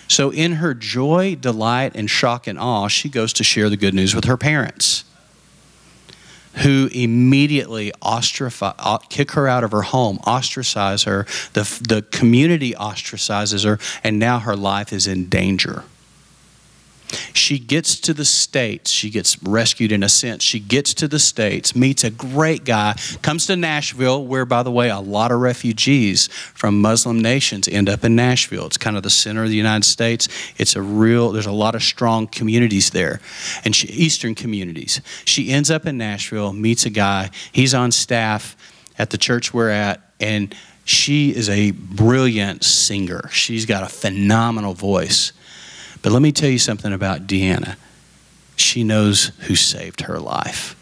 So, 0.07 0.31
in 0.31 0.53
her 0.53 0.73
joy, 0.73 1.35
delight, 1.35 1.95
and 1.95 2.09
shock 2.09 2.47
and 2.47 2.57
awe, 2.57 2.87
she 2.87 3.09
goes 3.09 3.33
to 3.33 3.43
share 3.43 3.69
the 3.69 3.77
good 3.77 3.93
news 3.93 4.15
with 4.15 4.25
her 4.25 4.37
parents. 4.37 5.03
Who 6.57 6.89
immediately 6.93 7.91
ostracize, 8.01 8.99
kick 9.09 9.31
her 9.31 9.47
out 9.47 9.63
of 9.63 9.71
her 9.71 9.83
home, 9.83 10.19
ostracize 10.25 11.03
her. 11.03 11.25
The, 11.53 11.63
the 11.87 12.01
community 12.11 12.73
ostracizes 12.73 13.65
her, 13.65 13.79
and 14.03 14.19
now 14.19 14.39
her 14.39 14.55
life 14.55 14.93
is 14.93 15.07
in 15.07 15.27
danger. 15.27 15.83
She 17.33 17.59
gets 17.59 17.99
to 18.01 18.13
the 18.13 18.25
States. 18.25 18.91
She 18.91 19.09
gets 19.09 19.41
rescued 19.43 19.91
in 19.91 20.03
a 20.03 20.09
sense. 20.09 20.43
She 20.43 20.59
gets 20.59 20.93
to 20.95 21.07
the 21.07 21.19
States, 21.19 21.75
meets 21.75 22.03
a 22.03 22.09
great 22.09 22.63
guy, 22.63 22.95
comes 23.21 23.47
to 23.47 23.55
Nashville, 23.55 24.25
where, 24.25 24.45
by 24.45 24.63
the 24.63 24.71
way, 24.71 24.89
a 24.89 24.99
lot 24.99 25.31
of 25.31 25.39
refugees 25.39 26.27
from 26.27 26.81
Muslim 26.81 27.19
nations 27.19 27.67
end 27.67 27.89
up 27.89 28.03
in 28.03 28.15
Nashville. 28.15 28.65
It's 28.65 28.77
kind 28.77 28.97
of 28.97 29.03
the 29.03 29.09
center 29.09 29.43
of 29.43 29.49
the 29.49 29.55
United 29.55 29.85
States. 29.85 30.27
It's 30.57 30.75
a 30.75 30.81
real, 30.81 31.31
there's 31.31 31.45
a 31.45 31.51
lot 31.51 31.75
of 31.75 31.83
strong 31.83 32.27
communities 32.27 32.89
there, 32.89 33.21
and 33.63 33.75
she, 33.75 33.87
Eastern 33.87 34.35
communities. 34.35 35.01
She 35.25 35.51
ends 35.51 35.69
up 35.69 35.85
in 35.85 35.97
Nashville, 35.97 36.53
meets 36.53 36.85
a 36.85 36.89
guy. 36.89 37.29
He's 37.51 37.73
on 37.73 37.91
staff 37.91 38.55
at 38.97 39.09
the 39.09 39.17
church 39.17 39.53
we're 39.53 39.69
at, 39.69 40.01
and 40.19 40.55
she 40.85 41.35
is 41.35 41.49
a 41.49 41.71
brilliant 41.71 42.63
singer. 42.63 43.29
She's 43.31 43.65
got 43.65 43.83
a 43.83 43.89
phenomenal 43.89 44.73
voice. 44.73 45.33
But 46.05 46.11
let 46.11 46.21
me 46.21 46.31
tell 46.31 46.51
you 46.51 46.59
something 46.59 46.93
about 46.93 47.25
Deanna. 47.25 47.77
She 48.55 48.83
knows 48.83 49.31
who 49.47 49.55
saved 49.55 50.01
her 50.01 50.19
life. 50.19 50.75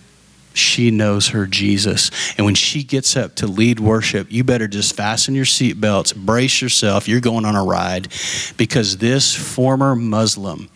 She 0.54 0.92
knows 0.92 1.30
her 1.30 1.48
Jesus. 1.48 2.12
And 2.38 2.44
when 2.44 2.56
she 2.56 2.84
gets 2.84 3.16
up 3.16 3.34
to 3.36 3.48
lead 3.48 3.80
worship, 3.80 4.30
you 4.30 4.44
better 4.44 4.68
just 4.68 4.98
fasten 4.98 5.34
your 5.34 5.46
seatbelts, 5.46 6.14
brace 6.14 6.62
yourself. 6.62 7.08
You're 7.08 7.22
going 7.22 7.46
on 7.46 7.56
a 7.56 7.64
ride 7.64 8.10
because 8.58 8.98
this 8.98 9.34
former 9.34 9.96
Muslim 9.96 10.68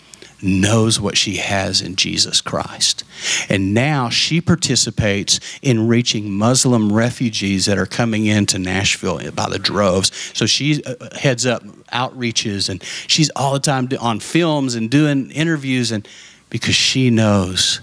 knows 0.42 1.00
what 1.00 1.18
she 1.18 1.38
has 1.38 1.82
in 1.82 1.96
Jesus 1.96 2.42
Christ. 2.42 3.04
And 3.50 3.74
now 3.74 4.10
she 4.10 4.40
participates 4.40 5.40
in 5.62 5.88
reaching 5.88 6.32
Muslim 6.32 6.94
refugees 6.94 7.66
that 7.66 7.78
are 7.78 7.86
coming 7.86 8.26
into 8.26 8.60
Nashville 8.60 9.32
by 9.32 9.50
the 9.50 9.60
droves. 9.60 10.12
So 10.36 10.46
she 10.46 10.84
uh, 10.84 10.96
heads 11.16 11.46
up 11.46 11.64
outreaches 11.92 12.70
and 12.70 12.84
she's 13.08 13.30
all 13.36 13.54
the 13.54 13.60
time 13.60 13.90
on 14.00 14.20
films 14.20 14.76
and 14.76 14.92
doing 14.92 15.32
interviews 15.32 15.92
and 15.92 16.08
because 16.50 16.76
she 16.76 17.10
knows 17.10 17.82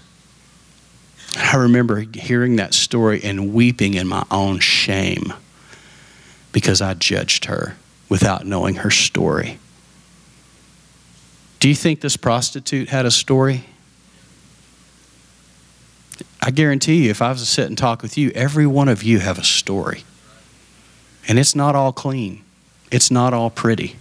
I 1.37 1.57
remember 1.57 2.05
hearing 2.13 2.55
that 2.57 2.73
story 2.73 3.21
and 3.23 3.53
weeping 3.53 3.95
in 3.95 4.07
my 4.07 4.25
own 4.31 4.59
shame 4.59 5.33
because 6.53 6.81
I 6.81 6.93
judged 6.93 7.45
her 7.45 7.75
without 8.07 8.45
knowing 8.45 8.75
her 8.75 8.91
story. 8.91 9.59
Do 11.65 11.69
you 11.69 11.73
think 11.73 12.01
this 12.01 12.15
prostitute 12.15 12.89
had 12.89 13.07
a 13.07 13.09
story? 13.09 13.65
I 16.39 16.51
guarantee 16.51 17.05
you, 17.05 17.09
if 17.09 17.23
I 17.23 17.31
was 17.31 17.39
to 17.39 17.45
sit 17.47 17.65
and 17.65 17.75
talk 17.75 18.03
with 18.03 18.19
you, 18.19 18.29
every 18.35 18.67
one 18.67 18.87
of 18.87 19.01
you 19.01 19.17
have 19.17 19.39
a 19.39 19.43
story. 19.43 20.03
And 21.27 21.39
it's 21.39 21.55
not 21.55 21.75
all 21.75 21.91
clean, 21.91 22.43
it's 22.91 23.09
not 23.09 23.33
all 23.33 23.49
pretty. 23.49 23.95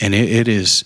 And 0.00 0.14
it, 0.14 0.30
it 0.30 0.46
is, 0.46 0.84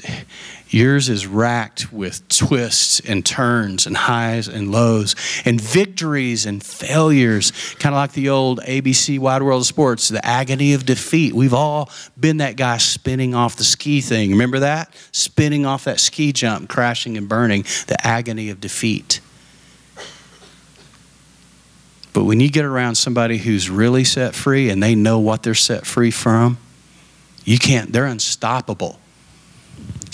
Yours 0.74 1.08
is 1.08 1.24
racked 1.24 1.92
with 1.92 2.26
twists 2.26 2.98
and 2.98 3.24
turns 3.24 3.86
and 3.86 3.96
highs 3.96 4.48
and 4.48 4.72
lows 4.72 5.14
and 5.44 5.60
victories 5.60 6.46
and 6.46 6.64
failures, 6.64 7.52
kind 7.78 7.94
of 7.94 7.98
like 7.98 8.10
the 8.10 8.28
old 8.28 8.58
ABC 8.58 9.20
Wide 9.20 9.44
World 9.44 9.60
of 9.60 9.68
Sports, 9.68 10.08
the 10.08 10.26
agony 10.26 10.74
of 10.74 10.84
defeat. 10.84 11.32
We've 11.32 11.54
all 11.54 11.90
been 12.18 12.38
that 12.38 12.56
guy 12.56 12.78
spinning 12.78 13.36
off 13.36 13.54
the 13.54 13.62
ski 13.62 14.00
thing. 14.00 14.32
Remember 14.32 14.58
that? 14.58 14.92
Spinning 15.12 15.64
off 15.64 15.84
that 15.84 16.00
ski 16.00 16.32
jump, 16.32 16.68
crashing 16.68 17.16
and 17.16 17.28
burning, 17.28 17.62
the 17.86 17.96
agony 18.04 18.50
of 18.50 18.60
defeat. 18.60 19.20
But 22.12 22.24
when 22.24 22.40
you 22.40 22.50
get 22.50 22.64
around 22.64 22.96
somebody 22.96 23.38
who's 23.38 23.70
really 23.70 24.02
set 24.02 24.34
free 24.34 24.70
and 24.70 24.82
they 24.82 24.96
know 24.96 25.20
what 25.20 25.44
they're 25.44 25.54
set 25.54 25.86
free 25.86 26.10
from, 26.10 26.58
you 27.44 27.60
can't, 27.60 27.92
they're 27.92 28.06
unstoppable. 28.06 28.98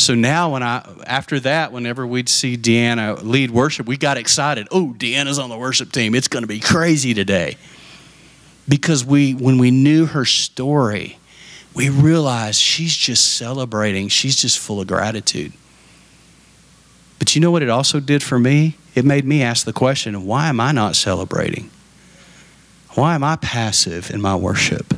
So 0.01 0.14
now, 0.14 0.53
when 0.53 0.62
I 0.62 0.82
after 1.07 1.38
that, 1.40 1.72
whenever 1.72 2.07
we'd 2.07 2.30
see 2.30 2.57
Deanna 2.57 3.22
lead 3.22 3.51
worship, 3.51 3.86
we 3.86 3.98
got 3.98 4.16
excited. 4.16 4.66
Oh, 4.70 4.94
Deanna's 4.96 5.38
on 5.38 5.51
the 5.51 5.59
worship 5.59 5.92
team. 5.92 6.14
It's 6.14 6.26
going 6.26 6.42
to 6.42 6.48
be 6.48 6.59
crazy 6.59 7.12
today. 7.12 7.59
Because 8.66 9.05
we, 9.05 9.34
when 9.34 9.59
we 9.59 9.70
knew 9.70 10.07
her 10.07 10.24
story, 10.24 11.18
we 11.74 11.90
realized 11.90 12.59
she's 12.59 12.96
just 12.96 13.36
celebrating. 13.36 14.09
She's 14.09 14.36
just 14.36 14.59
full 14.59 14.80
of 14.80 14.86
gratitude. 14.86 15.53
But 17.18 17.34
you 17.34 17.42
know 17.42 17.51
what 17.51 17.62
it 17.62 17.68
also 17.68 18.01
did 18.01 18.22
for 18.22 18.38
me? 18.38 18.78
It 18.94 19.05
made 19.05 19.26
me 19.26 19.42
ask 19.42 19.66
the 19.66 19.72
question 19.74 20.24
why 20.24 20.48
am 20.48 20.61
I 20.61 20.72
not 20.72 20.96
celebrating? 20.96 21.70
Why 22.94 23.14
am 23.16 23.22
I 23.22 23.36
passive 23.36 24.11
in 24.11 24.22
my 24.22 24.34
worship? 24.34 24.94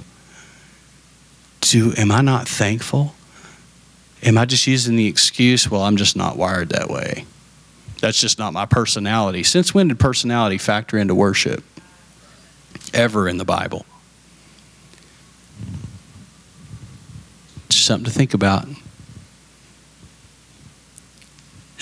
Do, 1.61 1.93
am 1.97 2.13
I 2.13 2.21
not 2.21 2.47
thankful? 2.47 3.17
Am 4.23 4.39
I 4.39 4.45
just 4.45 4.67
using 4.67 4.97
the 4.97 5.07
excuse, 5.07 5.69
well, 5.69 5.83
I'm 5.83 5.97
just 5.97 6.17
not 6.17 6.37
wired 6.37 6.69
that 6.71 6.89
way? 6.89 7.27
That's 8.01 8.21
just 8.21 8.39
not 8.39 8.53
my 8.53 8.67
personality. 8.67 9.43
Since 9.43 9.75
when 9.75 9.89
did 9.89 9.99
personality 9.99 10.59
factor 10.59 10.99
into 10.99 11.15
worship? 11.15 11.65
Ever 12.95 13.29
in 13.29 13.39
the 13.39 13.45
Bible. 13.45 13.85
Just 17.69 17.87
something 17.87 18.05
to 18.05 18.11
think 18.11 18.35
about. 18.35 18.67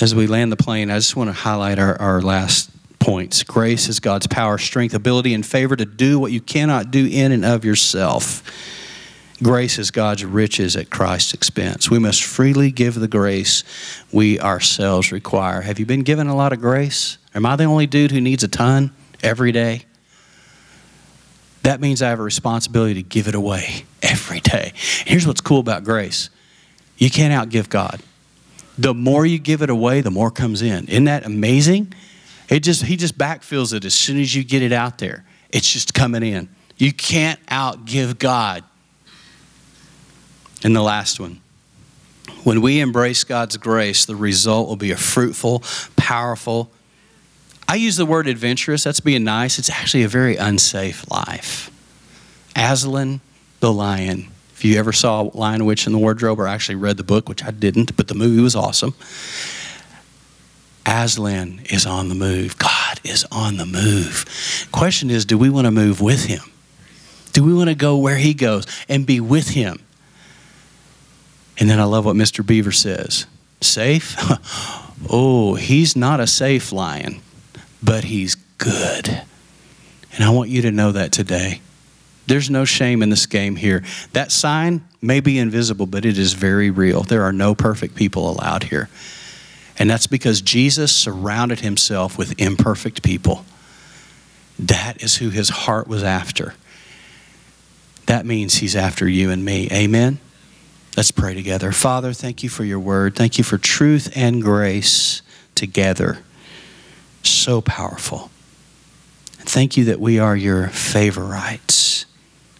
As 0.00 0.14
we 0.14 0.26
land 0.26 0.50
the 0.50 0.56
plane, 0.56 0.90
I 0.90 0.96
just 0.96 1.16
want 1.16 1.28
to 1.28 1.34
highlight 1.34 1.78
our, 1.78 2.00
our 2.00 2.22
last 2.22 2.70
points. 2.98 3.42
Grace 3.42 3.88
is 3.88 4.00
God's 4.00 4.26
power, 4.26 4.56
strength, 4.56 4.94
ability, 4.94 5.34
and 5.34 5.44
favor 5.44 5.76
to 5.76 5.84
do 5.84 6.18
what 6.18 6.32
you 6.32 6.40
cannot 6.40 6.90
do 6.90 7.06
in 7.06 7.32
and 7.32 7.44
of 7.44 7.64
yourself. 7.64 8.42
Grace 9.42 9.78
is 9.78 9.90
God's 9.90 10.24
riches 10.24 10.76
at 10.76 10.90
Christ's 10.90 11.32
expense. 11.32 11.90
We 11.90 11.98
must 11.98 12.22
freely 12.22 12.70
give 12.70 12.94
the 12.94 13.08
grace 13.08 13.64
we 14.12 14.38
ourselves 14.38 15.12
require. 15.12 15.62
Have 15.62 15.78
you 15.78 15.86
been 15.86 16.02
given 16.02 16.26
a 16.26 16.36
lot 16.36 16.52
of 16.52 16.60
grace? 16.60 17.16
Am 17.34 17.46
I 17.46 17.56
the 17.56 17.64
only 17.64 17.86
dude 17.86 18.10
who 18.10 18.20
needs 18.20 18.44
a 18.44 18.48
ton 18.48 18.92
every 19.22 19.50
day? 19.50 19.86
That 21.62 21.80
means 21.80 22.02
I 22.02 22.10
have 22.10 22.20
a 22.20 22.22
responsibility 22.22 22.94
to 22.94 23.02
give 23.02 23.28
it 23.28 23.34
away 23.34 23.84
every 24.02 24.40
day. 24.40 24.72
Here's 25.06 25.26
what's 25.26 25.40
cool 25.40 25.60
about 25.60 25.84
grace 25.84 26.28
you 26.98 27.10
can't 27.10 27.32
outgive 27.32 27.70
God. 27.70 28.02
The 28.76 28.92
more 28.92 29.24
you 29.24 29.38
give 29.38 29.62
it 29.62 29.70
away, 29.70 30.02
the 30.02 30.10
more 30.10 30.30
comes 30.30 30.60
in. 30.60 30.86
Isn't 30.88 31.04
that 31.04 31.24
amazing? 31.24 31.94
It 32.50 32.60
just 32.60 32.84
he 32.84 32.96
just 32.96 33.16
backfills 33.16 33.72
it 33.72 33.86
as 33.86 33.94
soon 33.94 34.20
as 34.20 34.34
you 34.34 34.44
get 34.44 34.62
it 34.62 34.72
out 34.72 34.98
there. 34.98 35.24
It's 35.48 35.72
just 35.72 35.94
coming 35.94 36.22
in. 36.22 36.48
You 36.76 36.92
can't 36.92 37.44
outgive 37.46 38.18
God. 38.18 38.64
And 40.62 40.74
the 40.74 40.82
last 40.82 41.18
one. 41.18 41.40
When 42.44 42.60
we 42.62 42.80
embrace 42.80 43.24
God's 43.24 43.56
grace, 43.56 44.04
the 44.04 44.16
result 44.16 44.68
will 44.68 44.76
be 44.76 44.90
a 44.90 44.96
fruitful, 44.96 45.62
powerful, 45.96 46.70
I 47.70 47.76
use 47.76 47.96
the 47.96 48.04
word 48.04 48.26
adventurous, 48.26 48.82
that's 48.82 48.98
being 48.98 49.22
nice. 49.22 49.60
It's 49.60 49.70
actually 49.70 50.02
a 50.02 50.08
very 50.08 50.34
unsafe 50.34 51.08
life. 51.08 51.70
Aslan 52.56 53.20
the 53.60 53.72
lion. 53.72 54.26
If 54.54 54.64
you 54.64 54.76
ever 54.76 54.92
saw 54.92 55.30
Lion 55.34 55.64
Witch 55.64 55.86
in 55.86 55.92
the 55.92 55.98
Wardrobe 56.00 56.40
or 56.40 56.48
actually 56.48 56.74
read 56.74 56.96
the 56.96 57.04
book, 57.04 57.28
which 57.28 57.44
I 57.44 57.52
didn't, 57.52 57.96
but 57.96 58.08
the 58.08 58.16
movie 58.16 58.42
was 58.42 58.56
awesome. 58.56 58.96
Aslan 60.84 61.60
is 61.70 61.86
on 61.86 62.08
the 62.08 62.16
move. 62.16 62.58
God 62.58 63.00
is 63.04 63.24
on 63.30 63.56
the 63.56 63.66
move. 63.66 64.68
Question 64.72 65.08
is, 65.08 65.24
do 65.24 65.38
we 65.38 65.48
want 65.48 65.66
to 65.66 65.70
move 65.70 66.00
with 66.00 66.24
him? 66.24 66.42
Do 67.32 67.44
we 67.44 67.54
want 67.54 67.68
to 67.68 67.76
go 67.76 67.96
where 67.98 68.16
he 68.16 68.34
goes 68.34 68.66
and 68.88 69.06
be 69.06 69.20
with 69.20 69.50
him? 69.50 69.78
And 71.60 71.68
then 71.68 71.78
I 71.78 71.84
love 71.84 72.06
what 72.06 72.16
Mr. 72.16 72.44
Beaver 72.44 72.72
says 72.72 73.26
safe? 73.60 74.16
oh, 75.10 75.54
he's 75.54 75.94
not 75.94 76.18
a 76.18 76.26
safe 76.26 76.72
lion, 76.72 77.20
but 77.82 78.04
he's 78.04 78.34
good. 78.56 79.22
And 80.12 80.24
I 80.24 80.30
want 80.30 80.48
you 80.50 80.62
to 80.62 80.70
know 80.70 80.92
that 80.92 81.12
today. 81.12 81.60
There's 82.26 82.48
no 82.48 82.64
shame 82.64 83.02
in 83.02 83.10
this 83.10 83.26
game 83.26 83.56
here. 83.56 83.84
That 84.12 84.32
sign 84.32 84.84
may 85.02 85.20
be 85.20 85.38
invisible, 85.38 85.86
but 85.86 86.04
it 86.04 86.16
is 86.16 86.32
very 86.32 86.70
real. 86.70 87.02
There 87.02 87.22
are 87.22 87.32
no 87.32 87.54
perfect 87.54 87.94
people 87.94 88.30
allowed 88.30 88.64
here. 88.64 88.88
And 89.78 89.90
that's 89.90 90.06
because 90.06 90.40
Jesus 90.40 90.94
surrounded 90.94 91.60
himself 91.60 92.16
with 92.16 92.40
imperfect 92.40 93.02
people. 93.02 93.44
That 94.58 95.02
is 95.02 95.16
who 95.16 95.30
his 95.30 95.48
heart 95.48 95.88
was 95.88 96.02
after. 96.02 96.54
That 98.06 98.26
means 98.26 98.56
he's 98.56 98.76
after 98.76 99.08
you 99.08 99.30
and 99.30 99.44
me. 99.44 99.68
Amen? 99.72 100.18
Let's 100.96 101.10
pray 101.10 101.34
together. 101.34 101.72
Father, 101.72 102.12
thank 102.12 102.42
you 102.42 102.48
for 102.48 102.64
your 102.64 102.80
word. 102.80 103.14
Thank 103.14 103.38
you 103.38 103.44
for 103.44 103.58
truth 103.58 104.10
and 104.14 104.42
grace 104.42 105.22
together. 105.54 106.18
So 107.22 107.60
powerful. 107.60 108.30
Thank 109.30 109.76
you 109.76 109.84
that 109.84 110.00
we 110.00 110.18
are 110.18 110.36
your 110.36 110.68
favorites 110.68 112.06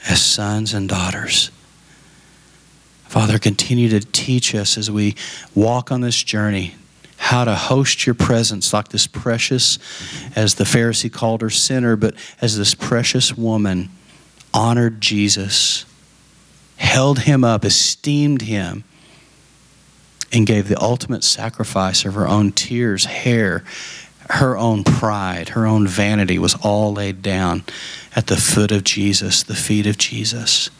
as 0.09 0.23
sons 0.23 0.73
and 0.73 0.89
daughters. 0.89 1.51
Father, 3.07 3.39
continue 3.39 3.89
to 3.89 4.01
teach 4.01 4.55
us 4.55 4.79
as 4.79 4.91
we 4.91 5.17
walk 5.55 5.91
on 5.91 6.01
this 6.01 6.23
journey 6.23 6.75
how 7.17 7.45
to 7.45 7.55
host 7.55 8.07
your 8.07 8.15
presence 8.15 8.73
like 8.73 8.89
this 8.89 9.07
precious, 9.07 9.79
as 10.35 10.55
the 10.55 10.65
Pharisee 10.65 11.13
called 11.13 11.43
her 11.43 11.51
sinner, 11.51 11.95
but 11.95 12.15
as 12.41 12.57
this 12.57 12.75
precious 12.75 13.37
woman 13.37 13.91
honored 14.55 15.01
Jesus, 15.01 15.85
held 16.81 17.21
him 17.21 17.45
up, 17.45 17.65
esteemed 17.65 18.43
him, 18.43 18.83
and 20.33 20.47
gave 20.47 20.69
the 20.69 20.81
ultimate 20.81 21.23
sacrifice 21.23 22.05
of 22.07 22.15
her 22.15 22.27
own 22.27 22.51
tears, 22.53 23.05
hair, 23.05 23.63
her 24.31 24.57
own 24.57 24.83
pride, 24.83 25.51
her 25.51 25.67
own 25.67 25.87
vanity 25.87 26.39
was 26.39 26.55
all 26.63 26.93
laid 26.95 27.21
down 27.21 27.63
at 28.17 28.29
the 28.29 28.37
foot 28.37 28.73
of 28.73 28.83
Jesus, 28.83 29.43
the 29.43 29.55
feet 29.55 29.87
of 29.87 29.99
Jesus. 29.99 30.71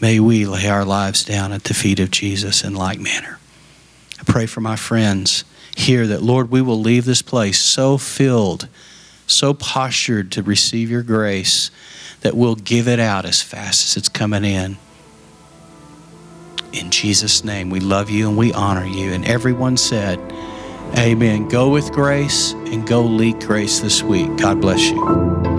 May 0.00 0.20
we 0.20 0.46
lay 0.46 0.68
our 0.68 0.84
lives 0.84 1.24
down 1.24 1.52
at 1.52 1.64
the 1.64 1.74
feet 1.74 1.98
of 1.98 2.10
Jesus 2.10 2.62
in 2.62 2.74
like 2.74 3.00
manner. 3.00 3.38
I 4.20 4.22
pray 4.24 4.46
for 4.46 4.60
my 4.60 4.76
friends 4.76 5.44
here 5.76 6.06
that, 6.06 6.22
Lord, 6.22 6.50
we 6.50 6.62
will 6.62 6.78
leave 6.78 7.06
this 7.06 7.22
place 7.22 7.60
so 7.60 7.98
filled, 7.98 8.68
so 9.26 9.52
postured 9.52 10.30
to 10.32 10.42
receive 10.42 10.90
your 10.90 11.02
grace 11.02 11.70
that 12.20 12.36
we'll 12.36 12.54
give 12.54 12.86
it 12.86 13.00
out 13.00 13.24
as 13.24 13.42
fast 13.42 13.84
as 13.84 13.96
it's 13.96 14.08
coming 14.08 14.44
in. 14.44 14.76
In 16.72 16.90
Jesus' 16.90 17.42
name, 17.44 17.70
we 17.70 17.80
love 17.80 18.10
you 18.10 18.28
and 18.28 18.36
we 18.36 18.52
honor 18.52 18.86
you. 18.86 19.12
And 19.12 19.24
everyone 19.24 19.76
said, 19.76 20.18
Amen. 20.96 21.48
Go 21.48 21.68
with 21.68 21.92
grace 21.92 22.52
and 22.52 22.86
go 22.86 23.02
lead 23.02 23.40
grace 23.40 23.80
this 23.80 24.02
week. 24.02 24.36
God 24.36 24.60
bless 24.60 24.90
you. 24.90 25.49